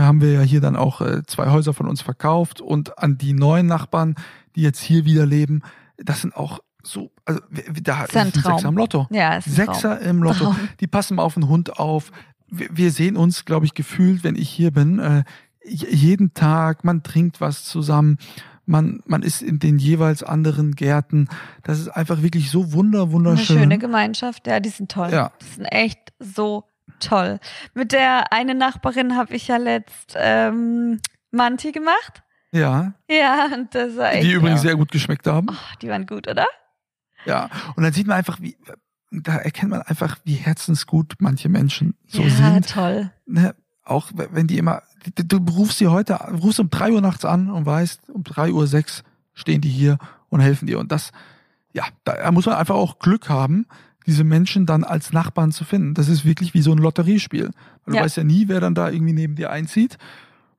haben 0.01 0.21
wir 0.21 0.31
ja 0.31 0.41
hier 0.41 0.61
dann 0.61 0.75
auch 0.75 1.01
äh, 1.01 1.23
zwei 1.25 1.49
Häuser 1.49 1.73
von 1.73 1.87
uns 1.87 2.01
verkauft 2.01 2.61
und 2.61 2.97
an 2.97 3.17
die 3.17 3.33
neuen 3.33 3.67
Nachbarn, 3.67 4.15
die 4.55 4.61
jetzt 4.61 4.81
hier 4.81 5.05
wieder 5.05 5.25
leben, 5.25 5.61
das 5.97 6.21
sind 6.21 6.35
auch 6.35 6.59
so, 6.83 7.11
also 7.25 7.39
da 7.81 8.03
ist 8.03 8.15
ein 8.17 8.31
Sechser 8.31 8.67
im 8.67 8.75
Lotto. 8.75 9.07
Ja, 9.09 9.37
ist 9.37 9.47
ein 9.47 9.53
Sechser 9.53 9.97
Traum. 9.99 10.09
im 10.09 10.23
Lotto. 10.23 10.45
Traum. 10.45 10.69
Die 10.79 10.87
passen 10.87 11.15
mal 11.15 11.23
auf 11.23 11.35
den 11.35 11.47
Hund 11.47 11.79
auf. 11.79 12.11
Wir, 12.47 12.67
wir 12.71 12.91
sehen 12.91 13.15
uns, 13.15 13.45
glaube 13.45 13.65
ich, 13.65 13.73
gefühlt, 13.73 14.23
wenn 14.23 14.35
ich 14.35 14.49
hier 14.49 14.71
bin, 14.71 14.99
äh, 14.99 15.23
jeden 15.65 16.33
Tag, 16.33 16.83
man 16.83 17.03
trinkt 17.03 17.39
was 17.39 17.63
zusammen, 17.63 18.17
man, 18.65 19.01
man 19.05 19.23
ist 19.23 19.41
in 19.41 19.59
den 19.59 19.77
jeweils 19.77 20.23
anderen 20.23 20.75
Gärten. 20.75 21.27
Das 21.63 21.79
ist 21.79 21.87
einfach 21.89 22.21
wirklich 22.21 22.49
so 22.51 22.73
wunder, 22.73 23.11
wunderschön. 23.11 23.57
Eine 23.57 23.63
schöne 23.63 23.77
Gemeinschaft, 23.77 24.47
ja, 24.47 24.59
die 24.59 24.69
sind 24.69 24.91
toll. 24.91 25.09
Ja. 25.11 25.31
Die 25.41 25.55
sind 25.55 25.65
echt 25.65 26.13
so 26.19 26.65
toll. 26.99 27.39
Mit 27.73 27.91
der 27.91 28.31
eine 28.31 28.55
Nachbarin 28.55 29.15
habe 29.15 29.35
ich 29.35 29.47
ja 29.47 29.57
letzt 29.57 30.15
ähm, 30.15 30.99
Manti 31.31 31.71
gemacht. 31.71 32.23
Ja. 32.51 32.93
Ja, 33.09 33.47
und 33.53 33.73
das 33.73 33.97
war 33.97 34.13
echt, 34.13 34.23
Die 34.23 34.31
übrigens 34.31 34.63
ja. 34.63 34.69
sehr 34.69 34.75
gut 34.75 34.91
geschmeckt 34.91 35.27
haben. 35.27 35.47
Oh, 35.49 35.77
die 35.81 35.89
waren 35.89 36.05
gut, 36.05 36.27
oder? 36.27 36.45
Ja, 37.25 37.49
und 37.75 37.83
dann 37.83 37.93
sieht 37.93 38.05
man 38.05 38.17
einfach, 38.17 38.39
wie, 38.41 38.57
da 39.11 39.37
erkennt 39.37 39.71
man 39.71 39.81
einfach, 39.81 40.17
wie 40.23 40.35
herzensgut 40.35 41.15
manche 41.19 41.49
Menschen 41.49 41.95
so 42.07 42.21
ja, 42.21 42.29
sind. 42.29 42.69
Ja, 42.69 42.73
toll. 42.73 43.11
Ne? 43.25 43.55
Auch 43.83 44.11
wenn 44.13 44.47
die 44.47 44.57
immer, 44.57 44.83
du, 45.15 45.39
du 45.39 45.51
rufst 45.51 45.79
sie 45.79 45.87
heute, 45.87 46.15
rufst 46.15 46.59
um 46.59 46.69
drei 46.69 46.91
Uhr 46.91 47.01
nachts 47.01 47.25
an 47.25 47.49
und 47.49 47.65
weißt, 47.65 48.09
um 48.09 48.23
drei 48.23 48.51
Uhr 48.51 48.67
sechs 48.67 49.03
stehen 49.33 49.61
die 49.61 49.69
hier 49.69 49.97
und 50.29 50.39
helfen 50.39 50.67
dir. 50.67 50.79
Und 50.79 50.91
das, 50.91 51.11
ja, 51.73 51.83
da 52.03 52.31
muss 52.31 52.45
man 52.45 52.55
einfach 52.55 52.75
auch 52.75 52.99
Glück 52.99 53.29
haben, 53.29 53.67
diese 54.05 54.23
Menschen 54.23 54.65
dann 54.65 54.83
als 54.83 55.13
Nachbarn 55.13 55.51
zu 55.51 55.63
finden. 55.63 55.93
Das 55.93 56.09
ist 56.09 56.25
wirklich 56.25 56.53
wie 56.53 56.61
so 56.61 56.71
ein 56.71 56.77
Lotteriespiel. 56.77 57.51
Weil 57.85 57.95
du 57.95 58.01
weißt 58.01 58.17
ja 58.17 58.23
nie, 58.23 58.47
wer 58.47 58.59
dann 58.59 58.75
da 58.75 58.89
irgendwie 58.89 59.13
neben 59.13 59.35
dir 59.35 59.51
einzieht. 59.51 59.97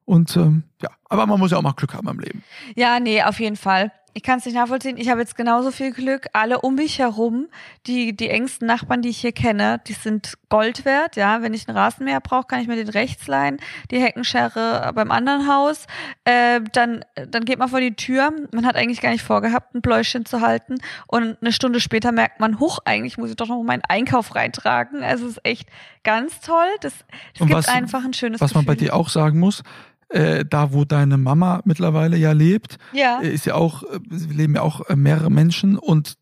Und 0.04 0.36
ähm, 0.36 0.64
ja, 0.82 0.90
aber 1.08 1.26
man 1.26 1.38
muss 1.38 1.50
ja 1.50 1.58
auch 1.58 1.62
mal 1.62 1.72
Glück 1.72 1.94
haben 1.94 2.08
im 2.08 2.20
Leben. 2.20 2.42
Ja, 2.74 3.00
nee, 3.00 3.22
auf 3.22 3.40
jeden 3.40 3.56
Fall 3.56 3.90
ich 4.16 4.22
kann 4.22 4.38
es 4.38 4.44
nicht 4.44 4.54
nachvollziehen. 4.54 4.96
Ich 4.96 5.08
habe 5.08 5.20
jetzt 5.20 5.36
genauso 5.36 5.72
viel 5.72 5.92
Glück. 5.92 6.28
Alle 6.32 6.60
um 6.60 6.76
mich 6.76 7.00
herum, 7.00 7.48
die, 7.88 8.14
die 8.14 8.30
engsten 8.30 8.66
Nachbarn, 8.66 9.02
die 9.02 9.08
ich 9.08 9.18
hier 9.18 9.32
kenne, 9.32 9.80
die 9.88 9.92
sind 9.92 10.34
Gold 10.48 10.84
wert. 10.84 11.16
Ja, 11.16 11.42
wenn 11.42 11.52
ich 11.52 11.68
einen 11.68 11.76
Rasenmäher 11.76 12.20
brauche, 12.20 12.46
kann 12.46 12.60
ich 12.60 12.68
mir 12.68 12.76
den 12.76 12.88
rechts 12.88 13.26
leihen. 13.26 13.58
Die 13.90 13.98
Heckenschere 13.98 14.92
beim 14.94 15.10
anderen 15.10 15.48
Haus. 15.48 15.86
Äh, 16.24 16.60
dann, 16.72 17.04
dann 17.28 17.44
geht 17.44 17.58
man 17.58 17.68
vor 17.68 17.80
die 17.80 17.96
Tür. 17.96 18.32
Man 18.52 18.64
hat 18.64 18.76
eigentlich 18.76 19.00
gar 19.00 19.10
nicht 19.10 19.24
vorgehabt, 19.24 19.74
ein 19.74 19.82
Bläuschen 19.82 20.24
zu 20.24 20.40
halten. 20.40 20.76
Und 21.08 21.36
eine 21.40 21.50
Stunde 21.50 21.80
später 21.80 22.12
merkt 22.12 22.38
man, 22.38 22.60
huch, 22.60 22.78
eigentlich 22.84 23.18
muss 23.18 23.30
ich 23.30 23.36
doch 23.36 23.48
noch 23.48 23.60
meinen 23.64 23.82
Einkauf 23.88 24.36
reintragen. 24.36 25.02
Also 25.02 25.26
es 25.26 25.32
ist 25.32 25.44
echt 25.44 25.68
ganz 26.04 26.40
toll. 26.40 26.68
Das, 26.82 26.92
das 27.36 27.48
gibt 27.48 27.52
was, 27.52 27.66
einfach 27.66 28.04
ein 28.04 28.12
schönes 28.12 28.40
Was 28.40 28.52
Gefühl. 28.52 28.60
man 28.60 28.66
bei 28.66 28.76
dir 28.76 28.94
auch 28.94 29.08
sagen 29.08 29.40
muss, 29.40 29.64
äh, 30.08 30.44
da 30.44 30.72
wo 30.72 30.84
deine 30.84 31.16
Mama 31.16 31.60
mittlerweile 31.64 32.16
ja 32.16 32.32
lebt, 32.32 32.78
ja. 32.92 33.20
Äh, 33.20 33.34
ist 33.34 33.46
ja 33.46 33.54
auch, 33.54 33.82
äh, 33.82 33.98
leben 34.10 34.54
ja 34.54 34.62
auch 34.62 34.88
äh, 34.88 34.96
mehrere 34.96 35.30
Menschen 35.30 35.78
und 35.78 36.14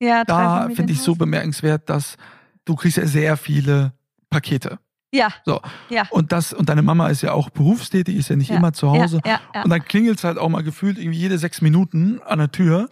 ja, 0.00 0.24
da 0.24 0.68
finde 0.72 0.92
ich 0.92 1.00
so 1.00 1.16
bemerkenswert, 1.16 1.90
dass 1.90 2.16
du 2.64 2.76
kriegst 2.76 2.98
ja 2.98 3.06
sehr 3.06 3.36
viele 3.36 3.92
Pakete. 4.30 4.78
Ja. 5.12 5.28
So. 5.44 5.60
Ja. 5.88 6.06
Und 6.10 6.32
das, 6.32 6.52
und 6.52 6.68
deine 6.68 6.82
Mama 6.82 7.08
ist 7.08 7.22
ja 7.22 7.32
auch 7.32 7.50
berufstätig, 7.50 8.16
ist 8.16 8.28
ja 8.28 8.36
nicht 8.36 8.50
ja. 8.50 8.56
immer 8.56 8.72
zu 8.72 8.90
Hause. 8.90 9.20
Ja, 9.24 9.32
ja, 9.32 9.40
ja. 9.54 9.62
Und 9.62 9.70
dann 9.70 9.84
klingelt 9.84 10.18
es 10.18 10.24
halt 10.24 10.38
auch 10.38 10.48
mal 10.48 10.62
gefühlt 10.62 10.98
irgendwie 10.98 11.18
jede 11.18 11.38
sechs 11.38 11.62
Minuten 11.62 12.20
an 12.24 12.38
der 12.38 12.52
Tür. 12.52 12.88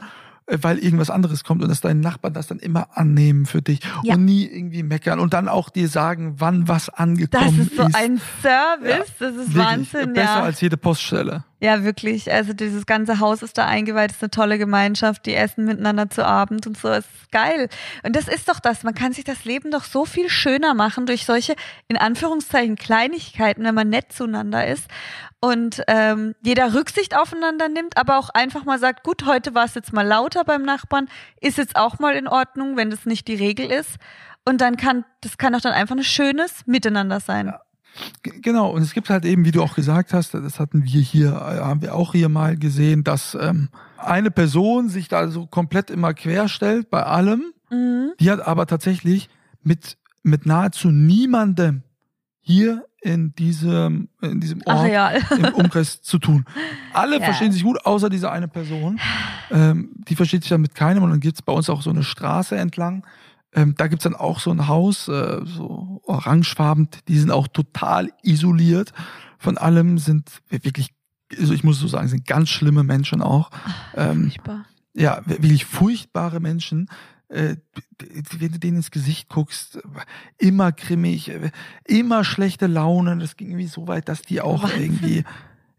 Äh, 0.46 0.58
weil 0.62 0.78
irgendwas 0.78 1.10
anderes 1.10 1.44
kommt 1.44 1.62
und 1.62 1.68
dass 1.68 1.80
deine 1.80 2.00
Nachbarn 2.00 2.32
das 2.32 2.46
dann 2.46 2.58
immer 2.58 2.96
annehmen 2.96 3.46
für 3.46 3.62
dich 3.62 3.80
ja. 4.02 4.14
und 4.14 4.24
nie 4.24 4.46
irgendwie 4.46 4.82
meckern 4.82 5.18
und 5.18 5.34
dann 5.34 5.48
auch 5.48 5.70
dir 5.70 5.88
sagen, 5.88 6.36
wann 6.38 6.68
was 6.68 6.88
angekommen 6.88 7.60
ist. 7.60 7.60
Das 7.60 7.66
ist 7.66 7.76
so 7.76 7.82
ist. 7.82 7.96
ein 7.96 8.20
Service, 8.42 9.12
ja, 9.18 9.26
das 9.26 9.36
ist 9.36 9.56
Wahnsinn. 9.56 10.12
Besser 10.12 10.24
ja. 10.24 10.42
als 10.42 10.60
jede 10.60 10.76
Poststelle. 10.76 11.44
Ja, 11.58 11.84
wirklich. 11.84 12.30
Also 12.30 12.52
dieses 12.52 12.84
ganze 12.84 13.18
Haus 13.18 13.42
ist 13.42 13.56
da 13.56 13.66
eingeweiht, 13.66 14.10
ist 14.10 14.22
eine 14.22 14.30
tolle 14.30 14.58
Gemeinschaft, 14.58 15.24
die 15.24 15.34
essen 15.34 15.64
miteinander 15.64 16.10
zu 16.10 16.24
Abend 16.24 16.66
und 16.66 16.76
so. 16.76 16.88
Ist 16.90 17.08
geil. 17.32 17.70
Und 18.02 18.14
das 18.14 18.28
ist 18.28 18.48
doch 18.50 18.60
das. 18.60 18.82
Man 18.82 18.94
kann 18.94 19.12
sich 19.12 19.24
das 19.24 19.46
Leben 19.46 19.70
doch 19.70 19.84
so 19.84 20.04
viel 20.04 20.28
schöner 20.28 20.74
machen 20.74 21.06
durch 21.06 21.24
solche, 21.24 21.56
in 21.88 21.96
Anführungszeichen, 21.96 22.76
Kleinigkeiten, 22.76 23.64
wenn 23.64 23.74
man 23.74 23.88
nett 23.88 24.12
zueinander 24.12 24.66
ist 24.66 24.86
und 25.40 25.82
ähm, 25.86 26.34
jeder 26.42 26.74
Rücksicht 26.74 27.16
aufeinander 27.16 27.68
nimmt, 27.68 27.96
aber 27.96 28.18
auch 28.18 28.30
einfach 28.30 28.64
mal 28.64 28.78
sagt, 28.78 29.04
gut, 29.04 29.26
heute 29.26 29.54
war 29.54 29.64
es 29.64 29.74
jetzt 29.74 29.92
mal 29.92 30.06
lauter 30.06 30.44
beim 30.44 30.62
Nachbarn, 30.62 31.08
ist 31.40 31.58
jetzt 31.58 31.76
auch 31.76 31.98
mal 31.98 32.16
in 32.16 32.26
Ordnung, 32.26 32.76
wenn 32.76 32.90
das 32.90 33.06
nicht 33.06 33.28
die 33.28 33.34
Regel 33.34 33.70
ist. 33.70 33.96
Und 34.44 34.60
dann 34.60 34.76
kann, 34.76 35.04
das 35.22 35.38
kann 35.38 35.52
doch 35.52 35.60
dann 35.60 35.72
einfach 35.72 35.96
ein 35.96 36.04
schönes 36.04 36.66
Miteinander 36.66 37.20
sein. 37.20 37.46
Ja. 37.46 37.65
Genau, 38.22 38.70
und 38.70 38.82
es 38.82 38.92
gibt 38.92 39.10
halt 39.10 39.24
eben, 39.24 39.44
wie 39.44 39.52
du 39.52 39.62
auch 39.62 39.74
gesagt 39.74 40.12
hast, 40.12 40.34
das 40.34 40.60
hatten 40.60 40.84
wir 40.84 41.00
hier, 41.00 41.30
äh, 41.30 41.60
haben 41.60 41.82
wir 41.82 41.94
auch 41.94 42.12
hier 42.12 42.28
mal 42.28 42.56
gesehen, 42.56 43.04
dass 43.04 43.36
ähm, 43.40 43.68
eine 43.96 44.30
Person 44.30 44.88
sich 44.88 45.08
da 45.08 45.28
so 45.28 45.46
komplett 45.46 45.90
immer 45.90 46.14
querstellt 46.14 46.90
bei 46.90 47.02
allem. 47.02 47.52
Mhm. 47.70 48.12
Die 48.20 48.30
hat 48.30 48.46
aber 48.46 48.66
tatsächlich 48.66 49.28
mit, 49.62 49.96
mit 50.22 50.46
nahezu 50.46 50.88
niemandem 50.88 51.82
hier 52.40 52.84
in 53.00 53.34
diesem, 53.34 54.08
in 54.20 54.40
diesem 54.40 54.62
Ort 54.64 54.78
Areal. 54.78 55.22
im 55.30 55.44
Umkreis 55.54 56.02
zu 56.02 56.18
tun. 56.18 56.44
Alle 56.92 57.18
ja. 57.18 57.24
verstehen 57.24 57.52
sich 57.52 57.62
gut, 57.62 57.84
außer 57.84 58.10
diese 58.10 58.30
eine 58.30 58.48
Person. 58.48 58.98
Ähm, 59.50 59.90
die 60.08 60.16
versteht 60.16 60.42
sich 60.42 60.50
dann 60.50 60.60
mit 60.60 60.74
keinem 60.74 61.02
und 61.02 61.10
dann 61.10 61.20
gibt's 61.20 61.42
bei 61.42 61.52
uns 61.52 61.70
auch 61.70 61.82
so 61.82 61.90
eine 61.90 62.02
Straße 62.02 62.56
entlang 62.56 63.04
ähm, 63.56 63.74
da 63.76 63.88
gibt's 63.88 64.04
dann 64.04 64.14
auch 64.14 64.38
so 64.38 64.50
ein 64.50 64.68
Haus, 64.68 65.08
äh, 65.08 65.40
so 65.44 66.02
orangefarben, 66.04 66.88
die 67.08 67.18
sind 67.18 67.30
auch 67.30 67.48
total 67.48 68.12
isoliert 68.22 68.92
von 69.38 69.56
allem, 69.56 69.98
sind 69.98 70.30
wirklich, 70.48 70.90
also 71.38 71.54
ich 71.54 71.64
muss 71.64 71.80
so 71.80 71.88
sagen, 71.88 72.06
sind 72.06 72.26
ganz 72.26 72.50
schlimme 72.50 72.84
Menschen 72.84 73.22
auch. 73.22 73.50
ähm, 73.96 74.24
furchtbar. 74.24 74.66
Ja, 74.94 75.22
wirklich 75.24 75.64
furchtbare 75.64 76.40
Menschen. 76.40 76.88
Äh, 77.28 77.56
wenn 78.38 78.52
du 78.52 78.58
denen 78.58 78.76
ins 78.76 78.90
Gesicht 78.90 79.28
guckst, 79.28 79.78
immer 80.38 80.70
grimmig, 80.70 81.32
immer 81.84 82.24
schlechte 82.24 82.66
Laune. 82.66 83.18
Das 83.18 83.36
ging 83.36 83.48
irgendwie 83.48 83.66
so 83.66 83.88
weit, 83.88 84.08
dass 84.08 84.22
die 84.22 84.40
auch 84.40 84.62
Was? 84.62 84.76
irgendwie 84.76 85.24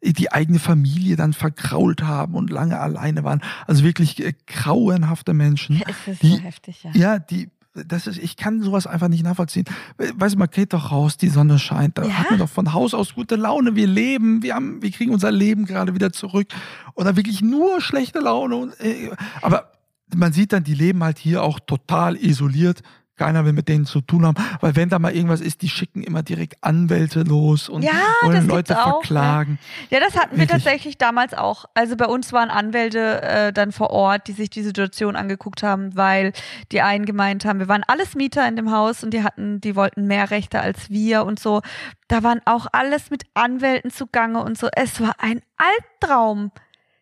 die 0.04 0.32
eigene 0.32 0.60
Familie 0.60 1.16
dann 1.16 1.34
verkrault 1.34 2.04
haben 2.04 2.36
und 2.36 2.50
lange 2.50 2.80
alleine 2.80 3.24
waren. 3.24 3.42
Also 3.66 3.84
wirklich 3.84 4.24
äh, 4.24 4.34
grauenhafte 4.46 5.34
Menschen. 5.34 5.82
Es 5.88 6.14
ist 6.14 6.24
die, 6.24 6.36
so 6.36 6.40
heftig, 6.40 6.84
ja. 6.84 6.92
Ja, 6.94 7.20
die 7.20 7.50
das 7.86 8.08
ist, 8.08 8.18
ich 8.18 8.36
kann 8.36 8.62
sowas 8.62 8.88
einfach 8.88 9.08
nicht 9.08 9.24
nachvollziehen. 9.24 9.66
Weißt 9.98 10.36
du, 10.36 10.40
man 10.40 10.50
geht 10.50 10.74
doch 10.74 10.92
raus, 10.92 11.18
die 11.18 11.30
Sonne 11.30 11.60
scheint, 11.60 11.98
da 11.98 12.04
ja? 12.04 12.14
hat 12.14 12.32
man 12.32 12.40
doch 12.40 12.50
von 12.50 12.74
Haus 12.74 12.94
aus 12.94 13.14
gute 13.14 13.36
Laune, 13.36 13.76
wir 13.76 13.88
leben, 13.88 14.42
wir 14.42 14.56
haben, 14.56 14.82
wir 14.82 14.92
kriegen 14.92 15.12
unser 15.12 15.32
Leben 15.32 15.66
gerade 15.66 15.94
wieder 15.94 16.12
zurück 16.12 16.48
und 16.94 17.06
dann 17.06 17.16
wirklich 17.16 17.42
nur 17.42 17.82
schlechte 17.82 18.20
Laune 18.20 18.56
und, 18.56 18.80
äh, 18.80 19.12
aber 19.42 19.72
man 20.16 20.32
sieht 20.32 20.54
dann, 20.54 20.64
die 20.64 20.74
leben 20.74 21.04
halt 21.04 21.18
hier 21.18 21.44
auch 21.44 21.60
total 21.60 22.16
isoliert 22.16 22.82
keiner 23.18 23.46
will 23.46 23.54
mit 23.54 23.68
denen 23.68 23.86
zu 23.86 24.02
tun 24.02 24.26
haben, 24.26 24.36
weil 24.62 24.76
wenn 24.76 24.90
da 24.90 25.00
mal 25.00 25.14
irgendwas 25.14 25.42
ist, 25.42 25.62
die 25.62 25.70
schicken 25.70 26.04
immer 26.04 26.24
direkt 26.24 26.56
Anwälte 26.62 27.24
los 27.24 27.68
und 27.68 27.84
ja, 27.84 27.92
wollen 28.24 28.48
Leute 28.48 28.80
auch, 28.80 29.02
verklagen. 29.02 29.60
Ja. 29.90 29.98
ja, 29.98 30.06
das 30.06 30.18
hatten 30.18 30.38
wir 30.38 30.48
tatsächlich 30.48 30.98
damals 30.98 31.34
auch. 31.34 31.66
Also 31.74 31.96
bei 31.98 32.06
uns 32.06 32.32
waren 32.32 32.50
Anwälte 32.50 33.22
äh, 33.22 33.54
dann 33.54 33.72
vor 33.72 33.90
Ort, 33.90 34.28
die 34.28 34.34
sich 34.34 34.50
die 34.50 34.62
Situation 34.62 35.16
angeguckt 35.16 35.64
haben, 35.64 35.96
weil 35.96 36.34
die 36.72 36.82
einen 36.82 37.06
gemeint 37.06 37.46
haben, 37.46 37.60
wir 37.60 37.68
waren 37.68 37.84
alles 37.88 38.16
Mieter 38.16 38.48
in 38.48 38.56
dem 38.56 38.72
Haus 38.72 39.04
und 39.04 39.14
die 39.14 39.24
hatten, 39.24 39.60
die 39.62 39.76
wollten 39.76 40.06
mehr 40.08 40.30
Rechte 40.30 40.60
als 40.62 40.90
wir 40.90 41.26
und 41.26 41.40
so. 41.40 41.62
Da 42.08 42.24
waren 42.24 42.42
auch 42.46 42.68
alles 42.72 43.10
mit 43.10 43.24
Anwälten 43.34 43.92
zugange 43.92 44.44
und 44.44 44.58
so. 44.58 44.70
Es 44.74 45.02
war 45.02 45.16
ein 45.20 45.42
Albtraum. 45.58 46.52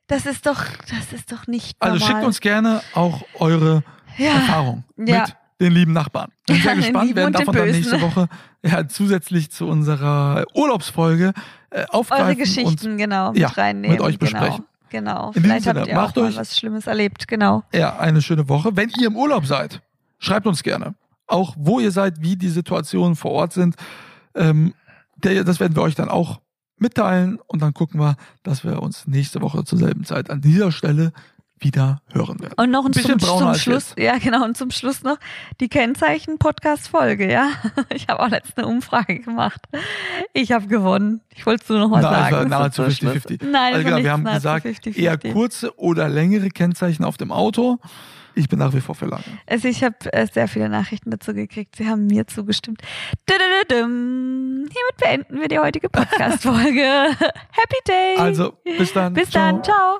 Das 0.08 0.25
ist 0.25 0.45
doch, 0.45 0.63
das 0.89 1.13
ist 1.13 1.32
doch 1.32 1.47
nicht 1.47 1.82
normal. 1.82 1.93
Also 1.99 2.06
schickt 2.06 2.23
uns 2.23 2.39
gerne 2.39 2.82
auch 2.93 3.23
eure 3.39 3.84
ja. 4.17 4.34
Erfahrung 4.34 4.84
ja. 4.97 5.25
Den 5.60 5.74
lieben 5.74 5.94
Nachbarn. 5.94 6.32
Bin 6.48 6.58
sehr 6.58 6.76
gespannt, 6.76 7.15
werden 7.15 7.34
davon 7.34 7.56
dann 7.56 7.72
nächste 7.72 8.02
Woche 8.02 8.28
ja, 8.63 8.88
zusätzlich 8.88 9.52
zu 9.52 9.68
unserer 9.68 10.46
Urlaubsfolge 10.54 11.34
äh, 11.70 11.86
aufgreifen 11.89 12.26
Eure 12.26 12.36
Geschichten, 12.36 12.91
und, 12.91 12.98
genau, 12.98 13.32
mit 13.32 13.39
ja, 13.39 13.48
reinnehmen. 13.50 13.98
Mit 13.98 14.02
euch 14.02 14.20
besprechen. 14.20 14.65
Genau, 14.89 15.32
genau. 15.32 15.32
In 15.34 15.44
Vielleicht 15.44 15.65
Sinne, 15.65 15.82
habt 15.82 15.89
ihr 15.89 16.02
auch 16.02 16.18
euch, 16.18 16.38
was 16.38 16.58
Schlimmes 16.58 16.88
erlebt, 16.88 17.28
genau. 17.28 17.63
Ja, 17.74 17.98
eine 17.98 18.22
schöne 18.22 18.48
Woche. 18.50 18.76
Wenn 18.76 18.89
ihr 19.00 19.08
im 19.08 19.15
Urlaub 19.15 19.46
seid, 19.46 19.82
schreibt 20.20 20.48
uns 20.48 20.63
gerne. 20.63 20.96
Auch 21.28 21.56
wo 21.58 21.80
ihr 21.80 21.91
seid, 21.91 22.22
wie 22.22 22.36
die 22.36 22.50
Situationen 22.50 23.15
vor 23.15 23.32
Ort 23.32 23.54
sind. 23.54 23.76
Ähm, 24.36 24.74
der, 25.18 25.44
das 25.44 25.60
werden 25.60 25.76
wir 25.76 25.82
euch 25.82 25.96
dann 25.96 26.10
auch 26.10 26.39
mitteilen 26.78 27.39
und 27.48 27.62
dann 27.62 27.74
gucken 27.74 28.00
wir, 28.00 28.15
dass 28.44 28.63
wir 28.63 28.82
uns 28.82 29.08
nächste 29.08 29.41
Woche 29.41 29.63
zur 29.63 29.80
selben 29.80 30.04
Zeit 30.04 30.30
an 30.30 30.41
dieser 30.41 30.72
Stelle 30.72 31.13
wieder 31.60 32.02
hören 32.12 32.39
werden. 32.39 32.54
Und 32.58 32.72
noch 32.72 32.86
ein, 32.86 32.91
ein 32.91 32.94
zum, 32.94 33.20
zum 33.20 33.56
Schluss, 33.56 33.94
jetzt. 33.96 34.00
ja 34.00 34.18
genau, 34.18 34.44
und 34.44 34.58
zum 34.58 34.72
Schluss 34.72 35.04
noch 35.04 35.18
die 35.60 35.70
Kennzeichen-Podcast-Folge, 35.70 37.32
ja. 37.32 37.50
Ich 37.94 38.08
habe 38.08 38.22
auch 38.22 38.30
letzte 38.30 38.58
eine 38.58 38.68
Umfrage 38.68 39.20
gemacht. 39.20 39.62
Ich 40.34 40.52
habe 40.52 40.68
gewonnen. 40.68 41.22
Ich 41.30 41.46
wollte 41.46 41.63
es 41.63 41.70
nur 41.70 41.80
noch 41.80 41.89
mal 41.89 42.02
Na, 42.02 42.30
sagen. 42.30 42.50
nahezu 42.50 42.84
50-50. 42.84 43.46
Nein, 43.46 43.74
also 43.74 43.86
genau, 43.86 43.98
wir 43.98 44.12
haben 44.12 44.26
gesagt, 44.26 44.63
50 44.63 44.96
-50. 44.96 45.00
eher 45.00 45.18
kurze 45.18 45.78
oder 45.78 46.10
längere 46.10 46.50
Kennzeichen 46.50 47.04
auf 47.04 47.18
dem 47.18 47.32
Auto. 47.32 47.80
Ich 48.36 48.50
bin 48.50 48.60
nach 48.60 48.74
wie 48.74 48.82
vor 48.82 48.96
für 48.96 49.06
lange. 49.06 49.24
Also 49.48 49.70
ich 49.70 49.82
habe 49.84 49.96
äh, 50.12 50.28
sehr 50.28 50.50
viele 50.50 50.68
Nachrichten 50.68 51.10
dazu 51.10 51.34
gekriegt. 51.34 51.78
Sie 51.78 51.88
haben 51.88 52.06
mir 52.08 52.28
zugestimmt. 52.28 52.82
Hiermit 53.30 54.98
beenden 55.00 55.39
wir 55.39 55.48
die 55.48 55.60
heutige 55.60 55.89
Podcast-Folge. 55.89 57.15
Happy 57.18 57.78
Day! 57.88 58.18
Also, 58.18 58.58
bis 58.78 58.91
dann. 58.91 59.13
Bis 59.13 59.30
ciao. 59.30 59.52
dann. 59.52 59.63
Ciao. 59.63 60.00